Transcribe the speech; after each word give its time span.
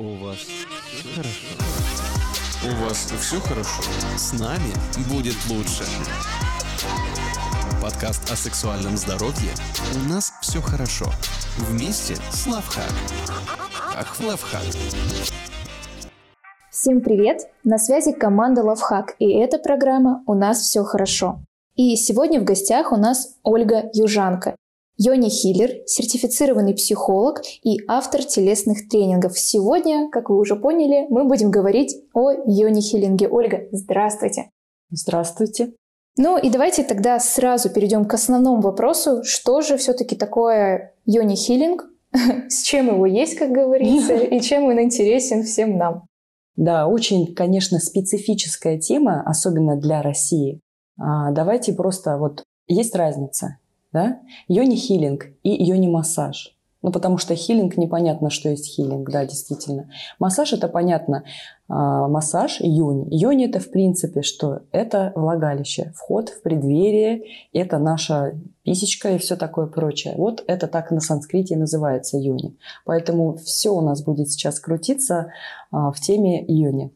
У 0.00 0.14
вас 0.14 0.36
все 0.38 1.08
хорошо? 1.16 1.46
У 2.64 2.84
вас 2.84 3.12
все 3.18 3.40
хорошо? 3.40 3.82
С 4.16 4.32
нами 4.32 4.72
будет 5.10 5.34
лучше. 5.50 5.82
Подкаст 7.82 8.30
о 8.30 8.36
сексуальном 8.36 8.96
здоровье 8.96 9.50
«У 9.96 10.08
нас 10.08 10.32
все 10.40 10.60
хорошо». 10.60 11.06
Вместе 11.56 12.14
с 12.30 12.46
Лавхак. 12.46 12.92
Ах, 13.96 14.20
Лавхак. 14.20 14.62
Всем 16.70 17.00
привет! 17.00 17.50
На 17.64 17.78
связи 17.78 18.12
команда 18.12 18.62
Лавхак, 18.62 19.16
и 19.18 19.28
эта 19.32 19.58
программа 19.58 20.22
«У 20.28 20.34
нас 20.34 20.60
все 20.60 20.84
хорошо». 20.84 21.40
И 21.74 21.96
сегодня 21.96 22.40
в 22.40 22.44
гостях 22.44 22.92
у 22.92 22.96
нас 22.96 23.34
Ольга 23.42 23.90
Южанка, 23.92 24.54
Йони 25.00 25.28
Хиллер, 25.28 25.82
сертифицированный 25.86 26.74
психолог 26.74 27.40
и 27.62 27.78
автор 27.86 28.24
телесных 28.24 28.88
тренингов. 28.88 29.38
Сегодня, 29.38 30.10
как 30.10 30.28
вы 30.28 30.36
уже 30.36 30.56
поняли, 30.56 31.06
мы 31.08 31.24
будем 31.24 31.52
говорить 31.52 31.94
о 32.14 32.32
Йони 32.32 32.80
Хиллинге. 32.80 33.28
Ольга, 33.28 33.68
здравствуйте. 33.70 34.50
Здравствуйте. 34.90 35.74
Ну 36.16 36.36
и 36.36 36.50
давайте 36.50 36.82
тогда 36.82 37.20
сразу 37.20 37.70
перейдем 37.70 38.06
к 38.06 38.14
основному 38.14 38.60
вопросу. 38.60 39.22
Что 39.22 39.60
же 39.60 39.76
все-таки 39.76 40.16
такое 40.16 40.94
Йони 41.06 41.36
Хиллинг? 41.36 41.86
С 42.48 42.62
чем 42.62 42.88
его 42.88 43.06
есть, 43.06 43.36
как 43.36 43.52
говорится, 43.52 44.14
и 44.16 44.40
чем 44.40 44.64
он 44.64 44.80
интересен 44.82 45.44
всем 45.44 45.78
нам? 45.78 46.06
Да, 46.56 46.88
очень, 46.88 47.36
конечно, 47.36 47.78
специфическая 47.78 48.80
тема, 48.80 49.22
особенно 49.24 49.76
для 49.76 50.02
России. 50.02 50.58
А, 50.98 51.30
давайте 51.30 51.72
просто 51.72 52.18
вот 52.18 52.42
есть 52.66 52.96
разница 52.96 53.58
да? 53.92 54.20
Йони-хилинг 54.48 55.24
и 55.42 55.64
йони-массаж. 55.64 56.58
Ну, 56.80 56.92
потому 56.92 57.18
что 57.18 57.34
хилинг 57.34 57.76
непонятно, 57.76 58.30
что 58.30 58.50
есть 58.50 58.66
хилинг, 58.66 59.10
да, 59.10 59.26
действительно. 59.26 59.90
Массаж 60.20 60.52
это 60.52 60.68
понятно. 60.68 61.24
А, 61.68 62.06
массаж 62.06 62.60
йони. 62.60 63.08
Йони 63.10 63.46
это 63.48 63.58
в 63.58 63.70
принципе 63.70 64.22
что? 64.22 64.60
Это 64.70 65.12
влагалище, 65.16 65.92
вход 65.96 66.28
в 66.28 66.40
преддверие, 66.42 67.24
это 67.52 67.78
наша 67.78 68.40
писечка 68.62 69.10
и 69.10 69.18
все 69.18 69.34
такое 69.34 69.66
прочее. 69.66 70.14
Вот 70.16 70.44
это 70.46 70.68
так 70.68 70.92
на 70.92 71.00
санскрите 71.00 71.54
и 71.54 71.58
называется 71.58 72.16
йони. 72.16 72.56
Поэтому 72.84 73.36
все 73.36 73.70
у 73.70 73.80
нас 73.80 74.04
будет 74.04 74.30
сейчас 74.30 74.60
крутиться 74.60 75.32
а, 75.72 75.90
в 75.90 76.00
теме 76.00 76.44
йони. 76.46 76.92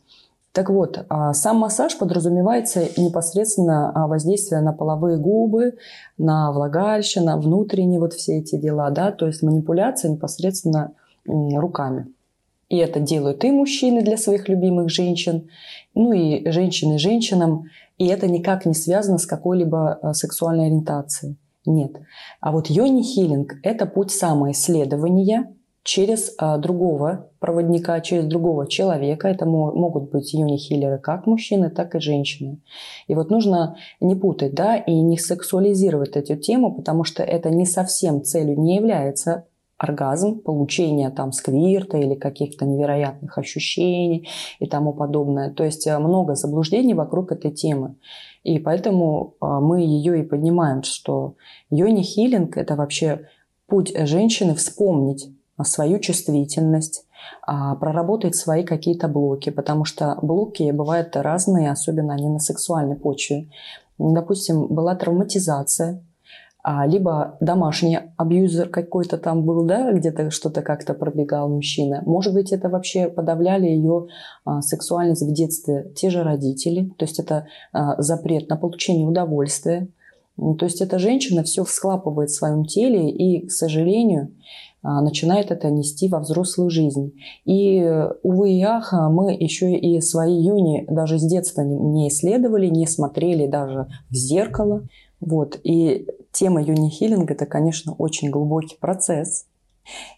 Так 0.53 0.69
вот, 0.69 1.07
а, 1.09 1.33
сам 1.33 1.57
массаж 1.57 1.97
подразумевается 1.97 2.87
непосредственно 2.99 3.91
а, 3.91 4.07
воздействие 4.07 4.61
на 4.61 4.73
половые 4.73 5.17
губы, 5.17 5.79
на 6.19 6.53
влагалище, 6.53 7.23
на 7.23 7.39
внутренние 7.39 7.99
вот 7.99 8.13
все 8.13 8.39
эти 8.39 8.57
дела, 8.57 8.91
да, 8.91 9.13
то 9.13 9.27
есть 9.27 9.43
манипуляция 9.43 10.11
непосредственно 10.11 10.93
руками. 11.25 12.13
И 12.69 12.77
это 12.77 13.01
делают 13.01 13.45
и 13.45 13.51
мужчины 13.51 14.03
для 14.03 14.19
своих 14.19 14.49
любимых 14.49 14.91
женщин, 14.91 15.49
ну 15.95 16.13
и 16.13 16.51
женщины 16.51 16.99
женщинам, 16.99 17.65
и 17.97 18.07
это 18.07 18.27
никак 18.27 18.67
не 18.67 18.75
связано 18.75 19.19
с 19.19 19.27
какой-либо 19.27 19.95
а, 19.95 20.13
сексуальной 20.13 20.67
ориентацией. 20.67 21.37
Нет. 21.65 21.93
А 22.41 22.53
вот 22.53 22.69
йони-хилинг– 22.69 23.55
это 23.63 23.87
путь 23.87 24.11
самоисследования– 24.11 25.55
через 25.85 26.35
а, 26.39 26.59
другого 26.59 27.31
проводника, 27.41 28.01
через 28.01 28.27
другого 28.27 28.69
человека. 28.69 29.29
Это 29.29 29.47
могут 29.47 30.11
быть 30.11 30.33
юни-хиллеры 30.33 30.99
как 30.99 31.27
мужчины, 31.27 31.71
так 31.71 31.95
и 31.95 32.01
женщины. 32.01 32.61
И 33.09 33.15
вот 33.15 33.31
нужно 33.31 33.77
не 34.01 34.15
путать, 34.15 34.55
да, 34.55 34.77
и 34.77 34.93
не 34.93 35.19
сексуализировать 35.19 36.17
эту 36.17 36.37
тему, 36.37 36.73
потому 36.73 37.05
что 37.05 37.23
это 37.23 37.51
не 37.51 37.67
совсем 37.67 38.23
целью 38.23 38.59
не 38.61 38.77
является 38.77 39.47
оргазм, 39.77 40.39
получение 40.39 41.11
там 41.11 41.33
сквирта 41.33 41.99
или 41.99 42.15
каких-то 42.15 42.65
невероятных 42.65 43.37
ощущений 43.37 44.29
и 44.61 44.67
тому 44.67 44.93
подобное. 44.93 45.51
То 45.51 45.65
есть 45.65 45.89
а, 45.89 45.99
много 45.99 46.37
заблуждений 46.37 46.95
вокруг 46.95 47.33
этой 47.33 47.51
темы. 47.51 47.97
И 48.45 48.61
поэтому 48.61 49.35
а, 49.41 49.61
мы 49.61 49.81
ее 49.81 50.21
и 50.21 50.23
поднимаем, 50.23 50.85
что 50.85 51.35
йони-хилинг– 51.71 52.53
это 52.57 52.77
вообще 52.77 53.27
путь 53.67 53.93
женщины 54.07 54.55
вспомнить 54.55 55.31
свою 55.63 55.99
чувствительность, 55.99 57.05
а, 57.47 57.75
проработать 57.77 58.35
свои 58.35 58.65
какие-то 58.65 59.09
блоки, 59.09 59.51
потому 59.51 59.85
что 59.85 60.19
блоки 60.23 60.71
бывают 60.71 61.17
разные, 61.17 61.71
особенно 61.71 62.15
они 62.15 62.29
на 62.29 62.39
сексуальной 62.39 62.97
почве. 62.97 63.49
Допустим, 63.99 64.67
была 64.67 64.95
травматизация, 64.95 66.03
а, 66.65 66.87
либо 66.87 67.37
домашний 67.41 67.99
абьюзер 68.17 68.69
какой-то 68.69 69.19
там 69.19 69.45
был, 69.45 69.65
да, 69.65 69.93
где-то 69.93 70.31
что-то 70.31 70.63
как-то 70.63 70.95
пробегал 70.95 71.49
мужчина. 71.49 72.03
Может 72.07 72.35
быть, 72.35 72.53
это 72.53 72.69
вообще 72.69 73.09
подавляли 73.09 73.67
ее 73.67 74.07
а, 74.45 74.63
сексуальность 74.63 75.23
в 75.23 75.33
детстве 75.33 75.91
те 75.97 76.09
же 76.09 76.23
родители, 76.23 76.91
то 76.99 77.05
есть 77.05 77.19
это 77.19 77.47
запрет 77.99 78.49
на 78.49 78.57
получение 78.57 79.07
удовольствия. 79.07 79.89
То 80.37 80.65
есть 80.65 80.81
эта 80.81 80.99
женщина 80.99 81.43
все 81.43 81.65
схлапывает 81.65 82.31
в 82.31 82.35
своем 82.35 82.65
теле 82.65 83.11
и, 83.11 83.47
к 83.47 83.53
сожалению, 83.53 84.35
а, 84.83 85.01
начинает 85.01 85.51
это 85.51 85.71
нести 85.71 86.09
во 86.09 86.21
взрослую 86.21 86.71
жизнь. 86.71 87.13
И, 87.45 87.83
увы 88.23 88.53
и 88.53 88.63
ах, 88.63 88.93
мы 88.93 89.33
еще 89.33 89.75
и 89.75 90.01
свои 90.01 90.35
юни 90.35 90.87
даже 90.89 91.19
с 91.19 91.23
детства 91.23 91.63
не 91.63 92.09
исследовали, 92.09 92.67
не 92.67 92.87
смотрели 92.87 93.47
даже 93.47 93.89
в 94.11 94.15
зеркало. 94.15 94.89
Вот. 95.21 95.61
И 95.63 96.07
тема 96.33 96.63
юни-хиллинга– 96.63 97.35
это, 97.35 97.47
конечно, 97.47 97.95
очень 97.95 98.31
глубокий 98.31 98.77
процесс. 98.81 99.47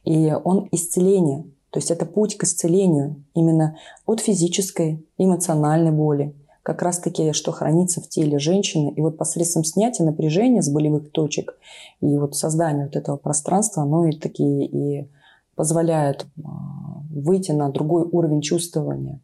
И 0.05 0.33
он 0.45 0.69
исцеление. 0.73 1.45
То 1.71 1.79
есть 1.79 1.91
это 1.91 2.07
путь 2.07 2.37
к 2.37 2.45
исцелению 2.45 3.25
именно 3.35 3.77
от 4.07 4.21
физической, 4.21 5.05
эмоциональной 5.19 5.91
боли, 5.91 6.35
как 6.65 6.81
раз-таки, 6.81 7.33
что 7.33 7.53
хранится 7.53 8.01
в 8.01 8.09
теле 8.09 8.39
женщины. 8.39 8.91
И 8.97 9.01
вот 9.03 9.19
посредством 9.19 9.65
снятия 9.65 10.05
напряжения 10.05 10.63
с 10.63 10.71
болевых 10.71 11.13
точек 11.13 11.59
и 12.01 12.17
вот 12.17 12.35
создания 12.35 12.85
вот 12.85 12.97
этого 12.97 13.19
пространства, 13.19 13.83
оно 13.83 14.09
и 14.09 14.13
такие 14.13 14.67
и 14.67 15.09
позволяет 15.55 16.27
а, 16.43 16.49
выйти 17.11 17.53
на 17.53 17.69
другой 17.69 18.05
уровень 18.11 18.41
чувствования. 18.41 19.21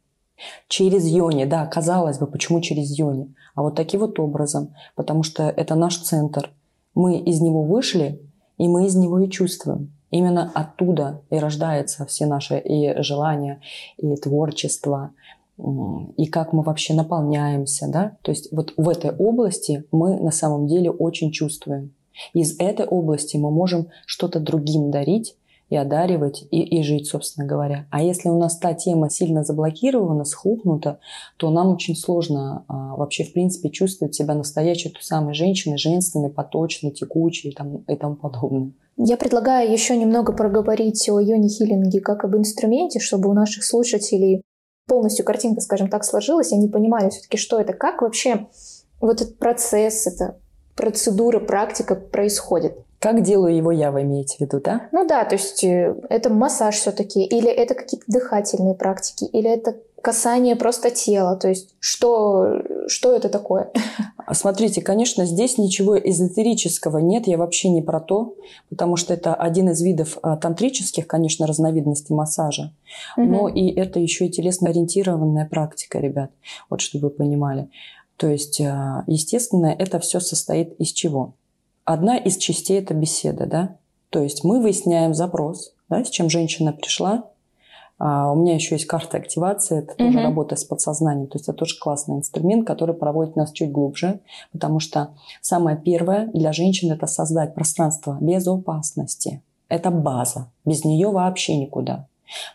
Через 0.69 1.06
йони, 1.06 1.47
да, 1.47 1.67
казалось 1.67 2.19
бы, 2.19 2.27
почему 2.27 2.61
через 2.61 2.97
йони? 2.97 3.34
А 3.55 3.62
вот 3.62 3.75
таким 3.75 4.01
вот 4.01 4.21
образом, 4.21 4.75
потому 4.95 5.22
что 5.22 5.45
это 5.45 5.75
наш 5.75 5.97
центр. 5.97 6.51
Мы 6.95 7.19
из 7.19 7.41
него 7.41 7.62
вышли, 7.62 8.21
и 8.59 8.69
мы 8.69 8.87
из 8.87 8.95
него 8.97 9.19
и 9.19 9.31
чувствуем. 9.31 9.95
Именно 10.11 10.51
оттуда 10.55 11.22
и 11.31 11.37
рождаются 11.39 12.05
все 12.05 12.27
наши 12.27 12.59
и 12.59 13.01
желания, 13.03 13.62
и 13.97 14.15
творчество, 14.17 15.12
и 16.16 16.26
как 16.26 16.53
мы 16.53 16.62
вообще 16.62 16.94
наполняемся, 16.94 17.88
да, 17.88 18.16
то 18.22 18.31
есть 18.31 18.53
вот 18.53 18.72
в 18.76 18.88
этой 18.88 19.10
области 19.10 19.84
мы 19.93 20.19
на 20.21 20.31
самом 20.31 20.66
деле 20.66 20.91
очень 20.91 21.31
чувствуем. 21.32 21.93
Из 22.34 22.59
этой 22.59 22.87
области 22.87 23.37
мы 23.37 23.50
можем 23.50 23.88
что-то 24.06 24.41
другим 24.41 24.91
дарить 24.91 25.37
и 25.71 25.76
одаривать, 25.76 26.44
и, 26.50 26.62
и 26.62 26.82
жить, 26.82 27.06
собственно 27.06 27.47
говоря. 27.47 27.87
А 27.91 28.03
если 28.03 28.28
у 28.28 28.38
нас 28.38 28.59
та 28.59 28.75
тема 28.75 29.09
сильно 29.09 29.44
заблокирована, 29.44 30.25
схлопнута, 30.25 30.98
то 31.37 31.50
нам 31.50 31.69
очень 31.69 31.94
сложно 31.94 32.65
а, 32.66 32.97
вообще, 32.97 33.22
в 33.22 33.32
принципе, 33.32 33.71
чувствовать 33.71 34.15
себя 34.15 34.34
настоящей 34.34 34.91
той 34.91 35.03
самой 35.03 35.32
женщиной, 35.32 35.78
женственной, 35.78 36.31
поточной, 36.31 36.91
текучей 36.91 37.53
там, 37.53 37.84
и 37.88 37.94
тому 37.94 38.16
подобное. 38.16 38.72
Я 38.97 39.16
предлагаю 39.16 39.72
еще 39.72 39.97
немного 39.97 40.32
проговорить 40.32 41.09
о 41.09 41.21
йони-хиллинге 41.21 42.00
как 42.00 42.25
об 42.25 42.37
инструменте, 42.37 42.98
чтобы 42.98 43.31
у 43.31 43.32
наших 43.32 43.65
слушателей 43.65 44.42
полностью 44.91 45.25
картинка, 45.25 45.61
скажем 45.61 45.89
так, 45.89 46.03
сложилась, 46.05 46.53
они 46.53 46.67
понимали 46.67 47.11
все-таки, 47.11 47.37
что 47.37 47.61
это, 47.61 47.73
как 47.73 48.03
вообще 48.03 48.49
вот 49.01 49.21
этот 49.21 49.39
процесс, 49.39 50.09
эта 50.09 50.37
процедура, 50.75 51.39
практика 51.39 51.95
происходит. 51.95 52.77
Как 52.99 53.23
делаю 53.23 53.56
его 53.56 53.71
я, 53.71 53.93
вы 53.93 54.03
имеете 54.03 54.37
в 54.37 54.41
виду, 54.41 54.61
да? 54.61 54.89
Ну 54.91 55.06
да, 55.06 55.25
то 55.25 55.37
есть 55.37 55.62
э, 55.62 55.95
это 56.09 56.28
массаж 56.28 56.75
все-таки, 56.75 57.25
или 57.25 57.49
это 57.49 57.75
какие-то 57.75 58.05
дыхательные 58.09 58.75
практики, 58.75 59.25
или 59.27 59.48
это 59.48 59.77
касание 60.03 60.57
просто 60.57 60.91
тела, 60.91 61.37
то 61.37 61.49
есть 61.49 61.75
что, 61.79 62.63
что 62.89 63.15
это 63.15 63.29
такое? 63.29 63.71
Смотрите, 64.33 64.83
конечно, 64.83 65.25
здесь 65.25 65.59
ничего 65.59 65.99
эзотерического 65.99 66.99
нет, 66.99 67.27
я 67.27 67.37
вообще 67.37 67.69
не 67.69 67.83
про 67.83 68.01
то, 68.01 68.37
потому 68.69 68.97
что 68.97 69.15
это 69.15 69.35
один 69.35 69.71
из 69.71 69.81
видов 69.83 70.19
а, 70.23 70.37
тантрических, 70.37 71.07
конечно, 71.07 71.47
разновидностей 71.47 72.15
массажа, 72.15 72.73
угу. 73.17 73.27
но 73.27 73.49
и 73.49 73.69
это 73.71 73.99
еще 73.99 74.27
и 74.27 74.31
телесно-ориентированная 74.31 75.49
практика, 75.49 75.99
ребят, 75.99 76.31
вот 76.69 76.81
чтобы 76.81 77.09
вы 77.09 77.11
понимали. 77.11 77.69
То 78.17 78.29
есть, 78.29 78.61
а, 78.61 79.05
естественно, 79.07 79.75
это 79.79 79.99
все 79.99 80.21
состоит 80.21 80.75
из 80.79 80.93
чего? 80.93 81.35
Одна 81.85 82.17
из 82.17 82.37
частей– 82.37 82.79
это 82.81 82.95
беседа, 82.95 83.47
да? 83.47 83.77
То 84.11 84.23
есть 84.23 84.45
мы 84.45 84.61
выясняем 84.61 85.15
запрос, 85.15 85.75
да, 85.89 86.05
с 86.05 86.11
чем 86.11 86.29
женщина 86.29 86.73
пришла, 86.73 87.25
а 88.01 88.33
у 88.33 88.35
меня 88.35 88.55
еще 88.55 88.77
есть 88.77 88.87
карта 88.87 89.19
активации, 89.19 89.81
это 89.81 89.95
тоже 89.95 90.19
угу. 90.19 90.27
работа 90.27 90.57
с 90.57 90.65
подсознанием. 90.65 91.27
То 91.27 91.37
есть 91.37 91.49
это 91.51 91.59
тоже 91.59 91.79
классный 91.79 92.17
инструмент, 92.17 92.67
который 92.67 92.95
проводит 92.95 93.37
нас 93.37 93.53
чуть 93.53 93.71
глубже, 93.71 94.21
потому 94.53 94.81
что 94.81 95.11
самое 95.43 95.77
первое 95.77 96.29
для 96.33 96.53
женщин 96.53 96.91
это 96.91 97.07
создать 97.07 97.55
пространство 97.55 98.17
безопасности. 98.19 99.43
Это 99.69 99.91
база. 99.91 100.51
Без 100.65 100.83
нее 100.87 101.11
вообще 101.11 101.59
никуда. 101.59 102.07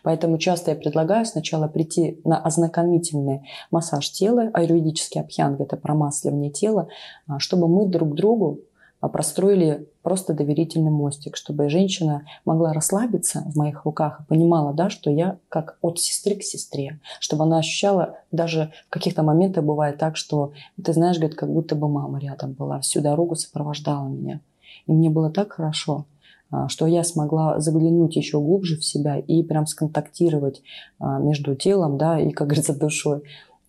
Поэтому 0.02 0.38
часто 0.38 0.72
я 0.72 0.76
предлагаю 0.76 1.24
сначала 1.24 1.68
прийти 1.68 2.20
на 2.24 2.38
ознакомительный 2.38 3.42
массаж 3.70 4.10
тела, 4.10 4.50
аюрведический 4.52 5.20
абхьянг– 5.20 5.60
это 5.62 5.76
промасливание 5.76 6.50
тела, 6.50 6.88
а, 7.28 7.38
чтобы 7.38 7.68
мы 7.68 7.86
друг 7.86 8.14
другу 8.14 8.60
простроили 9.00 9.88
просто 10.02 10.34
доверительный 10.34 10.90
мостик, 10.90 11.36
чтобы 11.36 11.68
женщина 11.68 12.22
могла 12.44 12.72
расслабиться 12.72 13.42
в 13.46 13.56
моих 13.56 13.84
руках 13.84 14.20
и 14.20 14.24
понимала, 14.24 14.72
да, 14.72 14.90
что 14.90 15.10
я 15.10 15.38
как 15.48 15.78
от 15.80 15.98
сестры 15.98 16.36
к 16.36 16.42
сестре, 16.42 17.00
чтобы 17.20 17.44
она 17.44 17.58
ощущала, 17.58 18.16
даже 18.32 18.72
в 18.86 18.90
каких-то 18.90 19.22
моментах 19.22 19.64
бывает 19.64 19.98
так, 19.98 20.16
что, 20.16 20.52
ты 20.82 20.92
знаешь, 20.92 21.18
говорит, 21.18 21.36
как 21.36 21.52
будто 21.52 21.74
бы 21.74 21.88
мама 21.88 22.18
рядом 22.18 22.52
была, 22.52 22.80
всю 22.80 23.00
дорогу 23.00 23.34
сопровождала 23.36 24.08
меня. 24.08 24.40
И 24.86 24.92
мне 24.92 25.10
было 25.10 25.30
так 25.30 25.52
хорошо, 25.52 26.06
а, 26.50 26.68
что 26.68 26.86
я 26.86 27.02
смогла 27.02 27.58
заглянуть 27.60 28.16
еще 28.16 28.40
глубже 28.40 28.76
в 28.76 28.84
себя 28.84 29.18
и 29.18 29.42
прям 29.42 29.66
сконтактировать 29.66 30.62
а, 30.98 31.18
между 31.18 31.54
телом, 31.54 31.98
да, 31.98 32.20
и, 32.20 32.30
как 32.30 32.48
говорится, 32.48 32.78
душой. 32.78 33.22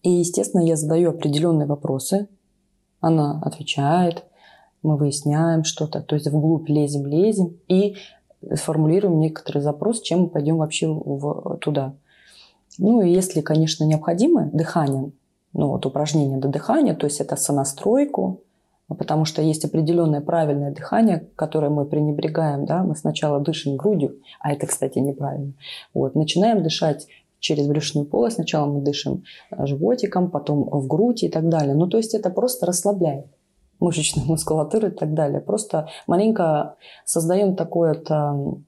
И, 0.04 0.10
естественно, 0.10 0.62
я 0.62 0.76
задаю 0.76 1.10
определенные 1.10 1.68
вопросы, 1.68 2.28
она 3.00 3.42
отвечает, 3.44 4.24
мы 4.84 4.98
выясняем 4.98 5.64
что-то, 5.64 6.02
то 6.02 6.16
есть 6.16 6.28
вглубь 6.28 6.70
лезем, 6.70 7.06
лезем 7.06 7.58
и 7.68 7.96
формулируем 8.56 9.20
некоторый 9.20 9.62
запрос, 9.62 10.02
чем 10.02 10.22
мы 10.22 10.28
пойдем 10.28 10.58
вообще 10.58 10.88
в, 10.88 11.58
туда. 11.58 11.94
Ну 12.78 13.02
и 13.02 13.12
если, 13.12 13.42
конечно, 13.42 13.84
необходимо 13.84 14.50
дыхание, 14.54 15.12
ну 15.54 15.70
вот 15.70 15.86
упражнение 15.86 16.38
до 16.38 16.48
дыхания, 16.48 16.94
то 16.94 17.08
есть 17.08 17.20
это 17.20 17.36
сонастройку, 17.36 18.42
потому 18.88 19.26
что 19.26 19.42
есть 19.42 19.66
определенное 19.66 20.22
правильное 20.22 20.72
дыхание, 20.72 21.28
которое 21.36 21.70
мы 21.70 21.86
пренебрегаем, 21.86 22.66
да, 22.66 22.84
мы 22.84 22.96
сначала 22.96 23.40
дышим 23.40 23.76
грудью, 23.76 24.20
а 24.40 24.54
это, 24.54 24.68
кстати, 24.68 25.00
неправильно. 25.00 25.54
Вот, 25.94 26.16
начинаем 26.16 26.62
дышать 26.64 27.08
через 27.40 27.68
брюшную 27.68 28.06
полость, 28.06 28.36
сначала 28.36 28.68
мы 28.68 28.82
дышим 28.82 29.24
животиком, 29.58 30.30
потом 30.30 30.64
в 30.70 30.88
грудь 30.88 31.24
и 31.24 31.30
так 31.30 31.50
далее. 31.50 31.76
Ну, 31.76 31.88
то 31.88 31.98
есть 31.98 32.14
это 32.14 32.30
просто 32.30 32.66
расслабляет 32.66 33.26
мышечную 33.80 34.28
мускулатуру 34.28 34.88
и 34.88 34.92
так 34.92 35.14
далее. 35.14 35.42
Просто 35.42 35.90
маленько 36.08 36.76
создаем 37.06 37.56
такую-то 37.56 38.60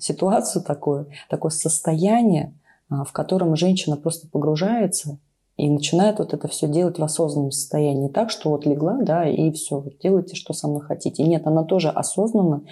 ситуацию, 0.00 0.64
такое, 0.64 1.06
такое 1.28 1.50
состояние, 1.50 2.54
а, 2.88 3.04
в 3.04 3.12
котором 3.12 3.56
женщина 3.56 3.96
просто 3.96 4.28
погружается 4.28 5.18
и 5.56 5.68
начинает 5.68 6.20
вот 6.20 6.32
это 6.32 6.46
все 6.46 6.68
делать 6.68 6.98
в 6.98 7.04
осознанном 7.04 7.50
состоянии. 7.50 8.08
Так, 8.08 8.30
что 8.30 8.50
вот 8.50 8.64
легла, 8.64 9.00
да, 9.02 9.28
и 9.28 9.50
все, 9.50 9.80
вот 9.80 9.98
делайте, 9.98 10.36
что 10.36 10.54
со 10.54 10.68
мной 10.68 10.82
хотите. 10.82 11.24
Нет, 11.24 11.46
она 11.46 11.64
тоже 11.64 11.90
осознанно 11.90 12.62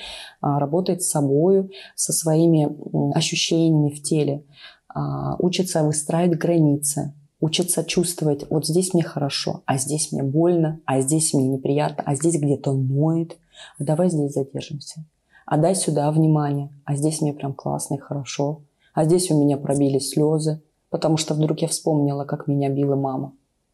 а, 0.40 0.60
работает 0.60 1.02
с 1.02 1.10
собой, 1.10 1.70
со 1.96 2.12
своими 2.12 2.68
ощущениями 3.12 3.90
в 3.90 4.02
теле, 4.02 4.44
а, 4.88 5.36
учится 5.40 5.82
выстраивать 5.82 6.38
границы, 6.38 7.12
учиться 7.40 7.84
чувствовать, 7.84 8.46
вот 8.50 8.66
здесь 8.66 8.94
мне 8.94 9.02
хорошо, 9.02 9.62
а 9.66 9.78
здесь 9.78 10.12
мне 10.12 10.22
больно, 10.22 10.80
а 10.84 11.00
здесь 11.00 11.34
мне 11.34 11.48
неприятно, 11.48 12.02
а 12.06 12.14
здесь 12.14 12.36
где-то 12.40 12.72
ноет. 12.72 13.36
А 13.78 13.84
давай 13.84 14.10
здесь 14.10 14.32
задержимся. 14.32 15.04
А 15.46 15.58
дай 15.58 15.74
сюда 15.74 16.10
внимание, 16.10 16.70
а 16.84 16.96
здесь 16.96 17.20
мне 17.20 17.32
прям 17.32 17.54
классно 17.54 17.94
и 17.94 17.98
хорошо. 17.98 18.60
А 18.94 19.04
здесь 19.04 19.30
у 19.30 19.40
меня 19.40 19.56
пробились 19.56 20.10
слезы, 20.10 20.60
потому 20.90 21.16
что 21.16 21.34
вдруг 21.34 21.60
я 21.60 21.68
вспомнила, 21.68 22.24
как 22.24 22.48
меня 22.48 22.68
била 22.68 22.96
мама, 22.96 23.32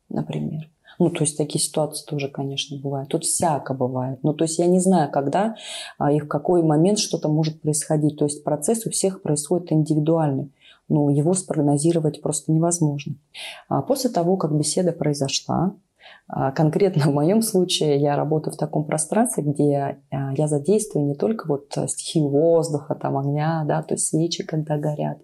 например. 0.08 0.68
Ну, 0.98 1.10
то 1.10 1.24
есть 1.24 1.36
такие 1.36 1.60
ситуации 1.60 2.04
тоже, 2.04 2.28
конечно, 2.28 2.76
бывают. 2.78 3.08
Тут 3.08 3.24
всяко 3.24 3.74
бывает. 3.74 4.18
Ну, 4.22 4.34
то 4.34 4.44
есть 4.44 4.58
я 4.58 4.66
не 4.66 4.78
знаю, 4.78 5.10
когда 5.10 5.56
а, 5.98 6.12
и 6.12 6.20
в 6.20 6.28
какой 6.28 6.62
момент 6.62 6.98
что-то 6.98 7.28
может 7.28 7.60
происходить. 7.60 8.18
То 8.18 8.26
есть 8.26 8.44
процесс 8.44 8.86
у 8.86 8.90
всех 8.90 9.22
происходит 9.22 9.72
индивидуальный 9.72 10.50
но 10.88 11.10
его 11.10 11.34
спрогнозировать 11.34 12.22
просто 12.22 12.52
невозможно. 12.52 13.16
А 13.68 13.82
после 13.82 14.10
того, 14.10 14.36
как 14.36 14.56
беседа 14.56 14.92
произошла, 14.92 15.74
а, 16.28 16.50
Конкретно 16.52 17.02
в 17.10 17.14
моем 17.14 17.42
случае 17.42 17.98
я 17.98 18.16
работаю 18.16 18.54
в 18.54 18.58
таком 18.58 18.84
пространстве, 18.84 19.44
где 19.44 19.98
а, 20.10 20.32
я 20.36 20.48
задействую 20.48 21.06
не 21.06 21.14
только 21.14 21.46
вот 21.46 21.76
стихию 21.88 22.28
воздуха, 22.28 22.94
там 22.94 23.18
огня, 23.18 23.64
да, 23.66 23.82
то 23.82 23.94
есть 23.94 24.06
свечи, 24.06 24.44
когда 24.44 24.78
горят, 24.78 25.18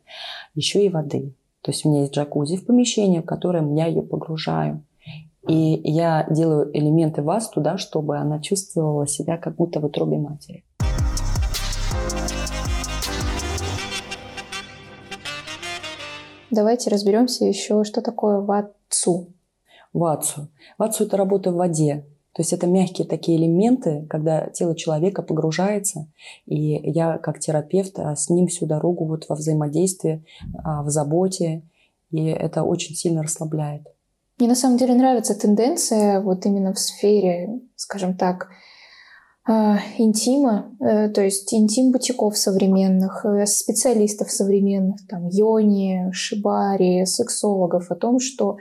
еще 0.55 0.85
и 0.85 0.89
воды. 0.89 1.35
То 1.63 1.71
есть 1.71 1.85
у 1.85 1.91
меня 1.91 2.03
есть 2.03 2.15
джакузи 2.15 2.57
в 2.57 2.67
помещении, 2.67 3.21
в 3.21 3.25
которое 3.25 3.67
я 3.75 3.87
ее 3.87 4.03
погружаю. 4.03 4.85
И 5.49 5.81
я 5.85 6.27
делаю 6.31 6.71
элементы 6.77 7.23
вас 7.23 7.49
туда, 7.49 7.79
чтобы 7.79 8.19
она 8.19 8.39
чувствовала 8.39 9.07
себя 9.07 9.39
как 9.39 9.57
будто 9.57 9.81
в 9.81 9.87
утробе 9.87 10.19
матери. 10.19 10.65
Давайте 16.51 16.91
разберемся 16.91 17.45
еще, 17.45 17.85
что 17.85 18.01
такое 18.01 18.41
ватсу. 18.41 19.27
Ватсу. 19.93 20.49
Ватсу– 20.79 21.05
это 21.05 21.17
работа 21.17 21.51
в 21.51 21.57
воде. 21.57 22.05
То 22.39 22.43
есть 22.43 22.53
это 22.53 22.69
мягкие 22.69 23.07
такие 23.07 23.37
элементы, 23.37 24.07
когда 24.09 24.47
тело 24.51 24.77
человека 24.77 25.23
погружается, 25.23 26.07
и 26.47 26.57
я 26.89 27.19
как 27.19 27.41
терапевт 27.41 27.99
а, 27.99 28.15
с 28.15 28.31
ним 28.31 28.47
всю 28.47 28.65
дорогу 28.67 29.07
вот 29.07 29.29
во 29.29 29.35
взаимодействии, 29.35 30.25
а, 30.63 30.85
в 30.85 30.91
заботе, 30.91 31.63
и 32.13 32.27
это 32.27 32.63
очень 32.63 32.95
сильно 32.95 33.25
расслабляет. 33.25 33.89
Мне 34.39 34.49
на 34.49 34.55
самом 34.55 34.79
деле 34.79 34.95
нравится 34.95 35.35
тенденция 35.35 36.21
вот 36.21 36.47
именно 36.47 36.73
в 36.73 36.79
сфере, 36.79 37.61
скажем 37.75 38.17
так, 38.17 38.51
интима, 39.49 40.77
э, 40.79 41.09
то 41.09 41.23
есть 41.23 41.53
интим 41.55 41.91
бутиков 41.91 42.37
современных, 42.37 43.25
э, 43.25 43.47
специалистов 43.47 44.31
современных, 44.31 45.07
там, 45.09 45.29
йони, 45.29 46.11
шибари, 46.13 47.07
сексологов 47.07 47.91
о 47.91 47.95
том, 47.95 48.21
что 48.21 48.59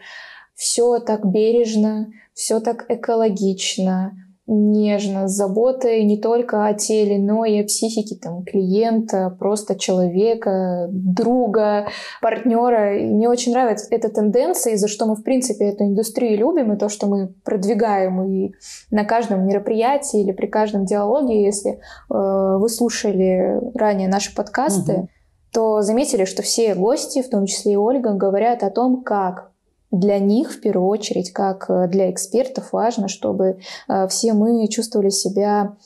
все 0.56 1.00
так 1.00 1.26
бережно, 1.30 2.08
все 2.34 2.60
так 2.62 2.86
экологично, 2.90 4.14
нежно, 4.48 5.28
с 5.28 5.32
заботой 5.32 6.04
не 6.06 6.18
только 6.18 6.66
о 6.66 6.74
теле, 6.74 7.20
но 7.20 7.44
и 7.44 7.60
о 7.60 7.66
психике 7.66 8.16
там, 8.16 8.44
клиента, 8.44 9.36
просто 9.38 9.78
человека, 9.78 10.88
друга, 10.90 11.88
партнера. 12.22 12.98
И 12.98 13.06
мне 13.06 13.30
очень 13.30 13.52
нравится 13.52 13.88
эта 13.92 14.10
тенденция, 14.10 14.74
из-за 14.74 14.88
что 14.88 15.06
мы, 15.06 15.16
в 15.16 15.24
принципе, 15.24 15.66
эту 15.66 15.84
индустрию 15.84 16.38
любим, 16.38 16.74
и 16.74 16.78
то, 16.78 16.88
что 16.88 17.08
мы 17.08 17.34
продвигаем 17.44 18.24
и 18.24 18.54
на 18.90 19.04
каждом 19.04 19.46
мероприятии 19.46 20.22
или 20.22 20.32
при 20.32 20.48
каждом 20.48 20.86
диалоге, 20.86 21.44
если 21.44 21.72
э, 21.72 21.78
вы 22.10 22.70
слушали 22.70 23.60
ранее 23.76 24.08
наши 24.08 24.34
подкасты, 24.34 24.94
угу. 24.94 25.10
то 25.52 25.82
заметили, 25.82 26.24
что 26.24 26.42
все 26.42 26.74
гости, 26.74 27.22
в 27.22 27.30
том 27.30 27.48
числе 27.48 27.74
и 27.74 27.78
Ольга, 27.78 28.14
говорят 28.14 28.64
о 28.64 28.70
том, 28.70 29.04
как 29.04 29.52
для 29.92 30.20
них 30.20 30.52
в 30.52 30.60
первую 30.60 30.88
очередь, 30.88 31.32
как 31.32 31.70
э, 31.70 31.88
для 31.88 32.12
экспертов, 32.12 32.74
важно, 32.74 33.08
чтобы 33.08 33.60
э, 33.88 34.08
все 34.08 34.34
мы 34.34 34.68
чувствовали 34.68 35.10
себя 35.10 35.78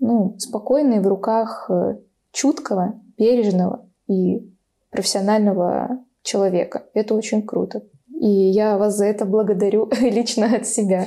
ну, 0.00 0.36
спокойной 0.38 1.00
в 1.00 1.06
руках 1.06 1.66
э, 1.70 1.98
чуткого, 2.32 3.00
бережного 3.16 3.86
и 4.08 4.50
профессионального 4.90 5.98
человека. 6.22 6.84
Это 6.92 7.14
очень 7.14 7.42
круто. 7.42 7.82
И 8.20 8.28
я 8.28 8.78
вас 8.78 8.96
за 8.96 9.06
это 9.06 9.24
благодарю 9.24 9.88
лично 10.00 10.56
от 10.56 10.66
себя. 10.66 11.06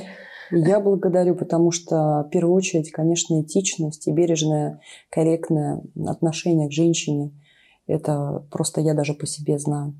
Я 0.50 0.80
благодарю, 0.80 1.36
потому 1.36 1.72
что 1.72 2.24
в 2.26 2.30
первую 2.32 2.56
очередь, 2.56 2.92
конечно, 2.92 3.42
этичность 3.42 4.08
и 4.08 4.14
бережное, 4.14 4.80
корректное 5.10 5.82
отношение 6.06 6.70
к 6.70 6.72
женщине. 6.72 7.34
Это 7.86 8.46
просто 8.50 8.80
я 8.80 8.94
даже 8.94 9.14
по 9.14 9.26
себе 9.26 9.60
знаю 9.60 9.94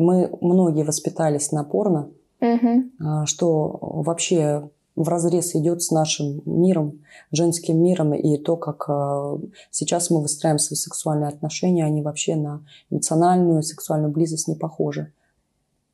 мы 0.00 0.30
многие 0.40 0.82
воспитались 0.82 1.52
на 1.52 1.62
порно, 1.62 2.10
угу. 2.40 3.26
что 3.26 3.78
вообще 3.80 4.70
в 4.96 5.08
разрез 5.08 5.54
идет 5.54 5.82
с 5.82 5.90
нашим 5.90 6.42
миром, 6.44 7.00
женским 7.30 7.82
миром, 7.82 8.14
и 8.14 8.36
то, 8.38 8.56
как 8.56 8.84
а, 8.88 9.38
сейчас 9.70 10.10
мы 10.10 10.20
выстраиваем 10.20 10.58
свои 10.58 10.76
сексуальные 10.76 11.28
отношения, 11.28 11.84
они 11.84 12.02
вообще 12.02 12.36
на 12.36 12.64
эмоциональную 12.90 13.62
сексуальную 13.62 14.12
близость 14.12 14.48
не 14.48 14.56
похожи. 14.56 15.12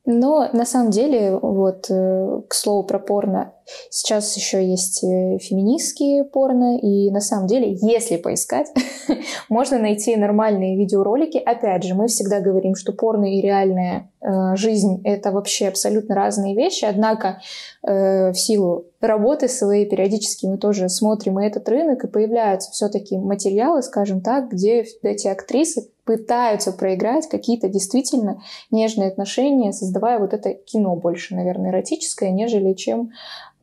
Но 0.09 0.49
на 0.53 0.65
самом 0.65 0.89
деле, 0.89 1.37
вот 1.37 1.87
э, 1.89 2.41
к 2.47 2.53
слову 2.53 2.83
про 2.83 2.97
порно, 2.97 3.53
сейчас 3.89 4.37
еще 4.37 4.65
есть 4.65 5.03
э, 5.03 5.37
феминистские 5.37 6.23
порно, 6.23 6.77
и 6.77 7.11
на 7.11 7.19
самом 7.19 7.47
деле, 7.47 7.77
если 7.81 8.15
поискать, 8.15 8.67
можно 9.49 9.77
найти 9.77 10.15
нормальные 10.15 10.77
видеоролики. 10.77 11.37
Опять 11.37 11.83
же, 11.83 11.93
мы 11.93 12.07
всегда 12.07 12.39
говорим, 12.39 12.75
что 12.75 12.93
порно 12.93 13.35
и 13.35 13.41
реальная 13.41 14.09
э, 14.16 14.16
жизнь— 14.55 15.01
это 15.03 15.31
вообще 15.31 15.67
абсолютно 15.67 16.15
разные 16.15 16.55
вещи, 16.55 16.85
однако 16.85 17.39
э, 17.83 18.31
в 18.31 18.35
силу 18.35 18.85
работы 18.99 19.47
своей 19.47 19.87
периодически 19.87 20.45
мы 20.47 20.57
тоже 20.57 20.89
смотрим 20.89 21.39
и 21.39 21.45
этот 21.45 21.69
рынок, 21.69 22.03
и 22.03 22.07
появляются 22.07 22.71
все-таки 22.71 23.17
материалы, 23.17 23.83
скажем 23.83 24.21
так, 24.21 24.49
где 24.49 24.85
эти 25.03 25.27
актрисы 25.27 25.89
пытаются 26.03 26.71
проиграть 26.71 27.27
какие-то 27.27 27.67
действительно 27.67 28.41
нежные 28.71 29.09
отношения, 29.09 29.73
создавая 29.73 30.19
вот 30.19 30.33
это 30.33 30.53
кино 30.53 30.95
больше, 30.95 31.35
наверное, 31.35 31.71
эротическое, 31.71 32.31
нежели 32.31 32.73
чем 32.73 33.11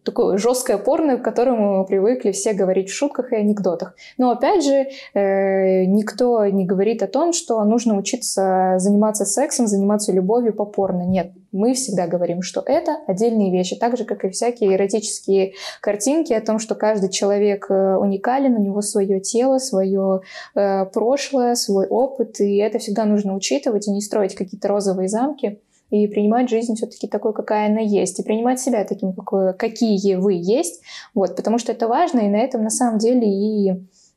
такое 0.05 0.37
жесткое 0.39 0.79
порно, 0.79 1.17
к 1.17 1.23
которому 1.23 1.79
мы 1.79 1.87
привыкли 1.87 2.33
все 2.33 2.53
говорить 2.53 2.91
в 2.91 2.95
шутках 2.95 3.33
и 3.33 3.37
анекдотах. 3.37 3.95
Но 4.19 4.31
опять 4.31 4.65
же, 4.65 4.89
э, 5.15 5.85
никто 5.87 6.47
не 6.47 6.67
говорит 6.67 7.03
о 7.03 7.07
том, 7.07 7.33
что 7.33 7.63
нужно 7.65 7.97
учиться 7.97 8.75
заниматься 8.79 9.25
сексом, 9.25 9.67
заниматься 9.67 10.13
любовью 10.13 10.53
по 10.55 10.65
порно. 10.67 11.03
Нет, 11.03 11.33
мы 11.53 11.75
всегда 11.75 12.07
говорим, 12.07 12.43
что 12.43 12.63
это 12.65 12.99
отдельные 13.07 13.51
вещи, 13.51 13.77
так 13.77 13.97
же, 13.97 14.05
как 14.05 14.25
и 14.25 14.31
всякие 14.31 14.75
эротические 14.75 15.55
картинки 15.81 16.33
о 16.33 16.41
том, 16.41 16.59
что 16.59 16.75
каждый 16.75 17.09
человек 17.09 17.67
э, 17.71 17.97
уникален, 17.97 18.57
у 18.57 18.61
него 18.61 18.83
свое 18.83 19.21
тело, 19.21 19.59
свое 19.59 20.21
э, 20.55 20.85
прошлое, 20.87 21.55
свой 21.55 21.87
опыт, 21.87 22.41
и 22.41 22.57
это 22.59 22.79
всегда 22.79 23.05
нужно 23.07 23.35
учитывать 23.35 23.89
и 23.89 23.91
не 23.91 24.03
строить 24.03 24.35
какие-то 24.35 24.69
розовые 24.69 25.09
замки 25.09 25.61
и 25.95 26.09
принимать 26.09 26.49
жизнь 26.49 26.75
все-таки 26.75 27.07
такой, 27.07 27.33
какая 27.33 27.69
она 27.69 27.81
есть, 27.81 28.19
и 28.19 28.25
принимать 28.25 28.59
себя 28.59 28.85
таким, 28.85 29.13
какой, 29.13 29.55
какие 29.55 30.17
вы 30.17 30.35
есть, 30.35 30.83
вот, 31.15 31.37
потому 31.37 31.59
что 31.59 31.73
это 31.73 31.87
важно, 31.87 32.21
и 32.21 32.29
на 32.29 32.37
этом 32.37 32.63
на 32.63 32.71
самом 32.71 32.99
деле 32.99 33.29
и 33.29 33.75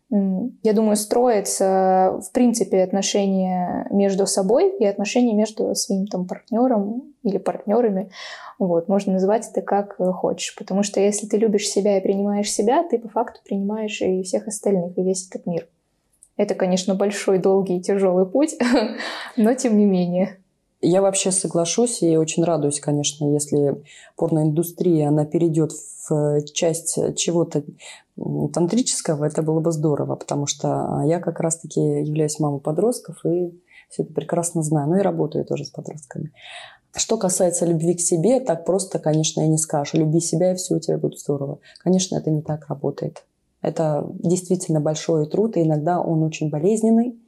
я 0.10 0.72
думаю, 0.72 0.96
строится, 0.96 2.22
в 2.26 2.32
принципе, 2.32 2.82
отношения 2.82 3.88
между 3.92 4.26
собой 4.26 4.74
и 4.78 4.86
отношения 4.86 5.34
между 5.34 5.76
своим 5.76 6.08
там 6.08 6.26
партнером 6.26 7.14
или 7.24 7.38
партнерами. 7.38 8.10
Вот, 8.58 8.88
можно 8.88 9.14
называть 9.14 9.50
это 9.52 9.62
как 9.62 9.98
хочешь. 9.98 10.56
Потому 10.56 10.84
что 10.84 11.02
если 11.02 11.28
ты 11.28 11.36
любишь 11.36 11.68
себя 11.68 11.98
и 11.98 12.02
принимаешь 12.02 12.50
себя, 12.50 12.88
ты 12.90 13.00
по 13.00 13.10
факту 13.10 13.42
принимаешь 13.44 14.02
и 14.02 14.24
всех 14.24 14.48
остальных, 14.48 14.98
и 14.98 15.04
весь 15.04 15.28
этот 15.28 15.46
мир. 15.46 15.68
Это, 16.38 16.56
конечно, 16.56 16.96
большой, 16.96 17.40
долгий 17.40 17.78
и 17.78 17.82
тяжелый 17.82 18.26
путь, 18.26 18.56
но 19.36 19.56
тем 19.56 19.78
не 19.78 19.86
менее. 19.86 20.38
Я 20.82 21.02
вообще 21.02 21.32
соглашусь 21.32 22.04
и 22.04 22.18
очень 22.18 22.44
радуюсь, 22.44 22.80
конечно, 22.80 23.32
если 23.34 23.84
порноиндустрия, 24.16 25.08
она 25.08 25.26
перейдет 25.26 25.72
в 26.08 26.44
часть 26.54 27.00
чего-то 27.16 27.64
тантрического, 28.54 29.26
это 29.26 29.42
было 29.42 29.60
бы 29.60 29.72
здорово, 29.72 30.16
потому 30.16 30.46
что 30.46 31.04
я 31.06 31.20
как 31.20 31.40
раз-таки 31.40 31.80
являюсь 31.80 32.40
мамой 32.40 32.60
подростков 32.60 33.26
и 33.26 33.52
все 33.90 34.04
это 34.04 34.14
прекрасно 34.14 34.64
знаю. 34.64 34.90
Ну 34.90 34.98
и 34.98 35.02
работаю 35.02 35.46
тоже 35.46 35.66
с 35.66 35.70
подростками. 35.70 36.32
Что 36.96 37.18
касается 37.18 37.66
любви 37.66 37.94
к 37.96 38.02
себе, 38.02 38.40
так 38.40 38.66
просто, 38.66 39.00
конечно, 39.00 39.42
и 39.42 39.48
не 39.48 39.58
скажешь. 39.58 39.94
Люби 39.94 40.20
себя, 40.20 40.54
и 40.54 40.56
все 40.56 40.76
у 40.76 40.80
тебя 40.80 40.98
будет 40.98 41.20
здорово. 41.20 41.60
Конечно, 41.80 42.16
это 42.16 42.30
не 42.30 42.42
так 42.42 42.68
работает. 42.68 43.24
Это 43.62 44.08
действительно 44.10 44.80
большой 44.80 45.28
труд, 45.28 45.58
и 45.58 45.62
иногда 45.62 46.00
он 46.00 46.24
очень 46.24 46.50
болезненный. 46.50 47.20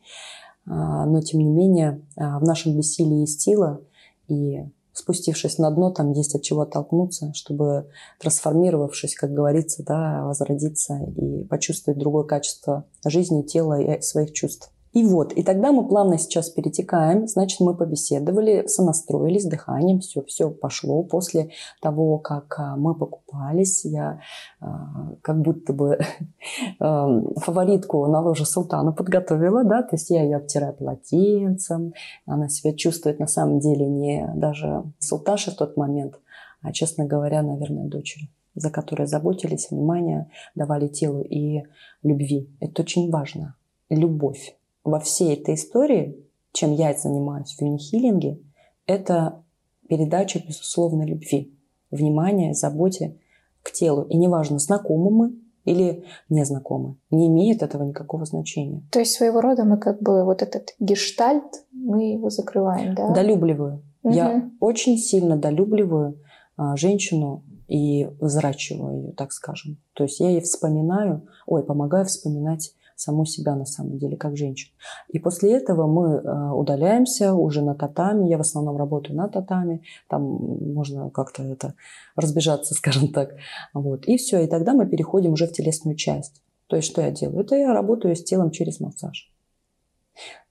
А, 0.65 1.05
но 1.05 1.21
тем 1.21 1.39
не 1.39 1.49
менее 1.49 2.01
а, 2.15 2.39
в 2.39 2.43
нашем 2.43 2.75
бессилии 2.77 3.21
есть 3.21 3.41
сила, 3.41 3.81
и 4.27 4.65
спустившись 4.93 5.57
на 5.57 5.71
дно, 5.71 5.91
там 5.91 6.11
есть 6.11 6.35
от 6.35 6.43
чего 6.43 6.61
оттолкнуться, 6.61 7.33
чтобы, 7.33 7.89
трансформировавшись, 8.19 9.15
как 9.15 9.33
говорится, 9.33 9.83
да, 9.83 10.25
возродиться 10.25 10.99
и 11.15 11.43
почувствовать 11.45 11.99
другое 11.99 12.25
качество 12.25 12.85
жизни, 13.05 13.41
тела 13.41 13.79
и 13.79 14.01
своих 14.01 14.33
чувств. 14.33 14.71
И 14.93 15.05
вот, 15.05 15.33
и 15.33 15.43
тогда 15.43 15.71
мы 15.71 15.87
плавно 15.87 16.17
сейчас 16.17 16.49
перетекаем, 16.49 17.27
значит, 17.27 17.59
мы 17.59 17.75
побеседовали, 17.75 18.65
сонастроились 18.65 19.45
дыханием, 19.45 19.99
все, 19.99 20.23
все 20.23 20.49
пошло. 20.49 21.03
После 21.03 21.51
того, 21.79 22.17
как 22.17 22.55
а, 22.57 22.75
мы 22.75 22.95
покупались, 22.95 23.85
я 23.85 24.21
а, 24.59 25.13
как 25.21 25.41
будто 25.41 25.73
бы 25.73 25.99
эм, 26.79 27.33
фаворитку 27.35 28.07
на 28.07 28.19
ложе 28.21 28.45
султана 28.45 28.91
подготовила, 28.91 29.63
да, 29.63 29.83
то 29.83 29.95
есть 29.95 30.09
я 30.09 30.23
ее 30.23 30.37
обтираю 30.37 30.73
полотенцем, 30.73 31.93
она 32.25 32.49
себя 32.49 32.73
чувствует 32.73 33.19
на 33.19 33.27
самом 33.27 33.59
деле 33.59 33.87
не 33.87 34.27
даже 34.35 34.83
султашей 34.97 35.53
в 35.53 35.57
тот 35.57 35.77
момент, 35.77 36.19
а, 36.63 36.71
честно 36.71 37.05
говоря, 37.05 37.43
наверное, 37.43 37.85
дочери 37.85 38.29
за 38.55 38.71
которой 38.71 39.07
заботились, 39.07 39.69
внимание 39.69 40.29
давали 40.53 40.87
телу 40.87 41.21
и 41.21 41.63
любви. 42.03 42.49
Это 42.59 42.81
очень 42.81 43.09
важно. 43.09 43.55
Любовь 43.89 44.58
во 44.83 44.99
всей 44.99 45.33
этой 45.35 45.55
истории, 45.55 46.17
чем 46.51 46.73
я 46.73 46.93
занимаюсь 46.93 47.55
в 47.55 47.61
юнихилинге, 47.61 48.39
это 48.85 49.43
передача 49.87 50.39
безусловной 50.45 51.05
любви, 51.05 51.53
внимания, 51.91 52.53
заботе 52.53 53.17
к 53.63 53.71
телу. 53.71 54.03
И 54.03 54.17
неважно, 54.17 54.59
знакомы 54.59 55.09
мы 55.11 55.35
или 55.65 56.03
незнакомы, 56.29 56.95
не 57.11 57.27
имеет 57.27 57.61
этого 57.61 57.83
никакого 57.83 58.25
значения. 58.25 58.81
То 58.91 58.99
есть 58.99 59.13
своего 59.13 59.41
рода 59.41 59.65
мы 59.65 59.77
как 59.77 60.01
бы 60.01 60.23
вот 60.23 60.41
этот 60.41 60.73
гештальт, 60.79 61.65
мы 61.71 62.13
его 62.13 62.29
закрываем, 62.29 62.95
да? 62.95 63.13
Долюбливаю. 63.13 63.83
Угу. 64.03 64.13
Я 64.13 64.49
очень 64.59 64.97
сильно 64.97 65.37
долюбливаю 65.37 66.19
а, 66.57 66.75
женщину 66.75 67.43
и 67.67 68.09
взращиваю 68.19 69.01
ее, 69.01 69.11
так 69.11 69.31
скажем. 69.31 69.77
То 69.93 70.05
есть 70.05 70.19
я 70.19 70.29
ей 70.29 70.41
вспоминаю, 70.41 71.27
ой, 71.45 71.63
помогаю 71.63 72.05
вспоминать 72.05 72.73
саму 72.99 73.25
себя 73.25 73.55
на 73.55 73.65
самом 73.65 73.97
деле, 73.97 74.17
как 74.17 74.37
женщину. 74.37 74.73
И 75.09 75.19
после 75.19 75.53
этого 75.53 75.87
мы 75.87 76.15
э, 76.15 76.51
удаляемся 76.51 77.33
уже 77.33 77.61
на 77.61 77.75
татами. 77.75 78.27
Я 78.27 78.37
в 78.37 78.41
основном 78.41 78.77
работаю 78.77 79.15
на 79.15 79.27
татами. 79.27 79.81
Там 80.07 80.21
можно 80.21 81.09
как-то 81.09 81.43
это 81.43 81.75
разбежаться, 82.15 82.73
скажем 82.75 83.11
так. 83.11 83.35
Вот. 83.73 84.05
И 84.05 84.17
все. 84.17 84.43
И 84.43 84.47
тогда 84.47 84.73
мы 84.73 84.85
переходим 84.85 85.33
уже 85.33 85.47
в 85.47 85.53
телесную 85.53 85.95
часть. 85.95 86.41
То 86.67 86.75
есть 86.75 86.87
что 86.87 87.01
я 87.01 87.11
делаю? 87.11 87.41
Это 87.41 87.55
я 87.55 87.73
работаю 87.73 88.15
с 88.15 88.23
телом 88.23 88.51
через 88.51 88.79
массаж. 88.79 89.31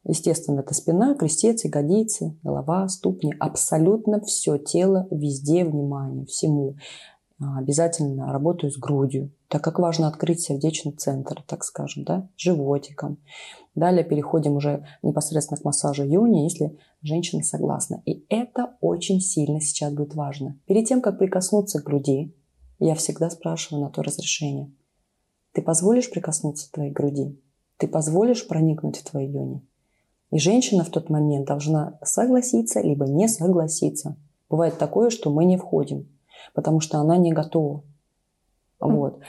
Естественно, 0.04 0.60
это 0.60 0.72
спина, 0.72 1.14
крестец, 1.14 1.64
ягодицы, 1.64 2.36
голова, 2.42 2.88
ступни. 2.88 3.34
Абсолютно 3.38 4.20
все 4.20 4.56
тело, 4.56 5.06
везде 5.10 5.64
внимание, 5.64 6.24
всему. 6.24 6.76
А, 7.40 7.58
обязательно 7.58 8.32
работаю 8.32 8.72
с 8.72 8.76
грудью, 8.76 9.30
так 9.46 9.62
как 9.62 9.78
важно 9.78 10.08
открыть 10.08 10.40
сердечный 10.40 10.92
центр, 10.92 11.40
так 11.46 11.62
скажем, 11.62 12.02
да, 12.02 12.28
животиком. 12.36 13.18
Далее 13.76 14.04
переходим 14.04 14.56
уже 14.56 14.86
непосредственно 15.02 15.60
к 15.60 15.64
массажу 15.64 16.04
йони, 16.04 16.42
если 16.42 16.76
женщина 17.02 17.44
согласна. 17.44 18.02
И 18.06 18.24
это 18.28 18.76
очень 18.80 19.20
сильно 19.20 19.60
сейчас 19.60 19.92
будет 19.92 20.16
важно. 20.16 20.58
Перед 20.66 20.88
тем, 20.88 21.00
как 21.00 21.18
прикоснуться 21.18 21.80
к 21.80 21.84
груди, 21.84 22.34
я 22.80 22.96
всегда 22.96 23.30
спрашиваю 23.30 23.84
на 23.84 23.90
то 23.90 24.02
разрешение. 24.02 24.72
Ты 25.52 25.62
позволишь 25.62 26.10
прикоснуться 26.10 26.68
к 26.68 26.72
твоей 26.72 26.90
груди? 26.90 27.40
Ты 27.76 27.86
позволишь 27.86 28.48
проникнуть 28.48 28.96
в 28.96 29.08
твою 29.08 29.30
йони? 29.30 29.66
И 30.32 30.38
женщина 30.38 30.82
в 30.82 30.90
тот 30.90 31.08
момент 31.08 31.46
должна 31.46 32.00
согласиться, 32.02 32.80
либо 32.80 33.06
не 33.06 33.28
согласиться. 33.28 34.16
Бывает 34.50 34.76
такое, 34.76 35.10
что 35.10 35.30
мы 35.30 35.44
не 35.44 35.56
входим 35.56 36.08
потому 36.54 36.80
что 36.80 36.98
она 36.98 37.16
не 37.16 37.32
готова. 37.32 37.84
Вот. 38.80 39.20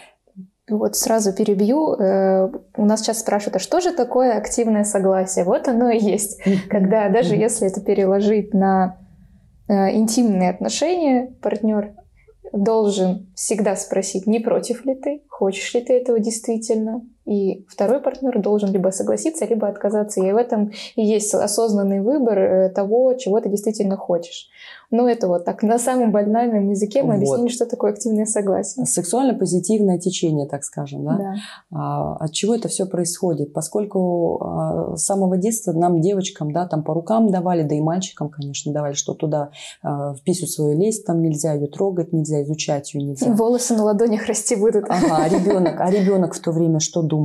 Вот 0.69 0.95
сразу 0.95 1.33
перебью. 1.33 1.95
Э, 1.95 2.51
у 2.77 2.85
нас 2.85 3.01
сейчас 3.01 3.19
спрашивают, 3.19 3.55
а 3.55 3.59
что 3.59 3.79
же 3.81 3.91
такое 3.91 4.37
активное 4.37 4.83
согласие? 4.83 5.43
Вот 5.43 5.67
оно 5.67 5.89
и 5.89 5.99
есть. 5.99 6.41
Когда 6.69 7.09
даже 7.09 7.35
если 7.35 7.67
это 7.67 7.81
переложить 7.81 8.53
на 8.53 8.97
э, 9.67 9.95
интимные 9.95 10.51
отношения, 10.51 11.35
партнер 11.41 11.95
должен 12.53 13.31
всегда 13.35 13.75
спросить, 13.75 14.27
не 14.27 14.39
против 14.39 14.85
ли 14.85 14.95
ты, 14.95 15.23
хочешь 15.29 15.73
ли 15.73 15.81
ты 15.81 15.93
этого 15.93 16.19
действительно. 16.19 17.01
И 17.29 17.63
второй 17.67 17.99
партнер 17.99 18.41
должен 18.41 18.71
либо 18.71 18.89
согласиться, 18.89 19.45
либо 19.45 19.67
отказаться. 19.67 20.19
И 20.19 20.31
в 20.31 20.35
этом 20.35 20.71
и 20.95 21.05
есть 21.05 21.31
осознанный 21.33 22.01
выбор 22.01 22.39
э, 22.39 22.69
того, 22.69 23.13
чего 23.13 23.39
ты 23.39 23.49
действительно 23.49 23.97
хочешь. 23.97 24.49
Ну, 24.91 25.07
это 25.07 25.27
вот 25.27 25.45
так. 25.45 25.61
На 25.61 25.77
самом 25.77 26.11
банальном 26.11 26.71
языке 26.71 27.03
мы 27.03 27.09
вот. 27.09 27.15
объяснили, 27.17 27.49
что 27.49 27.67
такое 27.67 27.91
активное 27.91 28.25
согласие. 28.25 28.87
Сексуально-позитивное 28.87 29.99
течение, 29.99 30.47
так 30.47 30.63
скажем, 30.63 31.05
да? 31.05 31.17
да. 31.17 31.35
А, 31.71 32.15
от 32.15 32.33
чего 32.33 32.55
это 32.55 32.67
все 32.69 32.87
происходит? 32.87 33.53
Поскольку 33.53 34.41
а, 34.43 34.95
с 34.95 35.05
самого 35.05 35.37
детства 35.37 35.73
нам, 35.73 36.01
девочкам, 36.01 36.51
да, 36.51 36.65
там 36.65 36.83
по 36.83 36.95
рукам 36.95 37.29
давали, 37.29 37.61
да 37.61 37.75
и 37.75 37.81
мальчикам, 37.81 38.29
конечно, 38.29 38.73
давали, 38.73 38.93
что 38.93 39.13
туда 39.13 39.51
а, 39.83 40.15
в 40.15 40.23
писю 40.23 40.47
свою 40.47 40.75
лезть, 40.75 41.05
там 41.05 41.21
нельзя 41.21 41.53
ее 41.53 41.67
трогать, 41.67 42.11
нельзя 42.11 42.41
изучать 42.41 42.95
ее, 42.95 43.03
нельзя. 43.03 43.27
И 43.27 43.29
волосы 43.29 43.75
на 43.75 43.83
ладонях 43.83 44.25
расти 44.25 44.55
будут. 44.55 44.85
Ага, 44.89 45.17
а 45.19 45.29
ребенок, 45.29 45.79
а 45.79 45.91
ребенок 45.91 46.33
в 46.33 46.39
то 46.39 46.51
время 46.51 46.79
что 46.79 47.03
думает? 47.03 47.18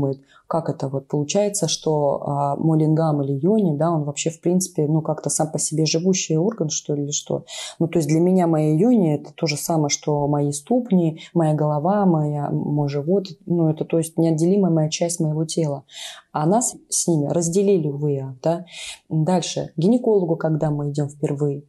Как 0.47 0.69
это 0.69 0.89
вот 0.89 1.09
получается, 1.09 1.69
что 1.69 2.23
а, 2.23 2.57
мой 2.57 2.79
лингам 2.79 3.23
или 3.23 3.33
йони, 3.33 3.77
да, 3.77 3.91
он 3.91 4.05
вообще 4.05 4.31
в 4.31 4.41
принципе, 4.41 4.87
ну 4.87 5.01
как-то 5.01 5.31
сам 5.31 5.51
по 5.51 5.59
себе 5.59 5.87
живущий 5.87 6.37
орган, 6.37 6.69
что 6.69 6.95
ли, 6.95 7.05
или 7.05 7.11
что. 7.11 7.45
Ну 7.79 7.89
то 7.89 7.99
есть 7.99 8.09
для 8.09 8.21
меня 8.21 8.47
моя 8.47 8.75
йони 8.75 9.15
это 9.15 9.33
то 9.35 9.47
же 9.47 9.57
самое, 9.57 9.89
что 9.89 10.29
мои 10.29 10.53
ступни, 10.53 11.21
моя 11.33 11.55
голова, 11.55 12.05
моя, 12.07 12.51
мой 12.51 12.89
живот, 12.89 13.27
ну 13.47 13.71
это 13.71 13.85
то 13.85 13.99
есть 13.99 14.19
неотделимая 14.19 14.73
моя 14.73 14.91
часть 14.91 15.21
моего 15.21 15.45
тела. 15.45 15.85
А 16.33 16.47
нас 16.47 16.77
с 16.89 17.07
ними 17.07 17.27
разделили, 17.27 17.89
увы, 17.89 18.37
да. 18.43 18.67
Дальше, 19.09 19.73
гинекологу, 19.77 20.37
когда 20.37 20.71
мы 20.71 20.91
идем 20.91 21.09
впервые, 21.09 21.65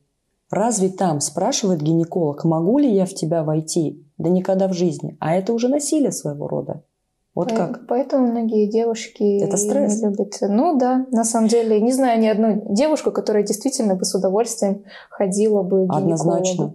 Разве 0.51 0.89
там 0.89 1.21
спрашивает 1.21 1.81
гинеколог, 1.81 2.45
могу 2.45 2.77
ли 2.77 2.93
я 2.93 3.05
в 3.05 3.13
тебя 3.13 3.43
войти? 3.43 4.05
Да 4.17 4.29
никогда 4.29 4.67
в 4.67 4.73
жизни. 4.73 5.17
А 5.19 5.33
это 5.33 5.53
уже 5.53 5.67
насилие 5.69 6.11
своего 6.11 6.47
рода. 6.47 6.83
Вот 7.35 7.49
По- 7.49 7.55
как? 7.55 7.87
Поэтому 7.87 8.27
многие 8.27 8.65
девушки 8.65 9.43
Это 9.43 9.57
стресс. 9.57 10.01
не 10.01 10.07
любят. 10.07 10.37
Ну 10.41 10.77
да, 10.77 11.05
на 11.11 11.25
самом 11.25 11.49
деле, 11.49 11.81
не 11.81 11.91
знаю 11.91 12.19
ни 12.19 12.27
одну 12.27 12.63
девушку, 12.69 13.11
которая 13.11 13.43
действительно 13.43 13.95
бы 13.95 14.05
с 14.05 14.15
удовольствием 14.15 14.83
ходила 15.09 15.61
бы 15.61 15.85
к 15.85 15.93
Однозначно. 15.93 16.73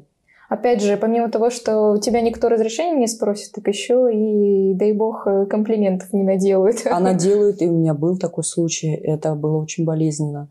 Опять 0.51 0.83
же, 0.83 0.97
помимо 0.97 1.31
того, 1.31 1.49
что 1.51 1.93
у 1.93 1.99
тебя 1.99 2.21
никто 2.23 2.49
разрешения 2.49 2.99
не 2.99 3.07
спросит, 3.07 3.53
так 3.53 3.69
еще 3.69 4.11
и, 4.13 4.75
дай 4.75 4.93
бог, 4.93 5.25
комплиментов 5.49 6.13
не 6.13 6.25
наделают. 6.25 6.87
Она 6.87 7.15
делает, 7.19 7.63
и 7.63 7.69
у 7.69 7.73
меня 7.73 7.95
был 7.95 8.19
такой 8.19 8.43
случай, 8.43 8.93
это 8.93 9.37
было 9.37 9.59
очень 9.59 9.85
болезненно. 9.85 10.49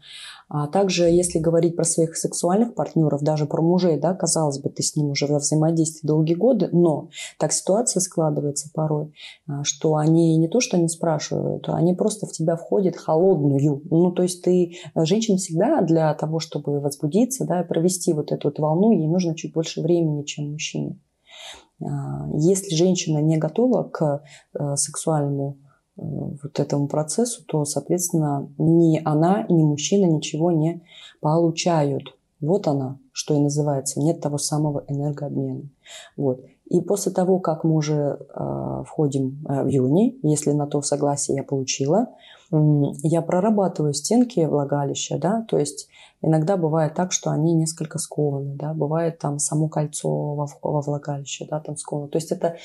А 0.49 0.65
также, 0.67 1.03
если 1.03 1.37
говорить 1.37 1.75
про 1.75 1.83
своих 1.83 2.17
сексуальных 2.17 2.73
партнеров, 2.73 3.21
даже 3.21 3.45
про 3.45 3.61
мужей, 3.61 3.99
да, 3.99 4.15
казалось 4.15 4.59
бы, 4.59 4.69
ты 4.69 4.81
с 4.81 4.95
ним 4.95 5.11
уже 5.11 5.27
во 5.27 5.37
взаимодействии 5.37 6.07
долгие 6.07 6.33
годы, 6.33 6.69
но 6.71 7.09
так 7.37 7.53
ситуация 7.53 8.01
складывается 8.01 8.69
порой, 8.73 9.13
а, 9.47 9.63
что 9.63 9.95
они 9.95 10.37
не 10.37 10.47
то, 10.47 10.59
что 10.59 10.77
не 10.79 10.89
спрашивают, 10.89 11.69
они 11.69 11.93
просто 11.93 12.25
в 12.25 12.31
тебя 12.31 12.55
входят 12.55 12.97
холодную. 12.97 13.83
Ну, 13.91 14.11
то 14.11 14.23
есть 14.23 14.41
ты, 14.41 14.77
э, 14.95 15.05
женщина 15.05 15.37
всегда 15.37 15.81
для 15.81 16.11
того, 16.15 16.39
чтобы 16.39 16.79
возбудиться, 16.79 17.45
да, 17.45 17.61
провести 17.61 18.13
вот 18.13 18.31
эту 18.31 18.47
вот 18.47 18.57
волну, 18.57 18.91
ей 18.91 19.07
нужно 19.07 19.35
чуть 19.35 19.53
больше 19.53 19.81
времени, 19.81 20.23
чем 20.23 20.53
мужчине. 20.53 20.99
А, 21.81 22.27
если 22.33 22.75
женщина 22.75 23.19
не 23.19 23.37
готова 23.37 23.83
к 23.83 24.23
э, 24.53 24.75
сексуальному 24.75 25.59
вот 25.99 26.59
этому 26.59 26.87
процессу, 26.87 27.43
то, 27.45 27.65
соответственно, 27.65 28.49
ни 28.57 29.01
она, 29.03 29.45
ни 29.49 29.63
мужчина 29.63 30.05
ничего 30.05 30.51
не 30.51 30.81
получают. 31.19 32.15
Вот 32.41 32.67
она, 32.67 32.97
что 33.11 33.33
и 33.33 33.39
называется, 33.39 33.99
нет 33.99 34.21
того 34.21 34.37
самого 34.37 34.85
энергообмена. 34.87 35.63
Вот. 36.15 36.41
И 36.69 36.81
после 36.81 37.11
того, 37.11 37.39
как 37.39 37.63
мы 37.63 37.75
уже 37.75 38.19
э, 38.33 38.83
входим 38.85 39.43
э, 39.47 39.63
в 39.63 39.67
июне, 39.67 40.15
если 40.21 40.51
на 40.51 40.67
то 40.67 40.81
согласие 40.81 41.37
я 41.37 41.43
получила, 41.43 42.09
э, 42.51 42.57
я 43.03 43.21
прорабатываю 43.21 43.93
стенки 43.93 44.39
влагалища, 44.45 45.17
да, 45.17 45.43
то 45.49 45.57
есть 45.57 45.89
иногда 46.21 46.57
бывает 46.57 46.93
так, 46.93 47.11
что 47.11 47.31
они 47.31 47.55
несколько 47.55 47.97
скованы, 47.97 48.55
да, 48.55 48.73
бывает 48.73 49.17
там 49.17 49.39
само 49.39 49.67
кольцо 49.67 50.09
во, 50.09 50.47
во 50.61 50.81
влагалище, 50.81 51.47
да, 51.49 51.59
там 51.59 51.75
сковано. 51.75 52.07
То 52.07 52.17
есть 52.19 52.31
это 52.31 52.57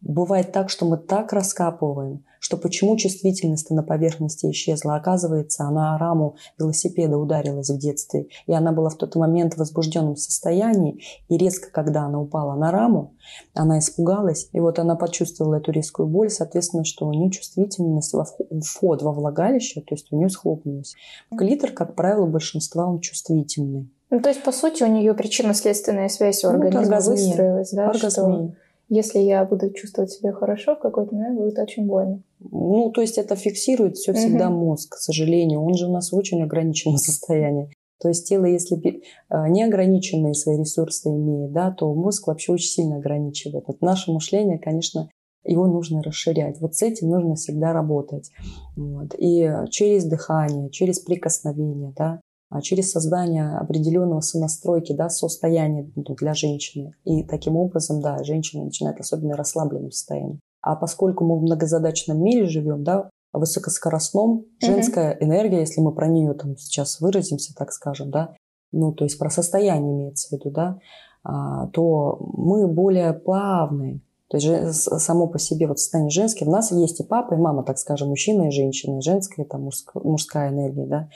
Бывает 0.00 0.52
так, 0.52 0.68
что 0.68 0.84
мы 0.86 0.98
так 0.98 1.32
раскапываем, 1.32 2.24
что 2.38 2.56
почему 2.56 2.96
чувствительность 2.96 3.70
на 3.70 3.82
поверхности 3.82 4.50
исчезла. 4.50 4.96
Оказывается, 4.96 5.64
она 5.64 5.94
о 5.94 5.98
раму 5.98 6.36
велосипеда 6.58 7.16
ударилась 7.16 7.70
в 7.70 7.78
детстве, 7.78 8.28
и 8.46 8.52
она 8.52 8.72
была 8.72 8.90
в 8.90 8.96
тот 8.96 9.16
момент 9.16 9.54
в 9.54 9.58
возбужденном 9.58 10.16
состоянии, 10.16 11.00
и 11.28 11.36
резко, 11.36 11.70
когда 11.72 12.02
она 12.02 12.20
упала 12.20 12.54
на 12.54 12.70
раму, 12.70 13.14
она 13.54 13.78
испугалась, 13.78 14.48
и 14.52 14.60
вот 14.60 14.78
она 14.78 14.96
почувствовала 14.96 15.56
эту 15.56 15.72
резкую 15.72 16.08
боль, 16.08 16.30
соответственно, 16.30 16.84
что 16.84 17.06
у 17.06 17.12
нее 17.12 17.30
чувствительность 17.30 18.12
во 18.12 18.26
вход 18.62 19.02
во 19.02 19.12
влагалище, 19.12 19.80
то 19.80 19.94
есть 19.94 20.12
у 20.12 20.16
нее 20.16 20.28
схлопнулась. 20.28 20.94
Клитор, 21.36 21.72
как 21.72 21.94
правило, 21.94 22.26
большинства 22.26 22.86
он 22.86 23.00
чувствительный. 23.00 23.90
Ну, 24.10 24.20
то 24.20 24.28
есть, 24.28 24.44
по 24.44 24.52
сути, 24.52 24.84
у 24.84 24.86
нее 24.86 25.14
причинно-следственная 25.14 26.08
связь 26.08 26.44
у 26.44 26.48
организма 26.48 27.00
ну, 27.00 27.10
выстроилась, 27.10 27.72
да? 27.72 27.90
Оргазмия. 27.90 28.10
Что 28.10 28.54
если 28.88 29.18
я 29.18 29.44
буду 29.44 29.72
чувствовать 29.72 30.12
себя 30.12 30.32
хорошо, 30.32 30.76
в 30.76 30.80
какой-то 30.80 31.14
момент 31.14 31.38
будет 31.38 31.58
очень 31.58 31.86
больно. 31.86 32.22
Ну, 32.38 32.90
то 32.90 33.00
есть 33.00 33.18
это 33.18 33.34
фиксирует 33.34 33.96
все 33.96 34.12
всегда 34.12 34.48
угу. 34.48 34.66
мозг, 34.66 34.94
к 34.94 34.98
сожалению. 34.98 35.62
Он 35.62 35.74
же 35.74 35.86
у 35.86 35.92
нас 35.92 36.12
в 36.12 36.16
очень 36.16 36.42
ограниченном 36.42 36.96
состоянии. 36.98 37.70
То 37.98 38.08
есть 38.08 38.28
тело, 38.28 38.44
если 38.44 38.76
э, 38.78 39.00
неограниченные 39.48 40.34
свои 40.34 40.58
ресурсы 40.58 41.08
имеет, 41.08 41.52
да, 41.52 41.70
то 41.70 41.92
мозг 41.94 42.26
вообще 42.26 42.52
очень 42.52 42.68
сильно 42.68 42.96
ограничивает. 42.96 43.64
Вот 43.66 43.80
наше 43.80 44.12
мышление, 44.12 44.58
конечно, 44.58 45.08
его 45.44 45.66
нужно 45.66 46.02
расширять. 46.02 46.60
Вот 46.60 46.74
с 46.74 46.82
этим 46.82 47.08
нужно 47.08 47.36
всегда 47.36 47.72
работать. 47.72 48.30
Вот. 48.76 49.14
И 49.18 49.50
через 49.70 50.04
дыхание, 50.04 50.70
через 50.70 50.98
прикосновение, 51.00 51.92
да, 51.96 52.20
а 52.25 52.25
через 52.62 52.92
создание 52.92 53.56
определенного 53.56 54.20
сонастройки, 54.20 54.92
да, 54.92 55.08
состояния 55.08 55.90
ну, 55.94 56.14
для 56.14 56.34
женщины. 56.34 56.94
И 57.04 57.24
таким 57.24 57.56
образом, 57.56 58.00
да, 58.00 58.22
женщина 58.22 58.64
начинает 58.64 59.00
особенно 59.00 59.36
расслабленном 59.36 59.90
состоянии. 59.90 60.40
А 60.62 60.76
поскольку 60.76 61.24
мы 61.24 61.38
в 61.38 61.42
многозадачном 61.42 62.22
мире 62.22 62.46
живем, 62.46 62.84
да, 62.84 63.10
высокоскоростном, 63.32 64.46
женская 64.60 65.12
mm-hmm. 65.12 65.24
энергия, 65.24 65.60
если 65.60 65.80
мы 65.80 65.94
про 65.94 66.08
нее 66.08 66.34
там 66.34 66.56
сейчас 66.56 67.00
выразимся, 67.00 67.54
так 67.54 67.72
скажем, 67.72 68.10
да, 68.10 68.34
ну, 68.72 68.92
то 68.92 69.04
есть 69.04 69.18
про 69.18 69.30
состояние 69.30 69.94
имеется 69.94 70.28
в 70.28 70.32
виду, 70.32 70.50
да, 70.50 70.78
а, 71.22 71.66
то 71.68 72.18
мы 72.20 72.66
более 72.68 73.12
плавные, 73.12 74.00
то 74.28 74.38
есть 74.38 74.74
само 74.82 75.28
по 75.28 75.38
себе 75.38 75.68
вот 75.68 75.78
состояние 75.78 76.10
женское. 76.10 76.46
У 76.46 76.50
нас 76.50 76.72
есть 76.72 77.00
и 77.00 77.04
папа, 77.04 77.34
и 77.34 77.38
мама, 77.38 77.62
так 77.62 77.78
скажем, 77.78 78.08
мужчина 78.08 78.48
и 78.48 78.50
женщина. 78.50 78.98
И 78.98 79.02
женская– 79.02 79.42
это 79.44 79.56
мужская, 79.56 80.02
мужская 80.02 80.50
энергия. 80.50 80.86
Да? 80.86 81.08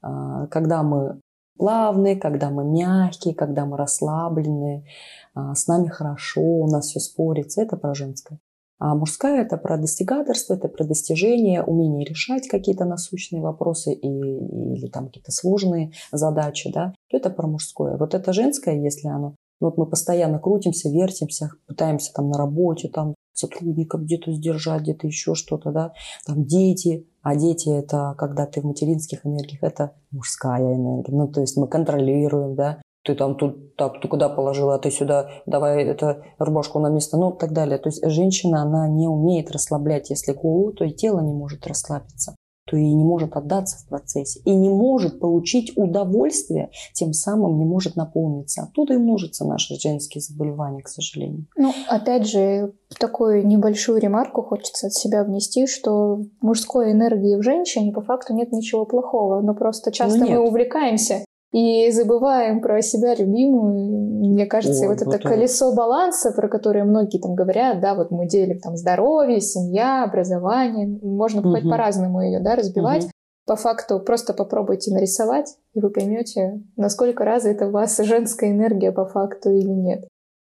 А, 0.00 0.46
когда 0.46 0.82
мы 0.82 1.20
плавные, 1.58 2.16
когда 2.16 2.50
мы 2.50 2.64
мягкие, 2.64 3.34
когда 3.34 3.66
мы 3.66 3.76
расслабленные, 3.76 4.86
а, 5.34 5.54
с 5.54 5.66
нами 5.66 5.88
хорошо, 5.88 6.40
у 6.40 6.66
нас 6.66 6.86
все 6.86 7.00
спорится. 7.00 7.60
Это 7.60 7.76
про 7.76 7.94
женское. 7.94 8.38
А 8.78 8.94
мужская– 8.94 9.42
это 9.44 9.56
про 9.58 9.76
достигаторство, 9.76 10.54
это 10.54 10.68
про 10.68 10.84
достижение, 10.84 11.62
умение 11.62 12.04
решать 12.04 12.48
какие-то 12.48 12.84
насущные 12.84 13.40
вопросы 13.40 13.92
и, 13.92 14.08
или 14.08 14.88
там 14.88 15.06
какие-то 15.06 15.32
сложные 15.32 15.92
задачи, 16.12 16.72
да, 16.72 16.92
то 17.08 17.16
это 17.16 17.30
про 17.30 17.46
мужское. 17.46 17.96
Вот 17.96 18.14
это 18.14 18.32
женское, 18.32 18.80
если 18.80 19.08
оно 19.08 19.36
ну, 19.64 19.70
вот 19.70 19.78
мы 19.78 19.86
постоянно 19.86 20.38
крутимся, 20.38 20.90
вертимся, 20.90 21.52
пытаемся 21.66 22.12
там 22.12 22.28
на 22.28 22.36
работе, 22.36 22.88
там 22.88 23.14
сотрудников 23.32 24.02
где-то 24.02 24.30
сдержать, 24.30 24.82
где-то 24.82 25.06
еще 25.06 25.34
что-то, 25.34 25.72
да, 25.72 25.92
там 26.26 26.44
дети, 26.44 27.08
а 27.22 27.34
дети 27.34 27.70
это, 27.70 28.14
когда 28.18 28.44
ты 28.44 28.60
в 28.60 28.64
материнских 28.64 29.24
энергиях, 29.24 29.62
это 29.62 29.92
мужская 30.10 30.74
энергия, 30.74 31.12
ну, 31.12 31.28
то 31.28 31.40
есть 31.40 31.56
мы 31.56 31.66
контролируем, 31.66 32.54
да, 32.54 32.82
ты 33.04 33.14
там 33.14 33.36
тут 33.36 33.74
так, 33.76 34.00
ты 34.02 34.08
куда 34.08 34.28
положила, 34.28 34.74
а 34.74 34.78
ты 34.78 34.90
сюда, 34.90 35.30
давай 35.46 35.84
это 35.84 36.22
рубашку 36.38 36.78
на 36.78 36.88
место, 36.88 37.16
ну, 37.16 37.32
так 37.32 37.52
далее. 37.52 37.78
То 37.78 37.88
есть 37.88 38.06
женщина, 38.06 38.62
она 38.62 38.86
не 38.88 39.08
умеет 39.08 39.50
расслаблять, 39.50 40.10
если 40.10 40.32
голову, 40.32 40.72
то 40.72 40.84
и 40.84 40.92
тело 40.92 41.20
не 41.20 41.32
может 41.32 41.66
расслабиться 41.66 42.36
то 42.66 42.76
и 42.76 42.92
не 42.92 43.04
может 43.04 43.36
отдаться 43.36 43.78
в 43.78 43.88
процессе, 43.88 44.40
и 44.44 44.54
не 44.54 44.70
может 44.70 45.20
получить 45.20 45.76
удовольствие, 45.76 46.70
тем 46.92 47.12
самым 47.12 47.58
не 47.58 47.64
может 47.64 47.96
наполниться. 47.96 48.62
Оттуда 48.62 48.94
и 48.94 48.98
множатся 48.98 49.44
наши 49.44 49.78
женские 49.78 50.22
заболевания, 50.22 50.82
к 50.82 50.88
сожалению. 50.88 51.46
Ну, 51.56 51.72
опять 51.88 52.26
же, 52.26 52.72
такую 52.98 53.46
небольшую 53.46 54.00
ремарку 54.00 54.42
хочется 54.42 54.86
от 54.86 54.94
себя 54.94 55.24
внести, 55.24 55.66
что 55.66 56.20
мужской 56.40 56.92
энергии 56.92 57.36
в 57.36 57.42
женщине 57.42 57.92
по 57.92 58.00
факту 58.00 58.34
нет 58.34 58.52
ничего 58.52 58.86
плохого, 58.86 59.40
но 59.40 59.54
просто 59.54 59.92
часто 59.92 60.18
ну, 60.20 60.30
мы 60.30 60.38
увлекаемся 60.38 61.24
и 61.54 61.88
забываем 61.92 62.60
про 62.60 62.82
себя 62.82 63.14
любимую. 63.14 64.32
Мне 64.32 64.44
кажется, 64.44 64.82
Ой, 64.82 64.88
вот, 64.88 65.06
вот 65.06 65.14
это 65.14 65.28
колесо 65.28 65.72
баланса, 65.72 66.32
про 66.32 66.48
которое 66.48 66.82
многие 66.82 67.20
там 67.20 67.36
говорят, 67.36 67.80
да, 67.80 67.94
вот 67.94 68.10
мы 68.10 68.26
делим 68.26 68.58
там 68.58 68.76
здоровье, 68.76 69.40
семья, 69.40 70.02
образование, 70.02 70.98
можно 71.00 71.48
угу. 71.48 71.70
по-разному 71.70 72.22
ее, 72.22 72.40
да, 72.40 72.56
разбивать. 72.56 73.04
Угу. 73.04 73.10
По 73.46 73.54
факту 73.54 74.00
просто 74.00 74.34
попробуйте 74.34 74.92
нарисовать, 74.92 75.54
и 75.74 75.80
вы 75.80 75.90
поймете, 75.90 76.60
насколько 76.76 77.24
развита 77.24 77.68
у 77.68 77.70
вас 77.70 77.96
женская 77.98 78.50
энергия 78.50 78.90
по 78.90 79.06
факту 79.06 79.50
или 79.52 79.70
нет. 79.70 80.08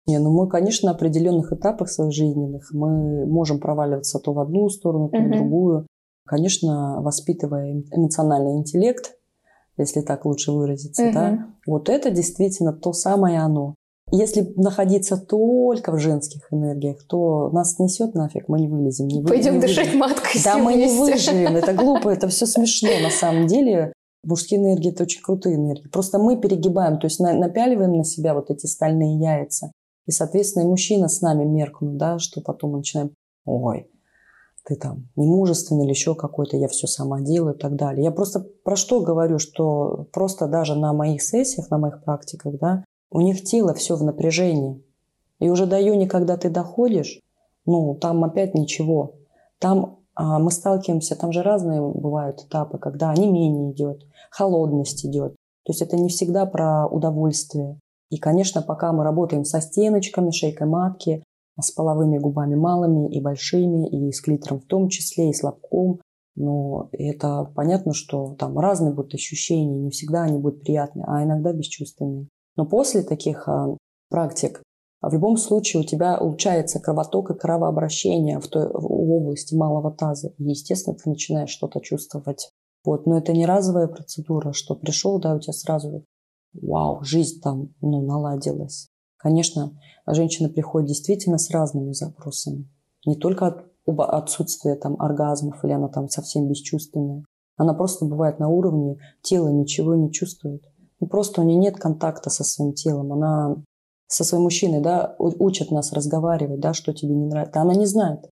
Не, 0.05 0.19
ну 0.19 0.31
мы, 0.31 0.49
конечно, 0.49 0.89
на 0.89 0.95
определенных 0.95 1.53
этапах 1.53 1.89
своих 1.89 2.11
жизненных 2.11 2.71
мы 2.73 3.25
можем 3.25 3.61
проваливаться 3.61 4.19
то 4.19 4.33
в 4.33 4.39
одну 4.39 4.67
сторону, 4.67 5.07
то 5.07 5.17
угу. 5.17 5.27
в 5.27 5.31
другую. 5.31 5.87
Конечно, 6.25 7.01
воспитывая 7.01 7.83
эмоциональный 7.89 8.57
интеллект, 8.57 9.13
если 9.81 10.01
так 10.01 10.25
лучше 10.25 10.51
выразиться, 10.51 11.05
угу. 11.05 11.13
да, 11.13 11.47
вот 11.65 11.89
это 11.89 12.11
действительно 12.11 12.73
то 12.73 12.93
самое 12.93 13.39
оно. 13.39 13.75
Если 14.11 14.53
находиться 14.55 15.17
только 15.17 15.91
в 15.91 15.99
женских 15.99 16.51
энергиях, 16.51 17.05
то 17.07 17.49
нас 17.51 17.77
несет 17.77 18.15
нафиг, 18.15 18.47
мы 18.47 18.59
не 18.59 18.67
вылезем. 18.67 19.07
Не 19.07 19.23
Пойдем 19.23 19.55
не 19.55 19.61
дышать 19.61 19.93
маткой. 19.93 20.41
Да, 20.43 20.57
мы 20.57 20.73
вместе. 20.73 20.95
не 20.95 20.99
выживем. 20.99 21.55
Это 21.55 21.73
глупо, 21.73 22.09
это 22.09 22.27
все 22.27 22.47
смешно 22.47 22.89
на 23.03 23.11
самом 23.11 23.45
деле. 23.45 23.93
Мужские 24.23 24.59
энергии– 24.59 24.91
это 24.91 25.03
очень 25.03 25.21
крутые 25.21 25.55
энергии. 25.55 25.87
Просто 25.89 26.17
мы 26.17 26.37
перегибаем, 26.37 26.99
то 26.99 27.05
есть 27.05 27.19
напяливаем 27.19 27.93
на 27.93 28.03
себя 28.03 28.33
вот 28.33 28.49
эти 28.49 28.65
стальные 28.65 29.19
яйца. 29.19 29.71
И, 30.07 30.11
соответственно, 30.11 30.63
и 30.63 30.67
мужчина 30.67 31.07
с 31.07 31.21
нами 31.21 31.45
меркнут, 31.45 31.97
да, 31.97 32.17
что 32.17 32.41
потом 32.41 32.71
мы 32.71 32.77
начинаем, 32.77 33.11
ой, 33.45 33.87
ты 34.69 34.75
там 34.75 35.09
немужественный 35.15 35.85
или 35.85 35.89
еще 35.89 36.13
какой-то, 36.13 36.55
я 36.55 36.67
все 36.67 36.85
сама 36.85 37.21
делаю 37.21 37.55
и 37.55 37.57
так 37.57 37.75
далее. 37.75 38.03
Я 38.03 38.11
просто 38.11 38.45
про 38.63 38.75
что 38.75 39.01
говорю, 39.01 39.39
что 39.39 40.05
просто 40.13 40.47
даже 40.47 40.75
на 40.75 40.93
моих 40.93 41.23
сессиях, 41.23 41.71
на 41.71 41.79
моих 41.79 42.03
практиках, 42.03 42.59
да, 42.59 42.85
у 43.09 43.21
них 43.21 43.43
тело 43.43 43.73
все 43.73 43.95
в 43.95 44.03
напряжении. 44.03 44.83
И 45.39 45.49
уже 45.49 45.65
до 45.65 45.81
июня, 45.81 46.07
когда 46.07 46.37
ты 46.37 46.51
доходишь, 46.51 47.19
ну, 47.65 47.95
там 47.95 48.23
опять 48.23 48.53
ничего. 48.53 49.15
Там 49.57 49.97
а, 50.13 50.37
мы 50.37 50.51
сталкиваемся, 50.51 51.15
там 51.15 51.31
же 51.31 51.41
разные 51.41 51.81
бывают 51.81 52.41
этапы, 52.41 52.77
когда 52.77 53.11
не 53.15 53.25
менее 53.25 53.71
идет, 53.71 54.05
холодность 54.29 55.03
идет. 55.03 55.31
То 55.65 55.71
есть 55.71 55.81
это 55.81 55.97
не 55.97 56.09
всегда 56.09 56.45
про 56.45 56.85
удовольствие. 56.85 57.79
И, 58.11 58.17
конечно, 58.17 58.61
пока 58.61 58.91
мы 58.91 59.03
работаем 59.03 59.45
со 59.45 59.61
стеночками, 59.61 60.29
шейкой 60.29 60.67
матки, 60.67 61.23
с 61.61 61.71
половыми 61.71 62.17
губами 62.17 62.55
малыми 62.55 63.13
и 63.13 63.21
большими, 63.21 63.87
и 63.89 64.11
с 64.11 64.21
клитором 64.21 64.59
в 64.59 64.65
том 64.65 64.89
числе, 64.89 65.29
и 65.29 65.33
с 65.33 65.43
лобком. 65.43 65.99
Но 66.35 66.89
это 66.93 67.51
понятно, 67.55 67.93
что 67.93 68.35
там 68.35 68.57
разные 68.57 68.93
будут 68.93 69.13
ощущения, 69.13 69.79
не 69.79 69.89
всегда 69.89 70.23
они 70.23 70.37
будут 70.37 70.61
приятные, 70.61 71.05
а 71.07 71.23
иногда 71.23 71.51
бесчувственные. 71.51 72.27
Но 72.55 72.65
после 72.65 73.03
таких 73.03 73.47
а, 73.47 73.75
практик, 74.09 74.61
в 75.01 75.13
любом 75.13 75.37
случае 75.37 75.81
у 75.81 75.85
тебя 75.85 76.17
улучшается 76.17 76.79
кровоток 76.79 77.31
и 77.31 77.37
кровообращение 77.37 78.39
в 78.39 78.47
той 78.47 78.67
в 78.67 79.11
области 79.11 79.55
малого 79.55 79.91
таза. 79.91 80.33
И, 80.37 80.43
естественно, 80.43 80.95
ты 80.95 81.09
начинаешь 81.09 81.49
что-то 81.49 81.79
чувствовать. 81.79 82.51
Вот. 82.83 83.05
Но 83.05 83.17
это 83.17 83.31
не 83.31 83.45
разовая 83.45 83.87
процедура, 83.87 84.51
что 84.51 84.75
пришел, 84.75 85.19
да, 85.19 85.35
у 85.35 85.39
тебя 85.39 85.53
сразу 85.53 86.03
вау, 86.53 87.03
жизнь 87.03 87.39
там 87.41 87.73
ну, 87.81 88.01
наладилась. 88.01 88.89
Конечно, 89.19 89.77
женщины 90.07 90.49
приходят 90.49 90.87
действительно 90.87 91.37
с 91.37 91.51
разными 91.51 91.91
запросами. 91.91 92.69
Не 93.05 93.15
только 93.15 93.47
от 93.47 93.65
отсутствия 93.85 94.75
там 94.75 94.95
оргазмов 94.99 95.63
или 95.63 95.73
она 95.73 95.89
там 95.89 96.09
совсем 96.09 96.47
бесчувственная. 96.47 97.25
Она 97.57 97.73
просто 97.73 98.05
бывает 98.05 98.39
на 98.39 98.47
уровне 98.47 98.97
тела 99.21 99.49
ничего 99.49 99.93
не 99.95 100.11
чувствует. 100.11 100.63
Ну, 101.01 101.07
просто 101.07 101.41
у 101.41 101.43
нее 101.43 101.57
нет 101.57 101.77
контакта 101.77 102.29
со 102.29 102.43
своим 102.43 102.73
телом. 102.73 103.11
Она 103.11 103.57
со 104.07 104.23
своим 104.23 104.43
мужчиной, 104.43 104.81
да, 104.81 105.15
учат 105.19 105.69
нас 105.69 105.91
разговаривать, 105.91 106.59
да, 106.59 106.73
что 106.73 106.93
тебе 106.93 107.13
не 107.13 107.25
нравится. 107.25 107.61
Она 107.61 107.75
не 107.75 107.85
знает. 107.85 108.29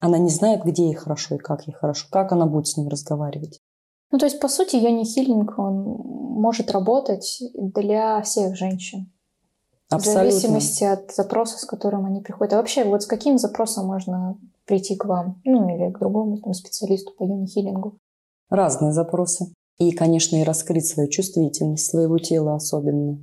Она 0.00 0.18
не 0.18 0.30
знает, 0.30 0.64
где 0.64 0.84
ей 0.84 0.94
хорошо 0.94 1.36
и 1.36 1.38
как 1.38 1.66
ей 1.66 1.72
хорошо. 1.72 2.06
Как 2.10 2.32
она 2.32 2.46
будет 2.46 2.66
с 2.66 2.76
ним 2.76 2.88
разговаривать. 2.88 3.60
Ну, 4.10 4.18
то 4.18 4.26
есть, 4.26 4.40
по 4.40 4.48
сути, 4.48 4.76
Йони 4.76 5.04
Хиллинг, 5.04 5.58
он 5.58 5.74
может 6.40 6.70
работать 6.70 7.42
для 7.54 8.20
всех 8.22 8.56
женщин. 8.56 9.12
Абсолютно. 9.90 10.28
В 10.28 10.32
зависимости 10.32 10.84
от 10.84 11.14
запроса, 11.14 11.58
с 11.58 11.64
которым 11.64 12.04
они 12.04 12.20
приходят. 12.20 12.52
А 12.52 12.56
вообще, 12.56 12.84
вот 12.84 13.02
с 13.02 13.06
каким 13.06 13.38
запросом 13.38 13.86
можно 13.86 14.38
прийти 14.66 14.96
к 14.96 15.06
вам? 15.06 15.40
Ну, 15.44 15.68
или 15.74 15.90
к 15.90 15.98
другому 15.98 16.38
там, 16.38 16.52
специалисту 16.52 17.12
по 17.16 17.24
Йони 17.24 17.46
Хиллингу? 17.46 17.96
Разные 18.50 18.92
запросы. 18.92 19.52
И, 19.78 19.92
конечно, 19.92 20.36
и 20.36 20.44
раскрыть 20.44 20.86
свою 20.86 21.08
чувствительность 21.08 21.86
своего 21.86 22.18
тела 22.18 22.54
особенно. 22.54 23.18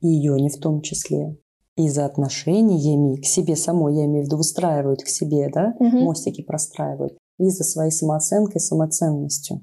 И 0.00 0.08
ее 0.08 0.38
не 0.40 0.50
в 0.50 0.58
том 0.58 0.82
числе. 0.82 1.38
И 1.76 1.88
за 1.88 2.04
отношениями 2.04 3.16
к 3.16 3.24
себе 3.24 3.56
самой, 3.56 3.96
я 3.96 4.04
имею 4.04 4.24
в 4.24 4.26
виду, 4.26 4.36
выстраивают 4.36 5.02
к 5.02 5.08
себе, 5.08 5.48
да, 5.48 5.74
угу. 5.78 5.98
мостики 5.98 6.42
простраивают. 6.42 7.16
И 7.38 7.48
за 7.48 7.64
своей 7.64 7.90
самооценкой, 7.90 8.60
самоценностью. 8.60 9.62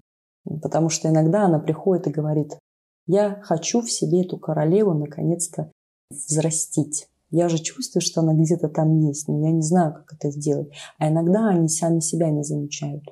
Потому 0.61 0.89
что 0.89 1.09
иногда 1.09 1.45
она 1.45 1.59
приходит 1.59 2.07
и 2.07 2.11
говорит, 2.11 2.57
я 3.05 3.39
хочу 3.43 3.81
в 3.81 3.91
себе 3.91 4.21
эту 4.21 4.37
королеву 4.37 4.93
наконец-то 4.93 5.71
взрастить. 6.09 7.07
Я 7.31 7.47
же 7.47 7.59
чувствую, 7.59 8.01
что 8.01 8.21
она 8.21 8.33
где-то 8.33 8.69
там 8.69 8.97
есть, 8.99 9.27
но 9.27 9.45
я 9.45 9.51
не 9.51 9.61
знаю, 9.61 9.93
как 9.93 10.13
это 10.13 10.31
сделать. 10.31 10.71
А 10.97 11.09
иногда 11.09 11.49
они 11.49 11.67
сами 11.67 11.99
себя 11.99 12.29
не 12.31 12.43
замечают. 12.43 13.03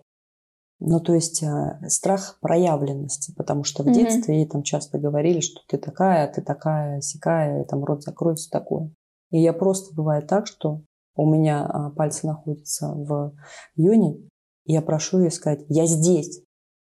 Ну, 0.79 0.99
то 0.99 1.13
есть 1.13 1.41
э, 1.41 1.79
страх 1.89 2.37
проявленности, 2.39 3.33
потому 3.35 3.63
что 3.63 3.83
в 3.83 3.87
mm-hmm. 3.87 3.93
детстве 3.93 4.37
ей 4.37 4.47
там 4.47 4.61
часто 4.61 4.99
говорили, 4.99 5.39
что 5.39 5.61
ты 5.67 5.77
такая, 5.77 6.31
ты 6.31 6.41
такая, 6.41 7.01
сякая, 7.01 7.63
там 7.65 7.83
рот 7.83 8.03
закрой, 8.03 8.35
все 8.35 8.49
такое. 8.49 8.91
И 9.31 9.39
я 9.39 9.53
просто 9.53 9.93
бывает 9.95 10.27
так, 10.27 10.45
что 10.45 10.81
у 11.15 11.29
меня 11.29 11.65
а, 11.65 11.89
пальцы 11.89 12.27
находятся 12.27 12.93
в 12.93 13.33
юне, 13.75 14.17
и 14.65 14.73
я 14.73 14.81
прошу 14.83 15.19
ее 15.19 15.31
сказать, 15.31 15.65
я 15.67 15.87
здесь, 15.87 16.41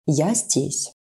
я 0.06 0.32
здесь. 0.34 0.92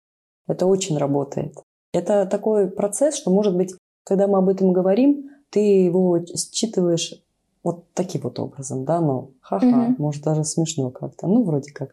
Это 0.48 0.66
очень 0.66 0.98
работает. 0.98 1.56
Это 1.94 2.26
такой 2.26 2.70
процесс, 2.70 3.16
что, 3.16 3.32
может 3.32 3.56
быть, 3.56 3.76
когда 4.04 4.28
мы 4.28 4.40
об 4.40 4.50
этом 4.50 4.74
говорим, 4.74 5.30
ты 5.50 5.60
его 5.60 6.20
считываешь 6.26 7.24
вот 7.64 7.86
таким 7.94 8.22
вот 8.22 8.40
образом, 8.40 8.86
да, 8.86 9.02
ну, 9.02 9.34
ха-ха, 9.42 9.66
mm-hmm. 9.66 9.96
может, 9.98 10.24
даже 10.24 10.44
смешно 10.44 10.90
как-то, 10.90 11.28
ну, 11.28 11.44
вроде 11.44 11.72
как. 11.72 11.92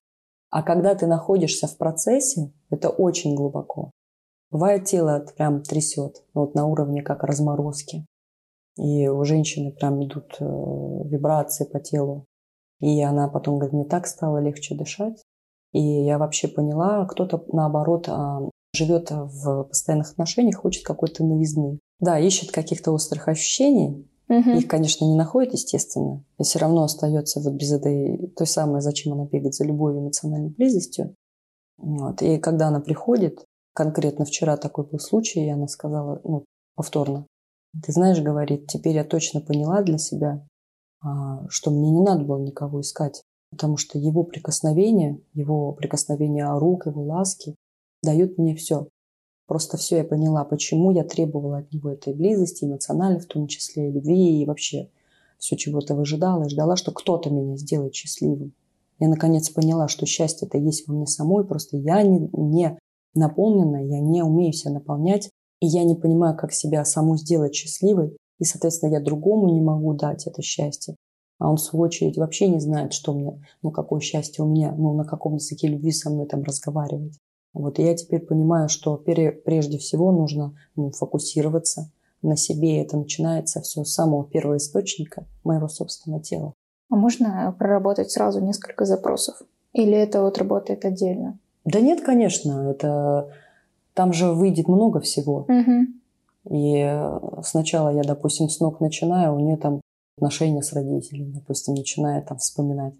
А 0.50 0.62
когда 0.62 0.94
ты 0.94 1.06
находишься 1.06 1.66
в 1.66 1.76
процессе, 1.76 2.52
это 2.70 2.88
очень 2.88 3.34
глубоко. 3.34 3.90
Бывает, 4.50 4.84
тело 4.84 5.26
прям 5.36 5.62
трясет, 5.62 6.24
вот 6.32 6.54
на 6.54 6.66
уровне 6.66 7.02
как 7.02 7.22
разморозки. 7.22 8.06
И 8.78 9.08
у 9.08 9.24
женщины 9.24 9.72
прям 9.72 10.02
идут 10.04 10.36
э, 10.40 10.44
вибрации 10.44 11.64
по 11.64 11.80
телу. 11.80 12.24
И 12.80 13.02
она 13.02 13.28
потом 13.28 13.56
говорит, 13.56 13.74
мне 13.74 13.84
так 13.84 14.06
стало 14.06 14.38
легче 14.38 14.74
дышать. 14.74 15.22
И 15.72 15.80
я 15.80 16.16
вообще 16.16 16.48
поняла, 16.48 17.04
кто-то 17.06 17.44
наоборот 17.52 18.08
а, 18.08 18.40
живет 18.72 19.10
в 19.10 19.64
постоянных 19.64 20.12
отношениях, 20.12 20.56
хочет 20.56 20.86
какой-то 20.86 21.24
новизны. 21.24 21.78
Да, 22.00 22.18
ищет 22.18 22.52
каких-то 22.52 22.92
острых 22.92 23.28
ощущений, 23.28 24.08
Угу. 24.28 24.50
Их, 24.50 24.68
конечно, 24.68 25.06
не 25.06 25.16
находит, 25.16 25.54
естественно. 25.54 26.22
И 26.38 26.42
все 26.42 26.58
равно 26.58 26.82
остается 26.82 27.40
вот 27.40 27.54
без 27.54 27.72
этой, 27.72 28.28
той 28.36 28.46
самой, 28.46 28.82
зачем 28.82 29.14
она 29.14 29.24
бегает 29.24 29.54
за 29.54 29.64
любовью, 29.64 30.02
эмоциональной 30.02 30.50
близостью. 30.50 31.14
Вот. 31.78 32.20
И 32.20 32.38
когда 32.38 32.68
она 32.68 32.80
приходит, 32.80 33.44
конкретно 33.72 34.24
вчера 34.24 34.56
такой 34.56 34.86
был 34.86 34.98
случай, 34.98 35.46
и 35.46 35.50
она 35.50 35.66
сказала, 35.66 36.20
ну, 36.24 36.44
повторно, 36.74 37.26
ты 37.82 37.92
знаешь, 37.92 38.20
говорит, 38.20 38.66
теперь 38.66 38.96
я 38.96 39.04
точно 39.04 39.40
поняла 39.40 39.82
для 39.82 39.98
себя, 39.98 40.46
а, 41.02 41.48
что 41.48 41.70
мне 41.70 41.90
не 41.90 42.02
надо 42.02 42.24
было 42.24 42.38
никого 42.38 42.80
искать, 42.80 43.22
потому 43.50 43.76
что 43.76 43.98
его 43.98 44.24
прикосновение, 44.24 45.22
его 45.32 45.72
прикосновение 45.72 46.58
рук, 46.58 46.86
его 46.86 47.02
ласки 47.02 47.54
дают 48.02 48.36
мне 48.36 48.54
все. 48.56 48.88
Просто 49.48 49.78
все 49.78 49.96
я 49.96 50.04
поняла, 50.04 50.44
почему 50.44 50.90
я 50.90 51.04
требовала 51.04 51.58
от 51.58 51.72
него 51.72 51.90
этой 51.90 52.12
близости, 52.14 52.66
эмоциональной 52.66 53.18
в 53.18 53.26
том 53.26 53.46
числе, 53.46 53.90
любви 53.90 54.42
и 54.42 54.44
вообще 54.44 54.90
все 55.38 55.56
чего-то 55.56 55.94
выжидала 55.94 56.44
и 56.44 56.50
ждала, 56.50 56.76
что 56.76 56.92
кто-то 56.92 57.30
меня 57.30 57.56
сделает 57.56 57.94
счастливым. 57.94 58.52
Я 58.98 59.08
наконец 59.08 59.48
поняла, 59.48 59.88
что 59.88 60.04
счастье 60.04 60.46
это 60.46 60.58
есть 60.58 60.86
во 60.86 60.94
мне 60.94 61.06
самой, 61.06 61.46
просто 61.46 61.78
я 61.78 62.02
не, 62.02 62.28
не 62.34 62.78
наполнена, 63.14 63.82
я 63.82 64.00
не 64.00 64.22
умею 64.22 64.52
себя 64.52 64.72
наполнять, 64.72 65.30
и 65.60 65.66
я 65.66 65.82
не 65.84 65.94
понимаю, 65.94 66.36
как 66.36 66.52
себя 66.52 66.84
саму 66.84 67.16
сделать 67.16 67.54
счастливой, 67.54 68.18
и, 68.38 68.44
соответственно, 68.44 68.92
я 68.92 69.00
другому 69.00 69.48
не 69.48 69.62
могу 69.62 69.94
дать 69.94 70.26
это 70.26 70.42
счастье. 70.42 70.94
А 71.38 71.48
он, 71.48 71.56
в 71.56 71.60
свою 71.60 71.84
очередь, 71.84 72.18
вообще 72.18 72.48
не 72.48 72.60
знает, 72.60 72.92
что 72.92 73.14
мне, 73.14 73.42
ну, 73.62 73.70
какое 73.70 74.00
счастье 74.00 74.44
у 74.44 74.48
меня, 74.48 74.72
ну, 74.72 74.92
на 74.92 75.04
каком 75.04 75.36
языке 75.36 75.68
любви 75.68 75.90
со 75.90 76.10
мной 76.10 76.26
там 76.26 76.42
разговаривать. 76.42 77.18
Вот, 77.58 77.78
я 77.80 77.94
теперь 77.96 78.20
понимаю, 78.20 78.68
что 78.68 78.96
прежде 78.96 79.78
всего 79.78 80.12
нужно 80.12 80.54
ну, 80.76 80.92
фокусироваться 80.92 81.90
на 82.22 82.36
себе. 82.36 82.80
Это 82.80 82.96
начинается 82.96 83.60
все 83.60 83.84
с 83.84 83.92
самого 83.92 84.24
первого 84.24 84.58
источника 84.58 85.26
моего 85.42 85.68
собственного 85.68 86.22
тела. 86.22 86.54
А 86.88 86.94
можно 86.94 87.54
проработать 87.58 88.12
сразу 88.12 88.40
несколько 88.40 88.84
запросов? 88.84 89.42
Или 89.72 89.96
это 89.96 90.22
вот 90.22 90.38
работает 90.38 90.84
отдельно? 90.84 91.38
Да 91.64 91.80
нет, 91.80 92.00
конечно. 92.00 92.70
Это 92.70 93.28
там 93.92 94.12
же 94.12 94.32
выйдет 94.32 94.68
много 94.68 95.00
всего. 95.00 95.46
Угу. 95.48 96.56
И 96.56 97.02
сначала 97.42 97.88
я, 97.88 98.04
допустим, 98.04 98.48
с 98.48 98.60
ног 98.60 98.80
начинаю, 98.80 99.34
у 99.34 99.40
нее 99.40 99.56
там 99.56 99.80
отношения 100.16 100.62
с 100.62 100.72
родителями, 100.72 101.32
допустим, 101.32 101.74
начинает 101.74 102.26
там 102.26 102.38
вспоминать. 102.38 102.94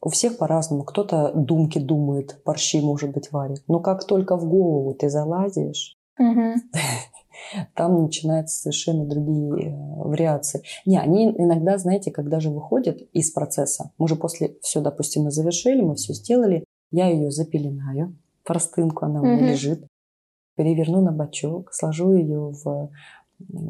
У 0.00 0.10
всех 0.10 0.38
по-разному. 0.38 0.84
Кто-то 0.84 1.32
думки 1.34 1.78
думает, 1.78 2.40
борщи, 2.44 2.80
может 2.80 3.10
быть, 3.10 3.32
варит. 3.32 3.62
Но 3.68 3.80
как 3.80 4.04
только 4.06 4.36
в 4.36 4.48
голову 4.48 4.94
ты 4.94 5.08
залазишь, 5.08 5.96
угу. 6.18 6.54
там 7.74 8.02
начинаются 8.02 8.60
совершенно 8.60 9.04
другие 9.04 9.70
э, 9.70 9.74
вариации. 9.74 10.62
Не, 10.86 10.98
они 10.98 11.30
иногда, 11.36 11.78
знаете, 11.78 12.10
когда 12.10 12.40
же 12.40 12.50
выходят 12.50 13.02
из 13.12 13.30
процесса, 13.30 13.90
мы 13.98 14.08
же 14.08 14.16
после 14.16 14.56
все, 14.62 14.80
допустим, 14.80 15.24
мы 15.24 15.30
завершили, 15.30 15.80
мы 15.80 15.96
все 15.96 16.12
сделали, 16.14 16.64
я 16.90 17.08
ее 17.08 17.30
запеленаю, 17.30 18.16
простынку, 18.44 19.04
она 19.04 19.20
у 19.20 19.24
меня 19.24 19.52
лежит, 19.52 19.86
переверну 20.56 21.00
на 21.00 21.12
бочок, 21.12 21.72
сложу 21.72 22.12
ее 22.14 22.52
в 22.64 22.90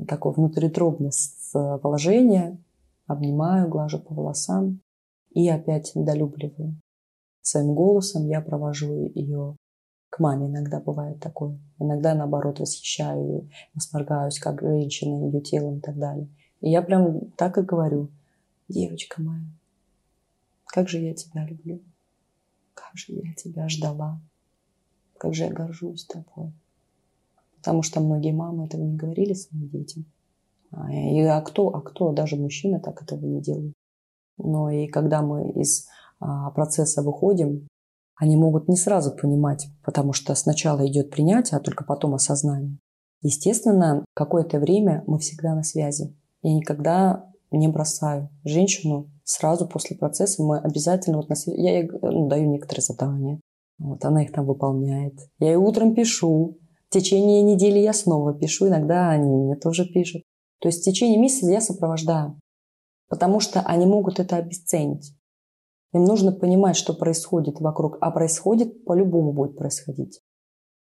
такое 0.06 0.32
внутритробное 0.32 1.10
положение, 1.52 2.58
обнимаю, 3.06 3.68
глажу 3.68 3.98
по 3.98 4.14
волосам, 4.14 4.80
и 5.30 5.48
опять 5.48 5.94
недолюбливаю. 5.94 6.80
Своим 7.42 7.74
голосом 7.74 8.28
я 8.28 8.40
провожу 8.40 9.10
ее 9.14 9.56
к 10.10 10.18
маме. 10.18 10.48
Иногда 10.48 10.80
бывает 10.80 11.20
такое. 11.20 11.58
Иногда, 11.78 12.14
наоборот, 12.14 12.60
восхищаю 12.60 13.26
ее, 13.26 13.50
восторгаюсь, 13.74 14.38
как 14.38 14.60
женщина, 14.60 15.26
ее 15.26 15.40
телом 15.40 15.78
и 15.78 15.80
так 15.80 15.98
далее. 15.98 16.28
И 16.60 16.70
я 16.70 16.82
прям 16.82 17.30
так 17.32 17.58
и 17.58 17.62
говорю. 17.62 18.10
Девочка 18.68 19.22
моя, 19.22 19.46
как 20.66 20.88
же 20.88 20.98
я 20.98 21.14
тебя 21.14 21.46
люблю. 21.46 21.80
Как 22.74 22.94
же 22.94 23.14
я 23.14 23.32
тебя 23.34 23.68
ждала. 23.68 24.20
Как 25.18 25.34
же 25.34 25.44
я 25.44 25.50
горжусь 25.50 26.04
тобой. 26.04 26.52
Потому 27.56 27.82
что 27.82 28.00
многие 28.00 28.32
мамы 28.32 28.66
этого 28.66 28.82
не 28.82 28.96
говорили 28.96 29.32
своим 29.32 29.68
детям. 29.68 30.04
А, 30.70 30.92
и, 30.92 31.20
а 31.22 31.40
кто, 31.40 31.68
а 31.70 31.80
кто, 31.80 32.12
даже 32.12 32.36
мужчины 32.36 32.78
так 32.80 33.02
этого 33.02 33.24
не 33.24 33.40
делают. 33.40 33.74
Но 34.38 34.70
и 34.70 34.86
когда 34.86 35.22
мы 35.22 35.50
из 35.52 35.86
а, 36.20 36.50
процесса 36.50 37.02
выходим, 37.02 37.66
они 38.16 38.36
могут 38.36 38.68
не 38.68 38.76
сразу 38.76 39.12
понимать, 39.12 39.68
потому 39.84 40.12
что 40.12 40.34
сначала 40.34 40.86
идет 40.86 41.10
принятие, 41.10 41.58
а 41.58 41.60
только 41.62 41.84
потом 41.84 42.14
осознание. 42.14 42.78
Естественно, 43.22 44.04
какое-то 44.14 44.58
время 44.58 45.04
мы 45.06 45.18
всегда 45.18 45.54
на 45.54 45.62
связи. 45.62 46.16
Я 46.42 46.54
никогда 46.54 47.26
не 47.50 47.68
бросаю 47.68 48.28
женщину 48.44 49.10
сразу 49.24 49.66
после 49.66 49.96
процесса. 49.96 50.42
Мы 50.42 50.58
обязательно 50.58 51.16
вот 51.16 51.28
на 51.28 51.34
связи. 51.34 51.60
Я 51.60 51.78
ей 51.78 51.90
ну, 52.02 52.28
даю 52.28 52.48
некоторые 52.50 52.82
задания. 52.82 53.40
Вот 53.78 54.04
она 54.04 54.22
их 54.22 54.32
там 54.32 54.46
выполняет. 54.46 55.14
Я 55.38 55.48
ей 55.48 55.56
утром 55.56 55.94
пишу. 55.94 56.58
В 56.88 56.92
течение 56.92 57.42
недели 57.42 57.78
я 57.78 57.92
снова 57.92 58.34
пишу. 58.34 58.68
Иногда 58.68 59.10
они 59.10 59.30
мне 59.30 59.56
тоже 59.56 59.84
пишут. 59.84 60.22
То 60.60 60.68
есть 60.68 60.82
в 60.82 60.84
течение 60.84 61.18
месяца 61.18 61.50
я 61.50 61.60
сопровождаю, 61.60 62.38
потому 63.08 63.40
что 63.40 63.60
они 63.60 63.86
могут 63.86 64.20
это 64.20 64.36
обесценить. 64.36 65.14
Им 65.92 66.04
нужно 66.04 66.32
понимать, 66.32 66.76
что 66.76 66.94
происходит 66.94 67.60
вокруг, 67.60 67.96
а 68.00 68.10
происходит 68.10 68.84
по-любому 68.84 69.32
будет 69.32 69.56
происходить. 69.56 70.20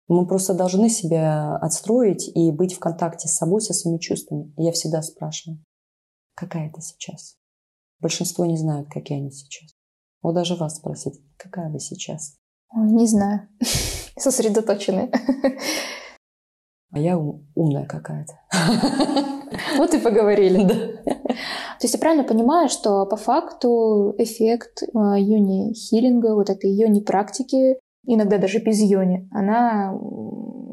Мы 0.08 0.26
просто 0.26 0.56
должны 0.56 0.89
себя 0.89 1.56
отстроить 1.58 2.28
и 2.36 2.52
быть 2.52 2.74
в 2.74 2.80
контакте 2.80 3.28
с 3.28 3.36
собой, 3.36 3.62
со 3.62 3.74
своими 3.74 4.00
чувствами. 4.00 4.52
Я 4.58 4.72
всегда 4.72 5.04
спрашиваю, 5.04 5.63
какая 6.34 6.72
ты 6.72 6.82
сейчас? 6.82 7.38
Большинство 8.00 8.45
не 8.45 8.58
знают, 8.58 8.89
какие 8.89 9.19
они 9.19 9.30
сейчас. 9.30 9.69
Вот 10.24 10.34
даже 10.34 10.56
вас 10.56 10.78
спросить, 10.78 11.22
какая 11.38 11.69
вы 11.69 11.80
сейчас? 11.80 12.38
Ой, 12.72 12.91
не 12.91 13.06
знаю. 13.06 13.48
Сосредоточенная. 14.17 15.12
А 16.91 16.98
я 16.98 17.19
умная 17.19 17.86
какая-то. 17.86 18.34
Вот 19.78 19.93
и 19.93 20.00
поговорили. 20.00 20.98
Да. 21.10 21.68
То 21.80 21.86
есть 21.86 21.94
я 21.94 22.00
правильно 22.00 22.26
понимаю, 22.26 22.68
что 22.68 23.06
по 23.06 23.15
факту 23.15 24.13
эффект 24.18 24.84
йони-хилинга, 24.94 26.36
вот 26.36 26.50
этой 26.50 26.72
йони-практики, 26.72 27.80
иногда 28.06 28.38
даже 28.38 28.60
без 28.60 28.82
йони, 28.82 29.30
она 29.32 29.98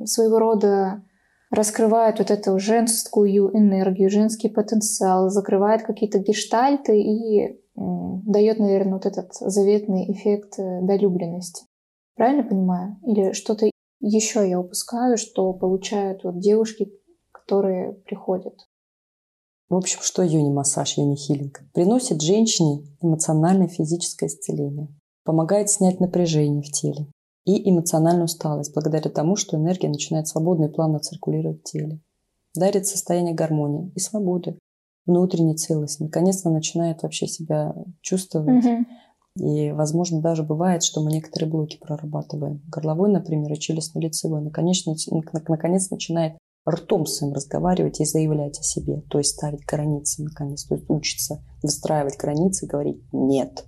своего 0.05 0.41
рода 0.41 1.05
раскрывает 1.51 2.19
вот 2.19 2.33
эту 2.33 2.59
женскую 2.59 3.57
энергию, 3.57 4.11
женский 4.11 4.49
потенциал, 4.49 5.31
закрывает 5.31 5.83
какие-то 5.85 6.19
гештальты 6.19 7.01
и 7.01 7.61
дает, 7.77 8.59
наверное, 8.59 8.95
вот 8.95 9.07
этот 9.07 9.33
заветный 9.35 10.11
эффект 10.11 10.59
э, 10.59 10.81
долюбленности. 10.83 11.67
Правильно 12.17 12.43
понимаю? 12.43 12.97
Или 13.05 13.33
что-то 13.33 13.71
еще 14.01 14.49
я 14.49 14.59
упускаю, 14.59 15.19
что 15.19 15.53
получают 15.53 16.25
вот 16.25 16.41
девушки, 16.41 16.91
которые 17.33 17.93
приходят? 17.93 18.55
В 19.69 19.75
общем, 19.75 19.99
что 20.01 20.23
йони-массаж, 20.23 20.97
йони-хилинг? 20.97 21.61
Приносит 21.73 22.23
женщине 22.23 22.85
эмоциональное 23.01 23.67
физическое 23.67 24.27
исцеление, 24.27 24.89
помогает 25.25 25.71
снять 25.71 25.99
напряжение 25.99 26.63
в 26.63 26.71
теле 26.71 27.09
и 27.45 27.69
эмоциональную 27.71 28.25
усталость, 28.25 28.75
благодаря 28.75 29.11
тому, 29.11 29.37
что 29.37 29.57
энергия 29.57 29.89
начинает 29.89 30.29
свободно 30.29 30.67
и 30.67 30.73
плавно 30.73 31.01
циркулировать 31.01 31.61
в 31.61 31.65
теле. 31.65 32.01
Дарит 32.55 32.87
состояние 32.87 33.35
гармонии 33.35 33.93
и 33.95 34.01
свободы, 34.01 34.59
внутренней 35.07 35.57
целости. 35.57 36.03
Наконец-то 36.03 36.51
начинает 36.51 37.03
вообще 37.03 37.27
себя 37.27 37.75
чувствовать. 38.01 38.65
Угу. 38.65 38.87
И, 39.49 39.71
возможно, 39.73 40.21
даже 40.21 40.43
бывает, 40.43 40.83
что 40.83 41.03
мы 41.03 41.13
некоторые 41.13 41.51
блоки 41.51 41.79
прорабатываем. 41.79 42.63
Горловой, 42.69 43.11
например, 43.11 43.53
и 43.53 43.59
челюстно-лицевой. 43.59 44.41
Наконец, 44.41 44.85
наконец 45.49 45.91
начинает 45.91 46.37
ртом 46.69 47.07
своим 47.07 47.33
разговаривать 47.33 48.01
и 48.01 48.05
заявлять 48.05 48.59
о 48.59 48.63
себе, 48.63 49.03
то 49.09 49.19
есть 49.19 49.37
ставить 49.37 49.65
границы 49.65 50.23
наконец, 50.23 50.65
то 50.65 50.75
есть 50.75 50.87
учиться 50.89 51.43
выстраивать 51.63 52.17
границы, 52.17 52.67
говорить 52.67 53.03
«нет» 53.13 53.65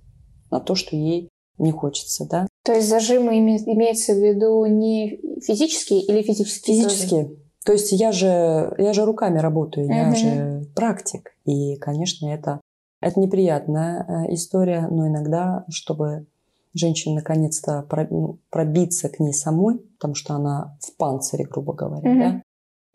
на 0.51 0.59
то, 0.59 0.75
что 0.75 0.95
ей 0.95 1.29
не 1.57 1.71
хочется, 1.71 2.25
да. 2.25 2.47
То 2.63 2.73
есть 2.73 2.89
зажимы 2.89 3.37
имеется 3.37 4.13
в 4.13 4.17
виду 4.17 4.65
не 4.65 5.19
физические 5.41 6.01
или 6.01 6.21
физические? 6.21 6.83
Физические. 6.83 7.25
Тоже? 7.25 7.39
То 7.65 7.73
есть 7.73 7.91
я 7.91 8.11
же, 8.11 8.73
я 8.77 8.93
же 8.93 9.05
руками 9.05 9.39
работаю, 9.39 9.87
uh-huh. 9.87 9.93
я 9.93 10.15
же 10.15 10.65
практик. 10.75 11.31
И, 11.45 11.75
конечно, 11.75 12.27
это, 12.27 12.61
это 13.01 13.19
неприятная 13.19 14.05
э, 14.27 14.33
история, 14.33 14.87
но 14.89 15.07
иногда, 15.07 15.65
чтобы 15.69 16.25
женщине 16.73 17.15
наконец-то 17.15 17.85
ну, 18.09 18.39
пробиться 18.49 19.09
к 19.09 19.19
ней 19.19 19.33
самой, 19.33 19.79
потому 19.79 20.15
что 20.15 20.35
она 20.35 20.77
в 20.81 20.95
панцире, 20.95 21.45
грубо 21.45 21.73
говоря, 21.73 22.09
uh-huh. 22.09 22.31
да, 22.31 22.41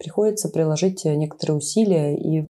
приходится 0.05 0.51
приложить 0.51 1.07
некоторые 1.07 1.57
усилия 1.57 2.15
и 2.15 2.47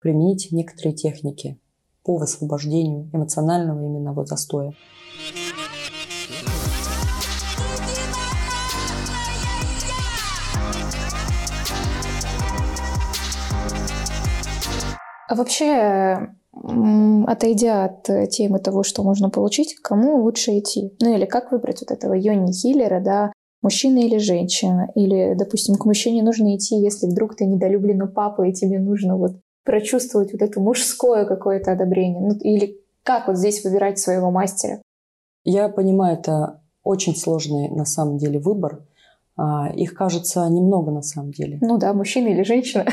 применить 0.00 0.52
некоторые 0.52 0.94
техники 0.94 1.58
по 2.04 2.16
высвобождению 2.16 3.10
эмоционального 3.12 3.84
именно 3.84 4.12
вот 4.12 4.28
застоя. 4.28 4.72
А 15.28 15.34
вообще, 15.34 16.28
отойдя 17.26 17.84
от 17.86 18.30
темы 18.30 18.60
того, 18.60 18.84
что 18.84 19.02
можно 19.02 19.28
получить, 19.28 19.74
кому 19.74 20.22
лучше 20.22 20.58
идти? 20.58 20.94
Ну 21.00 21.16
или 21.16 21.24
как 21.24 21.50
выбрать 21.50 21.80
вот 21.80 21.90
этого 21.90 22.12
йони-хиллера, 22.12 23.00
да, 23.00 23.32
мужчина 23.62 23.98
или 24.00 24.18
женщина. 24.18 24.90
Или, 24.94 25.34
допустим, 25.34 25.76
к 25.76 25.84
мужчине 25.84 26.22
нужно 26.22 26.56
идти, 26.56 26.76
если 26.76 27.06
вдруг 27.06 27.36
ты 27.36 27.46
недолюблен 27.46 28.02
у 28.02 28.08
папы, 28.08 28.48
и 28.48 28.52
тебе 28.52 28.78
нужно 28.78 29.16
вот 29.16 29.36
прочувствовать 29.64 30.32
вот 30.32 30.42
это 30.42 30.60
мужское 30.60 31.24
какое-то 31.24 31.72
одобрение. 31.72 32.20
Ну, 32.20 32.34
или 32.40 32.80
как 33.04 33.28
вот 33.28 33.38
здесь 33.38 33.64
выбирать 33.64 33.98
своего 33.98 34.30
мастера? 34.30 34.82
Я 35.44 35.68
понимаю, 35.68 36.18
это 36.18 36.60
очень 36.82 37.16
сложный 37.16 37.68
на 37.70 37.84
самом 37.84 38.18
деле 38.18 38.38
выбор. 38.38 38.84
А, 39.36 39.70
их 39.74 39.94
кажется 39.94 40.46
немного 40.48 40.90
на 40.90 41.02
самом 41.02 41.32
деле. 41.32 41.58
Ну 41.62 41.78
да, 41.78 41.94
мужчина 41.94 42.28
или 42.28 42.42
женщина. 42.42 42.84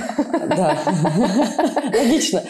Да, 0.50 0.78
логично. 1.94 2.44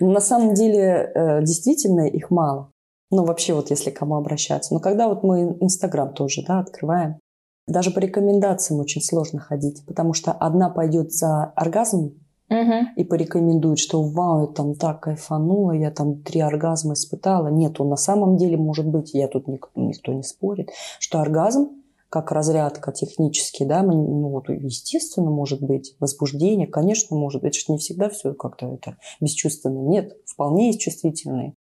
На 0.00 0.20
самом 0.20 0.54
деле 0.54 1.10
э, 1.14 1.40
действительно 1.42 2.06
их 2.06 2.30
мало. 2.30 2.70
Ну 3.10 3.24
вообще 3.24 3.52
вот 3.52 3.70
если 3.70 3.90
к 3.90 3.98
кому 3.98 4.16
обращаться. 4.16 4.72
Но 4.72 4.80
когда 4.80 5.08
вот 5.08 5.22
мы 5.22 5.56
Инстаграм 5.60 6.14
тоже 6.14 6.42
да, 6.46 6.60
открываем, 6.60 7.18
даже 7.66 7.90
по 7.90 7.98
рекомендациям 7.98 8.80
очень 8.80 9.02
сложно 9.02 9.40
ходить, 9.40 9.84
потому 9.86 10.12
что 10.14 10.32
одна 10.32 10.68
пойдет 10.70 11.12
за 11.12 11.44
оргазм 11.56 12.14
угу. 12.48 12.74
и 12.96 13.04
порекомендует, 13.04 13.78
что 13.78 14.02
вау, 14.02 14.42
я 14.42 14.46
там 14.48 14.74
так 14.74 15.00
кайфанула, 15.00 15.72
я 15.72 15.90
там 15.90 16.22
три 16.22 16.40
оргазма 16.40 16.94
испытала. 16.94 17.48
Нет, 17.48 17.80
он 17.80 17.88
на 17.88 17.96
самом 17.96 18.36
деле 18.36 18.56
может 18.56 18.86
быть, 18.86 19.14
я 19.14 19.28
тут 19.28 19.48
никто, 19.48 19.70
никто 19.80 20.12
не 20.12 20.22
спорит, 20.22 20.70
что 20.98 21.20
оргазм 21.20 21.70
как 22.12 22.30
разрядка 22.30 22.92
технически, 22.92 23.64
да, 23.64 23.82
ну 23.82 24.28
вот 24.28 24.50
естественно 24.50 25.30
может 25.30 25.62
быть 25.62 25.96
возбуждение, 25.98 26.66
конечно 26.66 27.16
может 27.16 27.40
быть, 27.40 27.56
это 27.56 27.66
же 27.66 27.72
не 27.72 27.78
всегда 27.78 28.10
все 28.10 28.34
как-то 28.34 28.74
это 28.74 28.98
бесчувственно, 29.18 29.78
нет, 29.78 30.12
вполне 30.26 30.66
есть 30.66 30.80
чувствительные. 30.80 31.54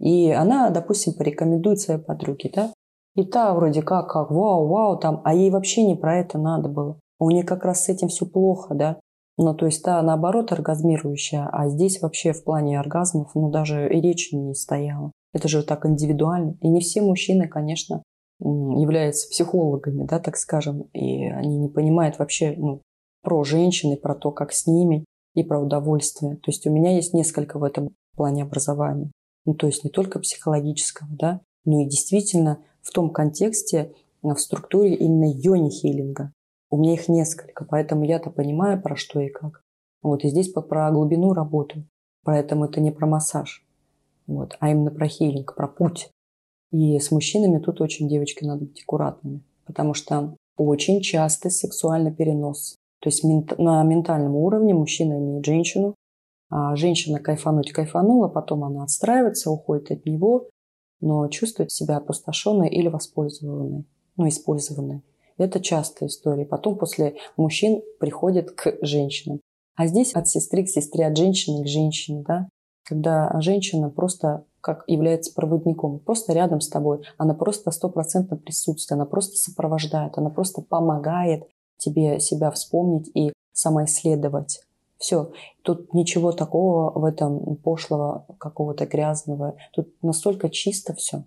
И 0.00 0.32
она, 0.32 0.70
допустим, 0.70 1.12
порекомендует 1.12 1.78
своей 1.78 2.00
подруге, 2.00 2.50
да, 2.52 2.72
и 3.14 3.24
та 3.24 3.54
вроде 3.54 3.82
как, 3.82 4.10
как, 4.10 4.30
вау, 4.30 4.66
вау, 4.68 4.98
там, 4.98 5.20
а 5.24 5.34
ей 5.34 5.50
вообще 5.50 5.84
не 5.84 5.94
про 5.94 6.18
это 6.18 6.38
надо 6.38 6.68
было. 6.68 6.98
У 7.18 7.30
нее 7.30 7.44
как 7.44 7.64
раз 7.64 7.84
с 7.84 7.88
этим 7.88 8.08
все 8.08 8.26
плохо, 8.26 8.74
да. 8.74 9.00
Ну, 9.38 9.54
то 9.54 9.66
есть 9.66 9.82
та, 9.82 10.00
наоборот, 10.02 10.52
оргазмирующая, 10.52 11.48
а 11.50 11.68
здесь 11.68 12.00
вообще 12.02 12.32
в 12.32 12.44
плане 12.44 12.78
оргазмов, 12.78 13.30
ну, 13.34 13.50
даже 13.50 13.88
и 13.88 14.00
речи 14.00 14.34
не 14.34 14.54
стояла. 14.54 15.12
Это 15.32 15.48
же 15.48 15.62
так 15.62 15.86
индивидуально. 15.86 16.56
И 16.60 16.68
не 16.68 16.80
все 16.80 17.00
мужчины, 17.00 17.48
конечно, 17.48 18.02
являются 18.40 19.28
психологами, 19.28 20.04
да, 20.04 20.18
так 20.18 20.36
скажем, 20.36 20.82
и 20.92 21.26
они 21.26 21.58
не 21.58 21.68
понимают 21.68 22.18
вообще, 22.18 22.54
ну, 22.56 22.82
про 23.22 23.44
женщин 23.44 23.92
и 23.92 24.00
про 24.00 24.14
то, 24.14 24.32
как 24.32 24.52
с 24.52 24.66
ними, 24.66 25.04
и 25.34 25.42
про 25.42 25.60
удовольствие. 25.60 26.36
То 26.36 26.50
есть 26.50 26.66
у 26.66 26.70
меня 26.70 26.94
есть 26.94 27.14
несколько 27.14 27.58
в 27.58 27.64
этом 27.64 27.90
плане 28.16 28.42
образования. 28.42 29.10
Ну, 29.46 29.54
то 29.54 29.66
есть 29.66 29.84
не 29.84 29.90
только 29.90 30.18
психологического, 30.18 31.08
да, 31.12 31.40
но 31.64 31.80
и 31.80 31.88
действительно 31.88 32.58
в 32.82 32.90
том 32.90 33.10
контексте, 33.10 33.94
э, 34.22 34.28
в 34.28 34.38
структуре 34.38 34.94
именно 34.94 35.32
йони-хилинга. 35.32 36.32
У 36.70 36.76
меня 36.76 36.94
их 36.94 37.08
несколько, 37.08 37.64
поэтому 37.64 38.04
я-то 38.04 38.30
понимаю, 38.30 38.80
про 38.80 38.96
что 38.96 39.20
и 39.20 39.28
как. 39.28 39.62
Вот, 40.02 40.24
и 40.24 40.28
здесь 40.28 40.50
про 40.52 40.90
глубину 40.90 41.32
работаю. 41.32 41.86
Поэтому 42.24 42.66
это 42.66 42.80
не 42.80 42.92
про 42.92 43.06
массаж, 43.06 43.64
вот, 44.26 44.56
а 44.60 44.70
именно 44.70 44.90
про 44.90 45.08
хилинг, 45.08 45.54
про 45.54 45.66
путь. 45.66 46.10
И 46.70 46.98
с 46.98 47.10
мужчинами 47.10 47.58
тут 47.58 47.80
очень, 47.80 48.08
девочки, 48.08 48.44
надо 48.44 48.64
быть 48.64 48.82
аккуратными, 48.82 49.42
потому 49.66 49.92
что 49.92 50.36
очень 50.56 51.00
частый 51.00 51.50
сексуальный 51.50 52.14
перенос. 52.14 52.76
То 53.00 53.08
есть 53.08 53.24
на 53.24 53.82
ментальном 53.82 54.36
уровне 54.36 54.74
мужчина 54.74 55.18
имеет 55.18 55.44
женщину, 55.44 55.96
а 56.50 56.76
женщина 56.76 57.18
кайфануть 57.18 57.72
кайфанула, 57.72 58.28
потом 58.28 58.62
она 58.64 58.84
отстраивается, 58.84 59.50
уходит 59.50 59.90
от 59.90 60.06
него, 60.06 60.48
но 61.02 61.28
чувствует 61.28 61.70
себя 61.70 61.98
опустошенной 61.98 62.70
или 62.70 62.88
воспользованной, 62.88 63.84
ну, 64.16 64.28
использованной. 64.28 65.02
Это 65.36 65.60
частая 65.60 66.08
история. 66.08 66.46
Потом 66.46 66.78
после 66.78 67.16
мужчин 67.36 67.82
приходит 68.00 68.52
к 68.52 68.78
женщинам. 68.80 69.40
А 69.74 69.86
здесь 69.86 70.12
от 70.14 70.28
сестры 70.28 70.64
к 70.64 70.68
сестре, 70.68 71.06
от 71.06 71.16
женщины 71.16 71.64
к 71.64 71.68
женщине, 71.68 72.24
да, 72.26 72.48
когда 72.84 73.30
женщина 73.40 73.90
просто 73.90 74.44
как 74.60 74.84
является 74.86 75.34
проводником, 75.34 75.98
просто 75.98 76.32
рядом 76.32 76.60
с 76.60 76.68
тобой, 76.68 77.02
она 77.18 77.34
просто 77.34 77.70
стопроцентно 77.72 78.36
присутствует, 78.36 78.92
она 78.92 79.06
просто 79.06 79.36
сопровождает, 79.36 80.16
она 80.18 80.30
просто 80.30 80.62
помогает 80.62 81.44
тебе 81.78 82.20
себя 82.20 82.50
вспомнить 82.52 83.10
и 83.14 83.32
самоисследовать. 83.52 84.60
Все. 85.02 85.32
Тут 85.62 85.92
ничего 85.94 86.30
такого 86.30 86.96
в 86.96 87.04
этом 87.04 87.56
пошлого, 87.56 88.24
какого-то 88.38 88.86
грязного. 88.86 89.56
Тут 89.72 89.88
настолько 90.00 90.48
чисто 90.48 90.94
все. 90.94 91.24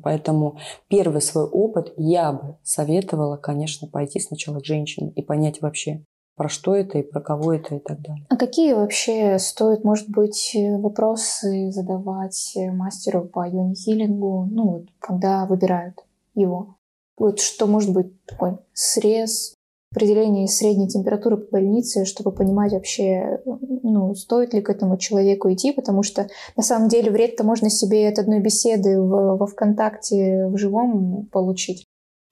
Поэтому 0.00 0.58
первый 0.86 1.20
свой 1.20 1.44
опыт 1.44 1.92
я 1.96 2.32
бы 2.32 2.56
советовала, 2.62 3.36
конечно, 3.36 3.88
пойти 3.88 4.20
сначала 4.20 4.60
к 4.60 4.64
женщине 4.64 5.10
и 5.16 5.22
понять 5.22 5.60
вообще, 5.60 6.04
про 6.36 6.48
что 6.48 6.76
это 6.76 6.98
и 6.98 7.02
про 7.02 7.20
кого 7.20 7.52
это 7.52 7.74
и 7.74 7.78
так 7.80 8.00
далее. 8.00 8.24
А 8.28 8.36
какие 8.36 8.74
вообще 8.74 9.40
стоит, 9.40 9.82
может 9.82 10.08
быть, 10.08 10.56
вопросы 10.78 11.72
задавать 11.72 12.56
мастеру 12.72 13.24
по 13.24 13.44
йони-хиллингу, 13.48 14.46
ну, 14.52 14.68
вот, 14.68 14.86
когда 15.00 15.46
выбирают 15.46 15.96
его? 16.36 16.76
Вот 17.18 17.40
что 17.40 17.66
может 17.66 17.92
быть 17.92 18.24
такой 18.24 18.56
срез, 18.72 19.56
определение 19.92 20.46
средней 20.46 20.88
температуры 20.88 21.36
по 21.36 21.52
больнице, 21.52 22.04
чтобы 22.04 22.32
понимать 22.32 22.72
вообще, 22.72 23.40
ну, 23.44 24.14
стоит 24.14 24.54
ли 24.54 24.60
к 24.60 24.70
этому 24.70 24.96
человеку 24.98 25.52
идти, 25.52 25.72
потому 25.72 26.02
что 26.02 26.28
на 26.56 26.62
самом 26.62 26.88
деле 26.88 27.10
вред-то 27.10 27.42
можно 27.42 27.70
себе 27.70 28.08
от 28.08 28.18
одной 28.18 28.40
беседы 28.40 29.00
в, 29.00 29.36
во 29.36 29.46
ВКонтакте 29.46 30.46
в 30.46 30.56
живом 30.56 31.26
получить. 31.32 31.86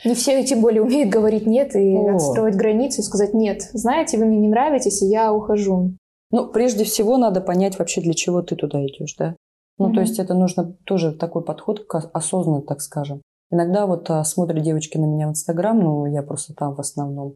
Не 0.04 0.14
все 0.14 0.44
тем 0.44 0.60
более 0.60 0.82
умеют 0.82 1.10
говорить 1.10 1.46
нет 1.46 1.74
и 1.74 1.96
О. 1.96 2.14
отстроить 2.14 2.54
границы 2.54 3.00
и 3.00 3.04
сказать 3.04 3.34
нет. 3.34 3.62
Знаете, 3.72 4.18
вы 4.18 4.26
мне 4.26 4.38
не 4.38 4.48
нравитесь, 4.48 5.02
и 5.02 5.06
я 5.06 5.32
ухожу. 5.32 5.94
Ну, 6.30 6.48
прежде 6.52 6.84
всего 6.84 7.16
надо 7.16 7.40
понять 7.40 7.78
вообще, 7.78 8.00
для 8.00 8.14
чего 8.14 8.42
ты 8.42 8.54
туда 8.54 8.84
идешь, 8.86 9.16
да? 9.18 9.34
Ну, 9.78 9.86
угу. 9.86 9.94
то 9.94 10.00
есть 10.00 10.18
это 10.20 10.34
нужно 10.34 10.76
тоже 10.84 11.12
такой 11.12 11.42
подход 11.42 11.86
осознанно, 12.12 12.62
так 12.62 12.80
скажем. 12.80 13.22
Иногда 13.50 13.86
вот 13.86 14.10
а, 14.10 14.22
смотрят 14.24 14.62
девочки 14.62 14.98
на 14.98 15.06
меня 15.06 15.26
в 15.26 15.30
Инстаграм, 15.30 15.78
ну, 15.78 16.06
я 16.06 16.22
просто 16.22 16.54
там 16.54 16.74
в 16.74 16.80
основном, 16.80 17.34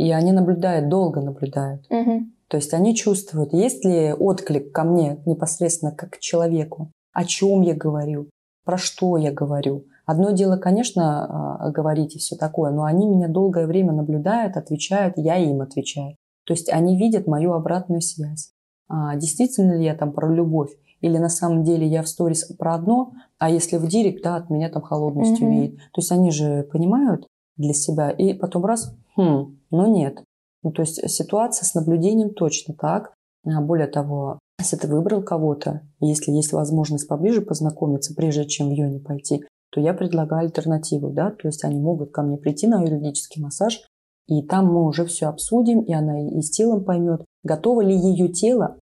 и 0.00 0.10
они 0.12 0.32
наблюдают, 0.32 0.88
долго 0.88 1.20
наблюдают. 1.20 1.86
Угу. 1.90 2.22
То 2.48 2.56
есть 2.56 2.72
они 2.72 2.96
чувствуют, 2.96 3.52
есть 3.52 3.84
ли 3.84 4.12
отклик 4.12 4.72
ко 4.72 4.84
мне 4.84 5.18
непосредственно 5.26 5.92
как 5.92 6.10
к 6.10 6.18
человеку, 6.18 6.90
о 7.12 7.24
чем 7.24 7.62
я 7.62 7.74
говорю, 7.74 8.30
про 8.64 8.78
что 8.78 9.16
я 9.16 9.32
говорю, 9.32 9.84
Одно 10.10 10.32
дело, 10.32 10.56
конечно, 10.56 11.60
а, 11.60 11.70
говорить 11.70 12.16
и 12.16 12.18
все 12.18 12.34
такое, 12.34 12.72
но 12.72 12.82
они 12.82 13.06
меня 13.06 13.28
долгое 13.28 13.68
время 13.68 13.92
наблюдают, 13.92 14.56
отвечают, 14.56 15.14
я 15.16 15.36
им 15.36 15.60
отвечаю. 15.60 16.16
То 16.46 16.52
есть 16.52 16.68
они 16.68 16.96
видят 16.96 17.28
мою 17.28 17.52
обратную 17.52 18.00
связь. 18.00 18.50
А, 18.88 19.14
действительно 19.14 19.78
ли 19.78 19.84
я 19.84 19.94
там 19.94 20.12
про 20.12 20.28
любовь? 20.28 20.70
Или 21.00 21.16
на 21.18 21.28
самом 21.28 21.62
деле 21.62 21.86
я 21.86 22.02
в 22.02 22.08
сторис 22.08 22.44
про 22.58 22.74
одно, 22.74 23.12
а 23.38 23.50
если 23.50 23.76
в 23.76 23.86
директ, 23.86 24.24
да, 24.24 24.34
от 24.34 24.50
меня 24.50 24.68
там 24.68 24.82
холодностью 24.82 25.46
mm-hmm. 25.46 25.52
веет. 25.52 25.76
То 25.76 26.00
есть 26.00 26.10
они 26.10 26.32
же 26.32 26.64
понимают 26.72 27.28
для 27.56 27.74
себя, 27.74 28.10
и 28.10 28.34
потом 28.34 28.64
раз, 28.64 28.94
хм, 29.16 29.58
ну 29.70 29.94
нет. 29.94 30.22
Ну, 30.62 30.72
то 30.72 30.82
есть 30.82 31.08
ситуация 31.10 31.64
с 31.64 31.74
наблюдением 31.74 32.34
точно 32.34 32.74
так. 32.74 33.14
А 33.46 33.60
более 33.60 33.86
того, 33.86 34.38
если 34.58 34.76
ты 34.76 34.88
выбрал 34.88 35.22
кого-то, 35.22 35.82
если 36.00 36.32
есть 36.32 36.52
возможность 36.52 37.08
поближе 37.08 37.40
познакомиться, 37.40 38.14
прежде 38.14 38.46
чем 38.46 38.68
в 38.68 38.72
Йоне 38.72 39.00
пойти, 39.00 39.44
то 39.70 39.80
я 39.80 39.94
предлагаю 39.94 40.46
альтернативу, 40.46 41.10
да, 41.10 41.30
то 41.30 41.48
есть 41.48 41.64
они 41.64 41.80
могут 41.80 42.10
ко 42.10 42.22
мне 42.22 42.36
прийти 42.36 42.66
на 42.66 42.82
юридический 42.82 43.42
массаж, 43.42 43.82
и 44.26 44.42
там 44.42 44.66
мы 44.66 44.84
уже 44.84 45.06
все 45.06 45.26
обсудим, 45.26 45.80
и 45.80 45.92
она 45.92 46.20
и 46.20 46.42
с 46.42 46.50
телом 46.50 46.84
поймет, 46.84 47.24
готова 47.42 47.80
ли 47.80 47.96
ее 47.96 48.28
тело. 48.28 48.78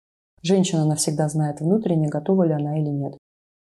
Женщина 0.42 0.85
навсегда 0.85 1.29
знает 1.29 1.61
внутренне, 1.61 2.09
готова 2.09 2.44
ли 2.44 2.53
она 2.53 2.79
или 2.79 2.90
нет. 2.90 3.16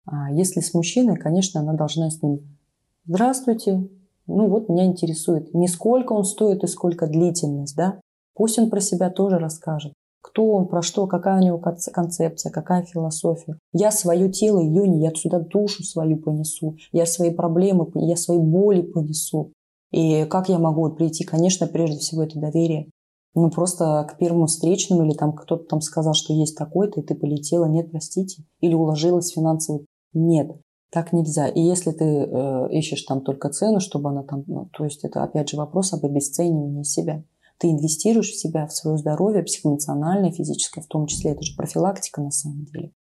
А 0.06 0.32
если 0.32 0.60
с 0.62 0.74
мужчиной, 0.74 1.16
конечно, 1.16 1.62
она 1.62 1.74
должна 1.74 2.10
с 2.10 2.22
ним 2.22 2.58
«Здравствуйте, 3.06 3.88
ну 4.36 4.48
вот 4.48 4.70
меня 4.70 4.86
интересует, 4.86 5.54
не 5.54 5.68
сколько 5.68 6.14
он 6.14 6.24
стоит 6.24 6.64
и 6.64 6.68
сколько 6.68 7.08
длительность, 7.08 7.76
да? 7.76 8.00
Пусть 8.34 8.58
он 8.60 8.70
про 8.70 8.80
себя 8.80 9.10
тоже 9.10 9.38
расскажет 9.38 9.94
кто 10.22 10.48
он, 10.48 10.68
про 10.68 10.82
что, 10.82 11.08
какая 11.08 11.40
у 11.40 11.44
него 11.44 11.58
концепция, 11.60 12.52
какая 12.52 12.84
философия. 12.84 13.58
Я 13.74 13.92
свое 13.92 14.32
тело, 14.32 14.60
ее 14.60 14.88
не, 14.88 15.02
я 15.02 15.12
сюда 15.14 15.40
душу 15.40 15.84
свою 15.84 16.18
понесу, 16.18 16.78
я 16.92 17.06
свои 17.06 17.32
проблемы, 17.32 17.92
я 17.96 18.16
свои 18.16 18.40
боли 18.40 18.82
понесу. 18.82 19.52
И 19.92 20.26
как 20.26 20.48
я 20.48 20.58
могу 20.58 20.90
прийти? 20.92 21.26
Конечно, 21.26 21.68
прежде 21.68 22.00
всего 22.00 22.24
это 22.24 22.40
доверие. 22.40 22.90
Ну, 23.34 23.50
просто 23.50 24.08
к 24.10 24.18
первому 24.18 24.46
встречному 24.46 25.04
или 25.04 25.14
там 25.14 25.34
кто-то 25.34 25.66
там 25.66 25.82
сказал, 25.82 26.14
что 26.14 26.34
есть 26.34 26.58
такой-то, 26.58 27.00
и 27.00 27.04
ты 27.04 27.16
полетела, 27.16 27.66
нет, 27.66 27.92
простите. 27.92 28.44
Или 28.60 28.74
уложилась 28.74 29.32
финансово, 29.32 29.82
нет. 30.14 30.52
Так 30.92 31.14
нельзя. 31.14 31.48
И 31.48 31.62
если 31.62 31.92
ты 31.92 32.04
э, 32.04 32.68
ищешь 32.72 33.04
там 33.04 33.22
только 33.22 33.50
цену, 33.50 33.80
чтобы 33.80 34.10
она 34.10 34.24
там... 34.24 34.44
Ну, 34.48 34.70
то 34.74 34.84
есть 34.84 35.06
это 35.06 35.24
опять 35.24 35.50
же 35.50 35.56
вопрос 35.56 35.94
об 35.94 36.04
обесценивании 36.04 36.84
себя. 36.84 37.24
Ты 37.60 37.70
инвестируешь 37.70 38.32
в 38.32 38.38
себя, 38.38 38.68
в 38.68 38.74
свое 38.74 38.98
здоровье, 38.98 39.44
психоэмоциональное, 39.44 40.32
физическое 40.32 40.82
в 40.82 40.88
том 40.88 41.06
числе. 41.06 41.32
Это 41.32 41.44
же 41.44 41.56
профилактика 41.56 42.22
на 42.22 42.32
самом 42.32 42.66
деле. 42.66 42.92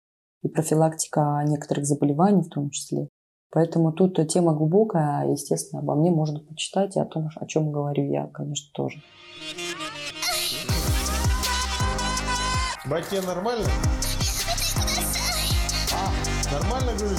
И 0.42 0.48
профилактика 0.48 1.42
некоторых 1.48 1.84
заболеваний 1.84 2.42
в 2.42 2.48
том 2.48 2.70
числе. 2.70 3.08
Поэтому 3.50 3.92
тут 3.92 4.16
тема 4.28 4.54
глубокая, 4.54 5.28
естественно, 5.28 5.82
обо 5.82 5.96
мне 5.96 6.12
можно 6.12 6.38
почитать, 6.38 6.96
и 6.96 7.00
о 7.00 7.04
том, 7.04 7.28
о 7.34 7.46
чем 7.46 7.72
говорю 7.72 8.08
я, 8.08 8.28
конечно, 8.28 8.70
тоже. 8.72 9.02
Братья, 12.88 13.20
нормально? 13.22 13.66
Нормально, 16.52 16.92
говорю, 16.98 17.16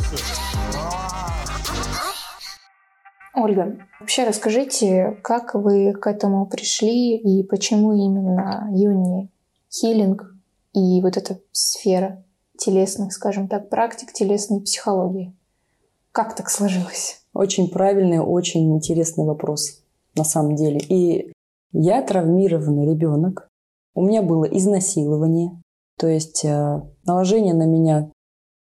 Ольга, 3.33 3.77
вообще 4.01 4.25
расскажите, 4.25 5.17
как 5.23 5.55
вы 5.55 5.93
к 5.93 6.05
этому 6.07 6.45
пришли 6.47 7.15
и 7.17 7.41
почему 7.43 7.93
именно 7.93 8.67
юни 8.73 9.31
хилинг 9.71 10.35
и 10.73 11.01
вот 11.01 11.15
эта 11.15 11.39
сфера 11.53 12.25
телесных, 12.57 13.13
скажем 13.13 13.47
так, 13.47 13.69
практик 13.69 14.11
телесной 14.11 14.59
психологии. 14.61 15.33
Как 16.11 16.35
так 16.35 16.49
сложилось? 16.49 17.21
Очень 17.33 17.69
правильный, 17.69 18.19
очень 18.19 18.69
интересный 18.75 19.25
вопрос 19.25 19.81
на 20.15 20.25
самом 20.25 20.55
деле. 20.55 20.79
И 20.79 21.31
я 21.71 22.01
травмированный 22.01 22.85
ребенок. 22.85 23.47
У 23.95 24.03
меня 24.05 24.21
было 24.21 24.43
изнасилование, 24.43 25.51
то 25.97 26.07
есть 26.07 26.43
э, 26.43 26.81
наложение 27.05 27.53
на 27.53 27.65
меня 27.65 28.11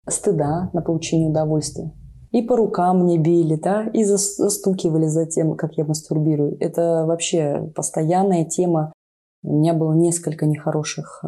стыда 0.10 0.69
на 0.74 0.82
получение 0.82 1.30
удовольствия. 1.30 1.91
И 2.32 2.43
по 2.43 2.56
рукам 2.56 3.04
мне 3.04 3.17
били, 3.17 3.56
да, 3.56 3.86
и 3.88 4.04
застукивали 4.04 5.08
за 5.08 5.26
тем, 5.26 5.56
как 5.56 5.78
я 5.78 5.86
мастурбирую. 5.86 6.58
Это 6.60 7.06
вообще 7.08 7.72
постоянная 7.76 8.45
тема. 8.45 8.93
У 9.43 9.58
меня 9.58 9.74
было 9.74 9.93
несколько 9.93 10.45
нехороших 10.45 11.24
э, 11.24 11.28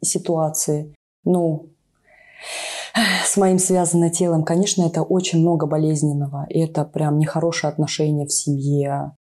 ситуаций. 0.00 0.94
Ну, 1.24 1.70
с 3.24 3.36
моим 3.36 3.58
связанным 3.58 4.10
телом, 4.10 4.44
конечно, 4.44 4.82
это 4.82 5.02
очень 5.02 5.40
много 5.40 5.66
болезненного. 5.66 6.46
Это 6.50 6.84
прям 6.84 7.18
нехорошие 7.18 7.70
отношения 7.70 8.26
в 8.26 8.32
семье. 8.32 9.12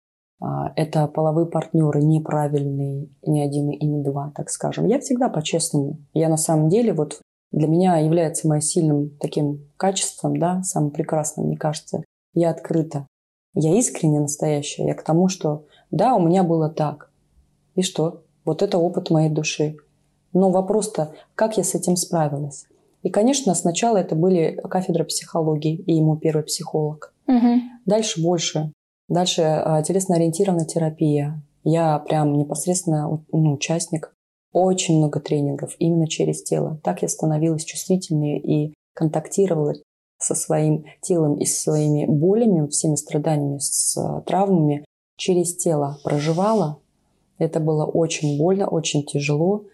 А, 0.40 0.72
это 0.76 1.06
половые 1.06 1.46
партнеры 1.46 2.02
неправильные, 2.02 3.08
ни 3.26 3.40
один 3.40 3.70
и 3.70 3.86
не 3.86 4.02
два, 4.02 4.32
так 4.34 4.48
скажем. 4.50 4.86
Я 4.86 4.98
всегда 5.00 5.28
по-честному. 5.28 5.98
Я 6.14 6.28
на 6.28 6.38
самом 6.38 6.68
деле 6.68 6.94
вот 6.94 7.20
для 7.52 7.66
меня 7.66 7.96
является 7.98 8.48
моим 8.48 8.60
сильным 8.60 9.10
таким 9.18 9.68
качеством, 9.76 10.38
да, 10.38 10.62
самым 10.62 10.90
прекрасным, 10.90 11.46
мне 11.46 11.56
кажется. 11.56 12.04
Я 12.32 12.50
открыта. 12.50 13.06
Я 13.54 13.76
искренне 13.76 14.20
настоящая. 14.20 14.86
Я 14.86 14.94
к 14.94 15.02
тому, 15.02 15.28
что 15.28 15.64
да, 15.90 16.14
у 16.14 16.20
меня 16.20 16.44
было 16.44 16.68
так. 16.68 17.10
И 17.74 17.82
что? 17.82 18.22
Вот 18.44 18.62
это 18.62 18.78
опыт 18.78 19.10
моей 19.10 19.30
души. 19.30 19.76
Но 20.32 20.50
вопрос-то, 20.50 21.12
как 21.34 21.56
я 21.56 21.64
с 21.64 21.74
этим 21.74 21.96
справилась? 21.96 22.66
И, 23.02 23.10
конечно, 23.10 23.54
сначала 23.54 23.96
это 23.96 24.14
были 24.14 24.60
кафедра 24.68 25.04
психологии 25.04 25.74
и 25.74 25.94
ему 25.94 26.16
первый 26.16 26.44
психолог. 26.44 27.12
Угу. 27.26 27.60
Дальше 27.86 28.22
больше. 28.22 28.72
Дальше 29.08 29.42
а, 29.42 29.82
телесно-ориентированная 29.82 30.66
терапия. 30.66 31.42
Я 31.64 31.98
прям 31.98 32.36
непосредственно 32.38 33.22
ну, 33.32 33.54
участник 33.54 34.14
очень 34.52 34.98
много 34.98 35.20
тренингов 35.20 35.74
именно 35.78 36.08
через 36.08 36.42
тело. 36.42 36.80
Так 36.82 37.02
я 37.02 37.08
становилась 37.08 37.64
чувствительной 37.64 38.38
и 38.38 38.74
контактировала 38.94 39.74
со 40.18 40.34
своим 40.34 40.84
телом 41.00 41.36
и 41.36 41.46
со 41.46 41.62
своими 41.62 42.06
болями, 42.06 42.68
всеми 42.68 42.96
страданиями, 42.96 43.58
с 43.58 43.96
э, 43.96 44.22
травмами 44.26 44.84
через 45.16 45.56
тело 45.56 45.98
проживала. 46.04 46.78
Это 47.38 47.58
было 47.58 47.86
очень 47.86 48.36
больно, 48.38 48.66
очень 48.66 49.04
тяжело, 49.04 49.64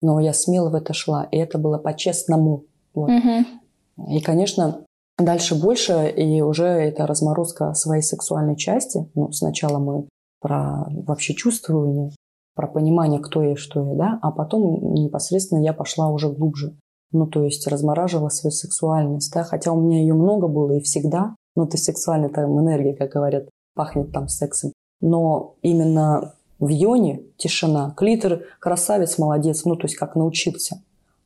но 0.00 0.18
я 0.18 0.32
смело 0.32 0.70
в 0.70 0.74
это 0.74 0.92
шла, 0.92 1.24
и 1.30 1.36
это 1.36 1.58
было 1.58 1.78
по-честному. 1.78 2.64
Вот. 2.94 3.10
Угу. 3.10 4.10
И, 4.16 4.20
конечно, 4.20 4.84
дальше 5.18 5.54
больше, 5.54 6.08
и 6.08 6.40
уже 6.40 6.66
это 6.66 7.06
разморозка 7.06 7.74
своей 7.74 8.02
сексуальной 8.02 8.56
части. 8.56 9.08
Ну, 9.14 9.30
сначала 9.30 9.78
мы 9.78 10.08
про 10.40 10.86
вообще 10.90 11.34
чувствование, 11.34 12.10
про 12.54 12.66
понимание, 12.66 13.20
кто 13.20 13.42
я 13.42 13.52
и 13.52 13.56
что 13.56 13.86
я, 13.88 13.94
да, 13.94 14.18
а 14.22 14.30
потом 14.30 14.94
непосредственно 14.94 15.62
я 15.62 15.72
пошла 15.72 16.10
уже 16.10 16.30
глубже. 16.30 16.76
Ну, 17.12 17.26
то 17.26 17.44
есть 17.44 17.66
размораживала 17.66 18.30
свою 18.30 18.52
сексуальность, 18.52 19.32
да, 19.32 19.44
хотя 19.44 19.72
у 19.72 19.80
меня 19.80 20.00
ее 20.00 20.14
много 20.14 20.48
было 20.48 20.72
и 20.72 20.80
всегда, 20.80 21.34
ну, 21.54 21.66
то 21.66 21.74
есть 21.74 21.84
сексуальная 21.84 22.30
там 22.30 22.58
энергия, 22.58 22.94
как 22.94 23.10
говорят, 23.10 23.48
пахнет 23.74 24.12
там 24.12 24.28
сексом. 24.28 24.72
Но 25.00 25.56
именно 25.62 26.34
в 26.58 26.68
йоне 26.68 27.22
тишина, 27.36 27.92
клитор 27.96 28.44
красавец, 28.60 29.18
молодец, 29.18 29.64
ну, 29.64 29.76
то 29.76 29.86
есть 29.86 29.96
как 29.96 30.16
научился. 30.16 30.82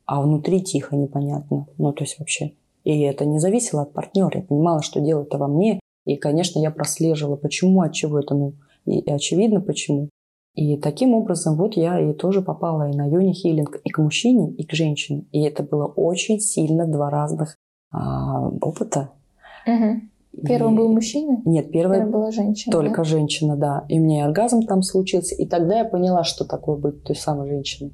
А 0.07 0.22
внутри 0.22 0.62
тихо, 0.62 0.97
непонятно. 0.97 1.66
Ну, 1.79 1.93
то 1.93 2.05
есть 2.05 2.18
вообще. 2.18 2.53
И 2.85 3.01
это 3.01 3.24
не 3.24 3.39
зависело 3.39 3.83
от 3.83 3.93
партнера. 3.93 4.39
Я 4.39 4.43
понимала, 4.43 4.81
что 4.81 5.01
дело 5.01 5.22
это 5.22 5.37
во 5.37 5.49
мне. 5.49 5.81
И, 6.05 6.16
конечно, 6.16 6.61
я 6.61 6.70
прослеживала, 6.70 7.37
почему, 7.37 7.81
от 7.83 7.93
чего 7.93 8.20
это, 8.20 8.35
ну, 8.35 8.55
и 8.87 9.01
очевидно, 9.11 9.61
почему. 9.61 10.09
И 10.57 10.78
таким 10.78 11.12
образом 11.12 11.57
вот 11.57 11.74
я 11.74 12.00
и 12.00 12.14
тоже 12.14 12.40
попала 12.40 12.88
и 12.88 12.96
на 12.96 13.07
йони 13.07 13.34
хилинг, 13.34 13.78
и 13.84 13.90
к 13.90 13.98
мужчине, 13.98 14.52
и 14.52 14.66
к 14.66 14.72
женщине. 14.72 15.26
И 15.30 15.42
это 15.42 15.62
было 15.62 15.84
очень 15.86 16.40
сильно 16.40 16.86
два 16.86 17.11
разных 17.11 17.57
а, 17.92 18.48
опыта. 18.48 19.11
Угу. 19.66 20.46
Первым 20.46 20.74
и... 20.74 20.76
был 20.78 20.92
мужчина? 20.92 21.42
Нет, 21.44 21.70
первая 21.70 21.98
Первым 21.98 22.12
была 22.12 22.30
женщина. 22.30 22.72
Только 22.72 22.98
да? 22.98 23.04
женщина, 23.04 23.57
да. 23.57 23.84
И 23.88 24.00
у 24.00 24.02
меня 24.02 24.20
и 24.20 24.22
оргазм 24.22 24.62
там 24.62 24.82
случился. 24.82 25.34
И 25.34 25.46
тогда 25.46 25.80
я 25.80 25.84
поняла, 25.84 26.24
что 26.24 26.46
такое 26.46 26.78
быть 26.78 27.04
той 27.04 27.16
самой 27.16 27.48
женщиной. 27.48 27.92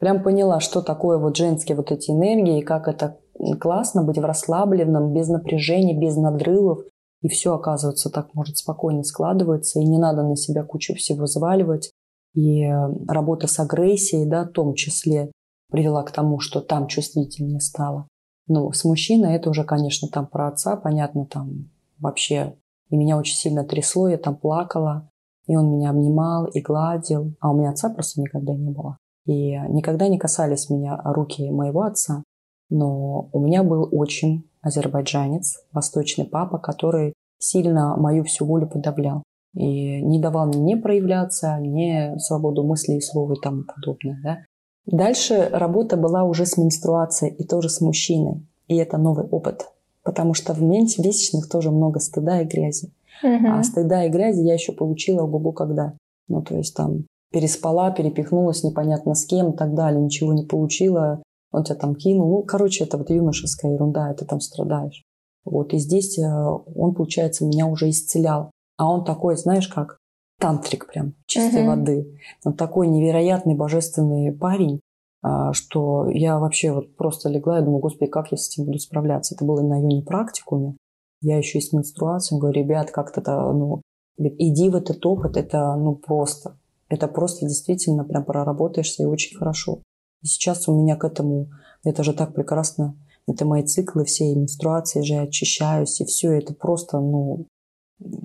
Прям 0.00 0.24
поняла, 0.24 0.58
что 0.58 0.82
такое 0.82 1.18
вот 1.18 1.36
женские 1.36 1.76
вот 1.76 1.92
эти 1.92 2.10
энергии, 2.10 2.58
и 2.58 2.64
как 2.64 2.88
это 2.88 3.18
классно 3.60 4.02
быть 4.02 4.18
в 4.18 4.24
расслабленном, 4.24 5.12
без 5.12 5.28
напряжения, 5.28 5.96
без 5.96 6.16
надрывов. 6.16 6.80
И 7.22 7.28
все, 7.28 7.54
оказывается, 7.54 8.10
так 8.10 8.34
может 8.34 8.56
спокойно 8.56 9.02
складываться, 9.02 9.78
и 9.78 9.84
не 9.84 9.98
надо 9.98 10.22
на 10.22 10.36
себя 10.36 10.64
кучу 10.64 10.94
всего 10.94 11.24
взваливать. 11.24 11.92
И 12.34 12.64
э, 12.64 12.88
работа 13.08 13.46
с 13.46 13.58
агрессией, 13.58 14.26
да, 14.26 14.44
в 14.44 14.52
том 14.52 14.74
числе, 14.74 15.30
привела 15.70 16.02
к 16.02 16.12
тому, 16.12 16.40
что 16.40 16.60
там 16.60 16.86
чувствительнее 16.86 17.60
стало. 17.60 18.08
Ну, 18.46 18.72
с 18.72 18.84
мужчиной 18.84 19.34
это 19.34 19.50
уже, 19.50 19.64
конечно, 19.64 20.08
там 20.08 20.26
про 20.26 20.48
отца, 20.48 20.76
понятно, 20.76 21.26
там 21.26 21.70
вообще. 21.98 22.56
И 22.88 22.96
меня 22.96 23.16
очень 23.16 23.36
сильно 23.36 23.64
трясло, 23.64 24.08
я 24.08 24.18
там 24.18 24.36
плакала, 24.36 25.08
и 25.46 25.56
он 25.56 25.70
меня 25.70 25.90
обнимал 25.90 26.46
и 26.46 26.60
гладил. 26.60 27.34
А 27.40 27.52
у 27.52 27.56
меня 27.56 27.70
отца 27.70 27.90
просто 27.90 28.20
никогда 28.20 28.54
не 28.54 28.70
было. 28.70 28.98
И 29.26 29.52
никогда 29.68 30.08
не 30.08 30.18
касались 30.18 30.70
меня 30.70 31.00
руки 31.04 31.50
моего 31.50 31.82
отца. 31.82 32.24
Но 32.70 33.28
у 33.32 33.40
меня 33.40 33.62
был 33.62 33.88
очень 33.92 34.49
азербайджанец, 34.62 35.58
восточный 35.72 36.24
папа, 36.24 36.58
который 36.58 37.14
сильно 37.38 37.96
мою 37.96 38.24
всю 38.24 38.44
волю 38.44 38.68
подавлял. 38.68 39.22
И 39.54 40.02
не 40.02 40.20
давал 40.20 40.46
мне 40.46 40.60
не 40.60 40.76
проявляться, 40.76 41.58
не 41.58 42.18
свободу 42.18 42.62
мысли 42.62 42.94
и 42.94 43.00
слова 43.00 43.32
и 43.32 43.40
тому 43.40 43.64
подобное. 43.64 44.20
Да? 44.22 44.38
Дальше 44.86 45.48
работа 45.52 45.96
была 45.96 46.24
уже 46.24 46.46
с 46.46 46.56
менструацией 46.56 47.34
и 47.34 47.44
тоже 47.44 47.68
с 47.68 47.80
мужчиной. 47.80 48.46
И 48.68 48.76
это 48.76 48.98
новый 48.98 49.26
опыт. 49.26 49.66
Потому 50.02 50.34
что 50.34 50.52
в 50.54 50.62
месячных 50.62 51.48
тоже 51.48 51.70
много 51.70 51.98
стыда 51.98 52.42
и 52.42 52.46
грязи. 52.46 52.92
Угу. 53.22 53.48
А 53.48 53.62
стыда 53.62 54.04
и 54.04 54.08
грязи 54.08 54.40
я 54.40 54.54
еще 54.54 54.72
получила 54.72 55.22
ого 55.22 55.52
когда. 55.52 55.94
Ну, 56.28 56.42
то 56.42 56.56
есть 56.56 56.74
там 56.74 57.06
переспала, 57.32 57.90
перепихнулась 57.90 58.64
непонятно 58.64 59.14
с 59.14 59.24
кем 59.26 59.50
и 59.50 59.56
так 59.56 59.74
далее, 59.74 60.00
ничего 60.00 60.32
не 60.32 60.44
получила, 60.44 61.22
он 61.52 61.64
тебя 61.64 61.76
там 61.76 61.94
кинул. 61.94 62.30
Ну, 62.30 62.42
короче, 62.42 62.84
это 62.84 62.98
вот 62.98 63.10
юношеская 63.10 63.72
ерунда, 63.72 64.12
ты 64.14 64.24
там 64.24 64.40
страдаешь. 64.40 65.02
Вот, 65.44 65.72
и 65.72 65.78
здесь 65.78 66.18
э, 66.18 66.22
он, 66.24 66.94
получается, 66.94 67.46
меня 67.46 67.66
уже 67.66 67.88
исцелял. 67.90 68.50
А 68.76 68.90
он 68.90 69.04
такой, 69.04 69.36
знаешь, 69.36 69.68
как 69.68 69.98
тантрик 70.38 70.86
прям, 70.86 71.14
чистой 71.26 71.62
uh-huh. 71.62 71.66
воды. 71.66 72.18
Он 72.44 72.54
такой 72.54 72.88
невероятный, 72.88 73.54
божественный 73.54 74.32
парень, 74.32 74.80
а, 75.22 75.52
что 75.52 76.08
я 76.08 76.38
вообще 76.38 76.72
вот 76.72 76.96
просто 76.96 77.28
легла 77.28 77.60
и 77.60 77.62
думаю, 77.62 77.80
господи, 77.80 78.10
как 78.10 78.32
я 78.32 78.38
с 78.38 78.48
этим 78.48 78.64
буду 78.64 78.78
справляться. 78.78 79.34
Это 79.34 79.44
было 79.44 79.60
на 79.60 79.78
июне 79.78 80.02
практикуме. 80.02 80.76
Я 81.20 81.36
еще 81.36 81.58
и 81.58 81.60
с 81.60 81.72
менструацией. 81.72 82.40
Говорю, 82.40 82.62
ребят, 82.62 82.90
как-то, 82.90 83.20
ну, 83.52 83.82
иди 84.16 84.70
в 84.70 84.76
этот 84.76 85.04
опыт, 85.04 85.36
это, 85.36 85.76
ну, 85.76 85.94
просто. 85.94 86.56
Это 86.88 87.06
просто 87.06 87.46
действительно 87.46 88.04
прям 88.04 88.24
проработаешься 88.24 89.02
и 89.02 89.06
очень 89.06 89.36
хорошо. 89.36 89.82
И 90.22 90.26
сейчас 90.26 90.68
у 90.68 90.74
меня 90.80 90.96
к 90.96 91.04
этому, 91.04 91.50
это 91.84 92.02
же 92.04 92.12
так 92.12 92.34
прекрасно. 92.34 92.96
Это 93.26 93.44
мои 93.44 93.62
циклы 93.62 94.04
все, 94.04 94.32
и 94.32 94.34
менструации 94.34 95.02
же 95.02 95.14
я 95.14 95.22
очищаюсь, 95.22 96.00
и 96.00 96.04
все 96.04 96.32
это 96.32 96.54
просто, 96.54 96.98
ну, 96.98 97.46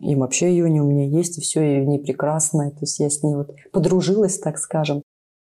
и 0.02 0.16
вообще 0.16 0.52
не 0.52 0.82
у 0.82 0.86
меня 0.86 1.06
есть, 1.06 1.38
и 1.38 1.42
все, 1.42 1.62
и 1.62 1.82
в 1.82 1.88
ней 1.88 2.00
прекрасно. 2.00 2.72
То 2.72 2.80
есть 2.82 3.00
я 3.00 3.10
с 3.10 3.22
ней 3.24 3.36
вот 3.36 3.52
подружилась, 3.72 4.40
так 4.40 4.58
скажем. 4.58 5.02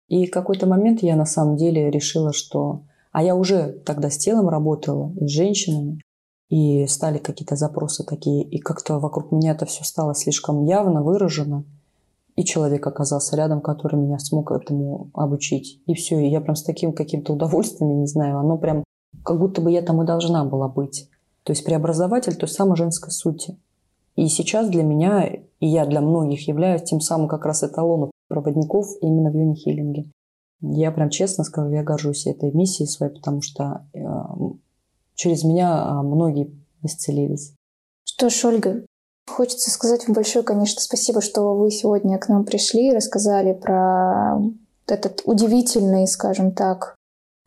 И 0.09 0.27
в 0.27 0.31
какой-то 0.31 0.67
момент 0.67 1.03
я 1.03 1.17
на 1.17 1.27
самом 1.27 1.57
деле 1.57 1.91
решила, 1.91 2.33
что... 2.33 2.83
А 3.13 3.23
я 3.23 3.37
уже 3.37 3.73
тогда 3.85 4.11
с 4.11 4.19
телом 4.19 4.49
работала, 4.49 5.13
и 5.21 5.27
с 5.27 5.31
женщинами, 5.31 6.01
и 6.49 6.87
стали 6.87 7.19
какие-то 7.19 7.55
запросы 7.55 8.05
такие, 8.05 8.43
и 8.43 8.59
как-то 8.59 8.99
вокруг 8.99 9.31
меня 9.31 9.53
это 9.53 9.67
все 9.67 9.85
стало 9.85 10.15
слишком 10.15 10.65
явно 10.65 11.03
выражено, 11.03 11.65
и 12.37 12.45
человек 12.45 12.87
оказался 12.87 13.37
рядом, 13.37 13.61
который 13.61 13.97
меня 13.97 14.19
смог 14.19 14.51
этому 14.51 15.11
обучить. 15.15 15.81
И 15.87 15.95
все, 15.95 16.19
и 16.19 16.29
я 16.29 16.41
прям 16.41 16.57
с 16.57 16.65
таким 16.65 16.93
каким-то 16.93 17.33
удовольствием, 17.33 18.01
не 18.01 18.07
знаю, 18.07 18.39
оно 18.39 18.59
прям 18.59 18.85
как 19.25 19.39
будто 19.39 19.61
бы 19.61 19.71
я 19.71 19.83
там 19.83 20.03
и 20.03 20.07
должна 20.07 20.45
была 20.45 20.69
быть. 20.69 21.09
То 21.45 21.53
есть 21.53 21.65
преобразователь 21.65 22.37
той 22.37 22.49
самой 22.49 22.77
женской 22.77 23.13
сути. 23.13 23.59
И 24.17 24.29
сейчас 24.29 24.69
для 24.69 24.83
меня, 24.83 25.27
и 25.27 25.45
я 25.61 25.87
для 25.87 26.01
многих 26.01 26.47
являюсь 26.49 26.83
тем 26.83 27.01
самым 27.01 27.29
как 27.29 27.45
раз 27.45 27.63
эталоном 27.63 28.11
проводников 28.29 28.87
именно 29.01 29.31
в 29.31 29.35
юни-хиллинге. 29.35 30.11
Я 30.61 30.93
прям 30.93 31.11
честно 31.11 31.45
скажу, 31.45 31.71
я 31.71 31.83
горжусь 31.83 32.27
этой 32.27 32.51
миссией 32.53 32.89
своей, 32.89 33.13
потому 33.13 33.43
что 33.43 33.87
э, 33.93 34.01
через 35.15 35.45
меня 35.45 35.85
а, 35.85 36.03
многие 36.03 36.51
исцелились. 36.83 37.55
Что 38.05 38.31
ж, 38.31 38.45
Ольга, 38.45 38.87
хочется 39.29 39.71
сказать 39.71 40.07
вам 40.07 40.15
большое, 40.15 40.45
конечно, 40.45 40.81
спасибо, 40.81 41.21
что 41.21 41.55
вы 41.55 41.71
сегодня 41.71 42.19
к 42.19 42.29
нам 42.29 42.45
пришли 42.45 42.89
и 42.89 42.95
рассказали 42.95 43.53
про 43.53 44.41
этот 44.87 45.23
удивительный, 45.25 46.07
скажем 46.07 46.53
так, 46.53 46.95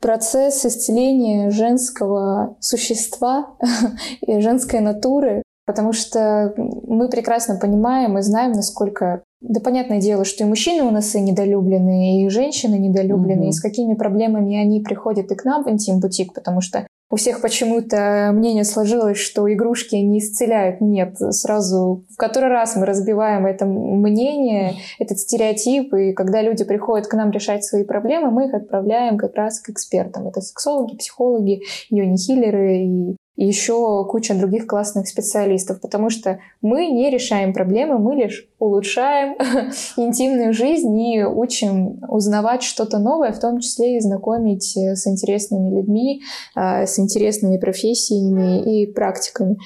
процесс 0.01 0.65
исцеления 0.65 1.49
женского 1.49 2.57
существа 2.59 3.57
и 4.21 4.39
женской 4.39 4.79
натуры, 4.79 5.43
потому 5.65 5.93
что 5.93 6.53
мы 6.57 7.09
прекрасно 7.09 7.57
понимаем 7.57 8.17
и 8.17 8.21
знаем, 8.21 8.51
насколько 8.53 9.23
да, 9.41 9.59
понятное 9.59 10.01
дело, 10.01 10.25
что 10.25 10.43
и 10.43 10.47
мужчины 10.47 10.83
у 10.83 10.91
нас 10.91 11.13
и 11.13 11.21
недолюбленные, 11.21 12.25
и 12.25 12.29
женщины 12.29 12.75
недолюбленные, 12.75 13.49
угу. 13.49 13.49
и 13.49 13.51
с 13.51 13.61
какими 13.61 13.93
проблемами 13.93 14.57
они 14.57 14.81
приходят 14.81 15.31
и 15.31 15.35
к 15.35 15.45
нам 15.45 15.63
в 15.63 15.69
интим-бутик, 15.69 16.33
потому 16.33 16.61
что 16.61 16.87
у 17.09 17.15
всех 17.15 17.41
почему-то 17.41 18.31
мнение 18.33 18.65
сложилось, 18.65 19.17
что 19.17 19.51
игрушки 19.51 19.95
не 19.95 20.19
исцеляют. 20.19 20.81
Нет, 20.81 21.17
сразу 21.17 22.05
в 22.09 22.17
который 22.17 22.49
раз 22.49 22.75
мы 22.75 22.85
разбиваем 22.85 23.45
это 23.45 23.65
мнение, 23.65 24.73
этот 24.99 25.19
стереотип, 25.19 25.93
и 25.93 26.13
когда 26.13 26.41
люди 26.41 26.65
приходят 26.65 27.07
к 27.07 27.13
нам 27.13 27.31
решать 27.31 27.63
свои 27.63 27.83
проблемы, 27.83 28.31
мы 28.31 28.47
их 28.47 28.53
отправляем 28.53 29.17
как 29.17 29.35
раз 29.35 29.61
к 29.61 29.69
экспертам. 29.69 30.27
Это 30.27 30.41
сексологи, 30.41 30.97
психологи, 30.97 31.61
йони-хиллеры 31.89 32.77
и 32.83 33.15
и 33.37 33.45
еще 33.45 34.03
куча 34.09 34.33
других 34.33 34.65
классных 34.65 35.07
специалистов, 35.07 35.79
потому 35.79 36.09
что 36.09 36.39
мы 36.63 36.87
не 36.87 37.11
решаем 37.11 37.53
проблемы, 37.53 37.99
мы 37.99 38.15
лишь 38.15 38.49
улучшаем 38.57 39.35
интимную 39.97 40.53
жизнь 40.53 40.99
и 40.99 41.23
учим 41.23 42.01
узнавать 42.09 42.63
что-то 42.63 42.97
новое, 42.97 43.31
в 43.31 43.39
том 43.39 43.59
числе 43.59 43.97
и 43.97 43.99
знакомить 44.01 44.75
с 44.75 45.05
интересными 45.05 45.69
людьми, 45.69 46.23
а, 46.55 46.87
с 46.87 46.97
интересными 46.97 47.57
профессиями 47.57 48.81
и 48.81 48.91
практиками. 48.91 49.57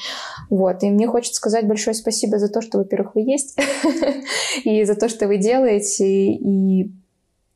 Вот. 0.50 0.84
И 0.84 0.90
мне 0.90 1.08
хочется 1.08 1.38
сказать 1.38 1.66
большое 1.66 1.94
спасибо 1.94 2.40
за 2.40 2.50
то, 2.50 2.62
что, 2.62 2.80
во-первых, 2.80 3.16
вы 3.16 3.22
есть, 3.22 3.58
и 4.66 4.84
за 4.84 4.96
то, 4.96 5.08
что 5.08 5.28
вы 5.28 5.38
делаете, 5.38 6.06
и 6.06 6.92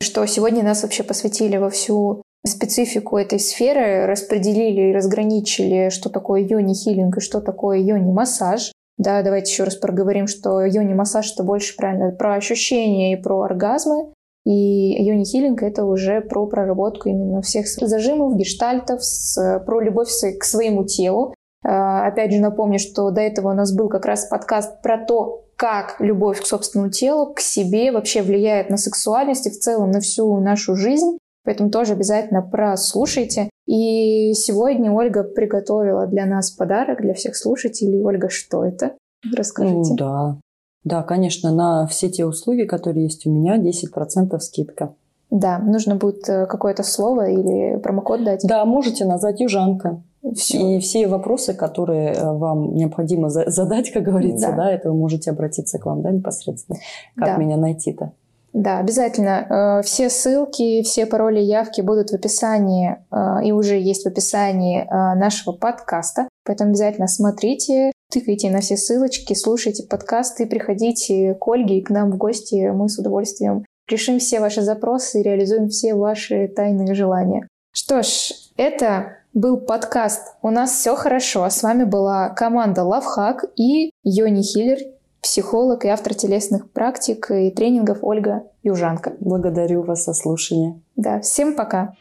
что 0.00 0.24
сегодня 0.24 0.62
нас 0.62 0.82
вообще 0.82 1.02
посвятили 1.02 1.58
во 1.58 1.68
всю 1.68 2.22
специфику 2.46 3.16
этой 3.16 3.38
сферы, 3.38 4.06
распределили 4.06 4.90
и 4.90 4.94
разграничили, 4.94 5.90
что 5.90 6.08
такое 6.08 6.42
йони-хилинг 6.42 7.16
и 7.16 7.20
что 7.20 7.40
такое 7.40 7.78
йони-массаж. 7.78 8.72
Да, 8.98 9.22
давайте 9.22 9.52
еще 9.52 9.64
раз 9.64 9.76
проговорим, 9.76 10.26
что 10.26 10.64
йони-массаж 10.64 11.32
это 11.32 11.42
больше 11.42 11.76
правильно 11.76 12.12
про 12.12 12.34
ощущения 12.34 13.12
и 13.12 13.22
про 13.22 13.42
оргазмы, 13.42 14.12
и 14.46 15.02
йони-хилинг 15.02 15.62
это 15.62 15.84
уже 15.84 16.20
про 16.20 16.46
проработку 16.46 17.08
именно 17.08 17.42
всех 17.42 17.66
зажимов, 17.66 18.36
гештальтов, 18.36 19.04
с, 19.04 19.60
про 19.66 19.80
любовь 19.80 20.08
к 20.38 20.44
своему 20.44 20.84
телу. 20.84 21.34
А, 21.64 22.06
опять 22.06 22.32
же 22.32 22.40
напомню, 22.40 22.78
что 22.78 23.10
до 23.10 23.20
этого 23.20 23.50
у 23.50 23.54
нас 23.54 23.74
был 23.74 23.88
как 23.88 24.06
раз 24.06 24.26
подкаст 24.26 24.80
про 24.82 25.04
то, 25.04 25.42
как 25.56 25.96
любовь 25.98 26.40
к 26.40 26.46
собственному 26.46 26.92
телу, 26.92 27.34
к 27.34 27.40
себе 27.40 27.90
вообще 27.90 28.22
влияет 28.22 28.70
на 28.70 28.76
сексуальность 28.76 29.46
и 29.46 29.50
в 29.50 29.58
целом 29.58 29.90
на 29.90 30.00
всю 30.00 30.38
нашу 30.38 30.76
жизнь. 30.76 31.18
Поэтому 31.46 31.70
тоже 31.70 31.92
обязательно 31.92 32.42
прослушайте. 32.42 33.48
И 33.66 34.34
сегодня 34.34 34.92
Ольга 34.92 35.22
приготовила 35.22 36.06
для 36.06 36.26
нас 36.26 36.50
подарок 36.50 37.00
для 37.00 37.14
всех 37.14 37.36
слушателей. 37.36 38.02
Ольга, 38.02 38.28
что 38.28 38.64
это? 38.64 38.92
Расскажите. 39.34 39.90
Ну, 39.90 39.96
да. 39.96 40.36
Да, 40.84 41.02
конечно, 41.02 41.52
на 41.52 41.86
все 41.86 42.08
те 42.08 42.26
услуги, 42.26 42.64
которые 42.64 43.04
есть 43.04 43.26
у 43.26 43.30
меня, 43.30 43.58
10% 43.58 44.38
скидка. 44.40 44.94
Да, 45.30 45.58
нужно 45.58 45.96
будет 45.96 46.28
э, 46.28 46.46
какое-то 46.46 46.84
слово 46.84 47.30
или 47.30 47.78
промокод 47.78 48.24
дать. 48.24 48.44
Да, 48.44 48.64
можете 48.64 49.04
назвать 49.04 49.40
южанка. 49.40 50.02
Все. 50.34 50.76
И 50.76 50.80
все 50.80 51.08
вопросы, 51.08 51.54
которые 51.54 52.12
э, 52.12 52.32
вам 52.32 52.74
необходимо 52.74 53.28
задать, 53.28 53.90
как 53.90 54.04
говорится, 54.04 54.50
да, 54.50 54.56
да 54.56 54.72
это 54.72 54.90
вы 54.90 54.96
можете 54.96 55.30
обратиться 55.30 55.78
к 55.78 55.86
вам, 55.86 56.02
да, 56.02 56.10
непосредственно. 56.10 56.78
Как 57.16 57.28
да. 57.28 57.36
меня 57.36 57.56
найти-то? 57.56 58.12
Да, 58.56 58.78
обязательно. 58.78 59.80
Э, 59.80 59.82
все 59.82 60.08
ссылки, 60.08 60.82
все 60.82 61.04
пароли, 61.04 61.40
явки 61.40 61.82
будут 61.82 62.08
в 62.08 62.14
описании 62.14 62.96
э, 63.12 63.46
и 63.46 63.52
уже 63.52 63.78
есть 63.78 64.04
в 64.04 64.08
описании 64.08 64.80
э, 64.80 64.86
нашего 65.18 65.52
подкаста. 65.52 66.26
Поэтому 66.42 66.70
обязательно 66.70 67.06
смотрите, 67.06 67.92
тыкайте 68.10 68.50
на 68.50 68.60
все 68.60 68.78
ссылочки, 68.78 69.34
слушайте 69.34 69.82
подкасты, 69.86 70.46
приходите 70.46 71.34
к 71.34 71.46
Ольге 71.46 71.80
и 71.80 71.82
к 71.82 71.90
нам 71.90 72.10
в 72.10 72.16
гости. 72.16 72.70
Мы 72.70 72.88
с 72.88 72.98
удовольствием 72.98 73.66
решим 73.90 74.18
все 74.18 74.40
ваши 74.40 74.62
запросы 74.62 75.20
и 75.20 75.22
реализуем 75.22 75.68
все 75.68 75.94
ваши 75.94 76.48
тайные 76.48 76.94
желания. 76.94 77.46
Что 77.74 78.02
ж, 78.02 78.32
это 78.56 79.18
был 79.34 79.58
подкаст 79.58 80.34
«У 80.40 80.48
нас 80.48 80.70
все 80.70 80.96
хорошо». 80.96 81.50
С 81.50 81.62
вами 81.62 81.84
была 81.84 82.30
команда 82.30 82.84
Лавхак 82.84 83.44
и 83.54 83.90
Йони 84.02 84.40
Хиллер, 84.40 84.78
психолог 85.22 85.84
и 85.84 85.88
автор 85.88 86.14
телесных 86.14 86.70
практик 86.70 87.30
и 87.30 87.50
тренингов 87.50 87.98
Ольга 88.02 88.44
Южанка. 88.62 89.14
Благодарю 89.20 89.82
вас 89.82 90.04
за 90.04 90.14
слушание. 90.14 90.80
Да, 90.96 91.20
всем 91.20 91.54
пока. 91.54 91.94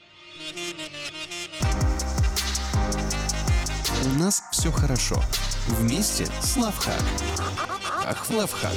У 4.05 4.19
нас 4.19 4.43
все 4.51 4.71
хорошо. 4.71 5.15
Вместе 5.67 6.25
с 6.41 6.57
Лавхак. 6.57 7.01
Ах, 8.07 8.29
Лавхак. 8.29 8.73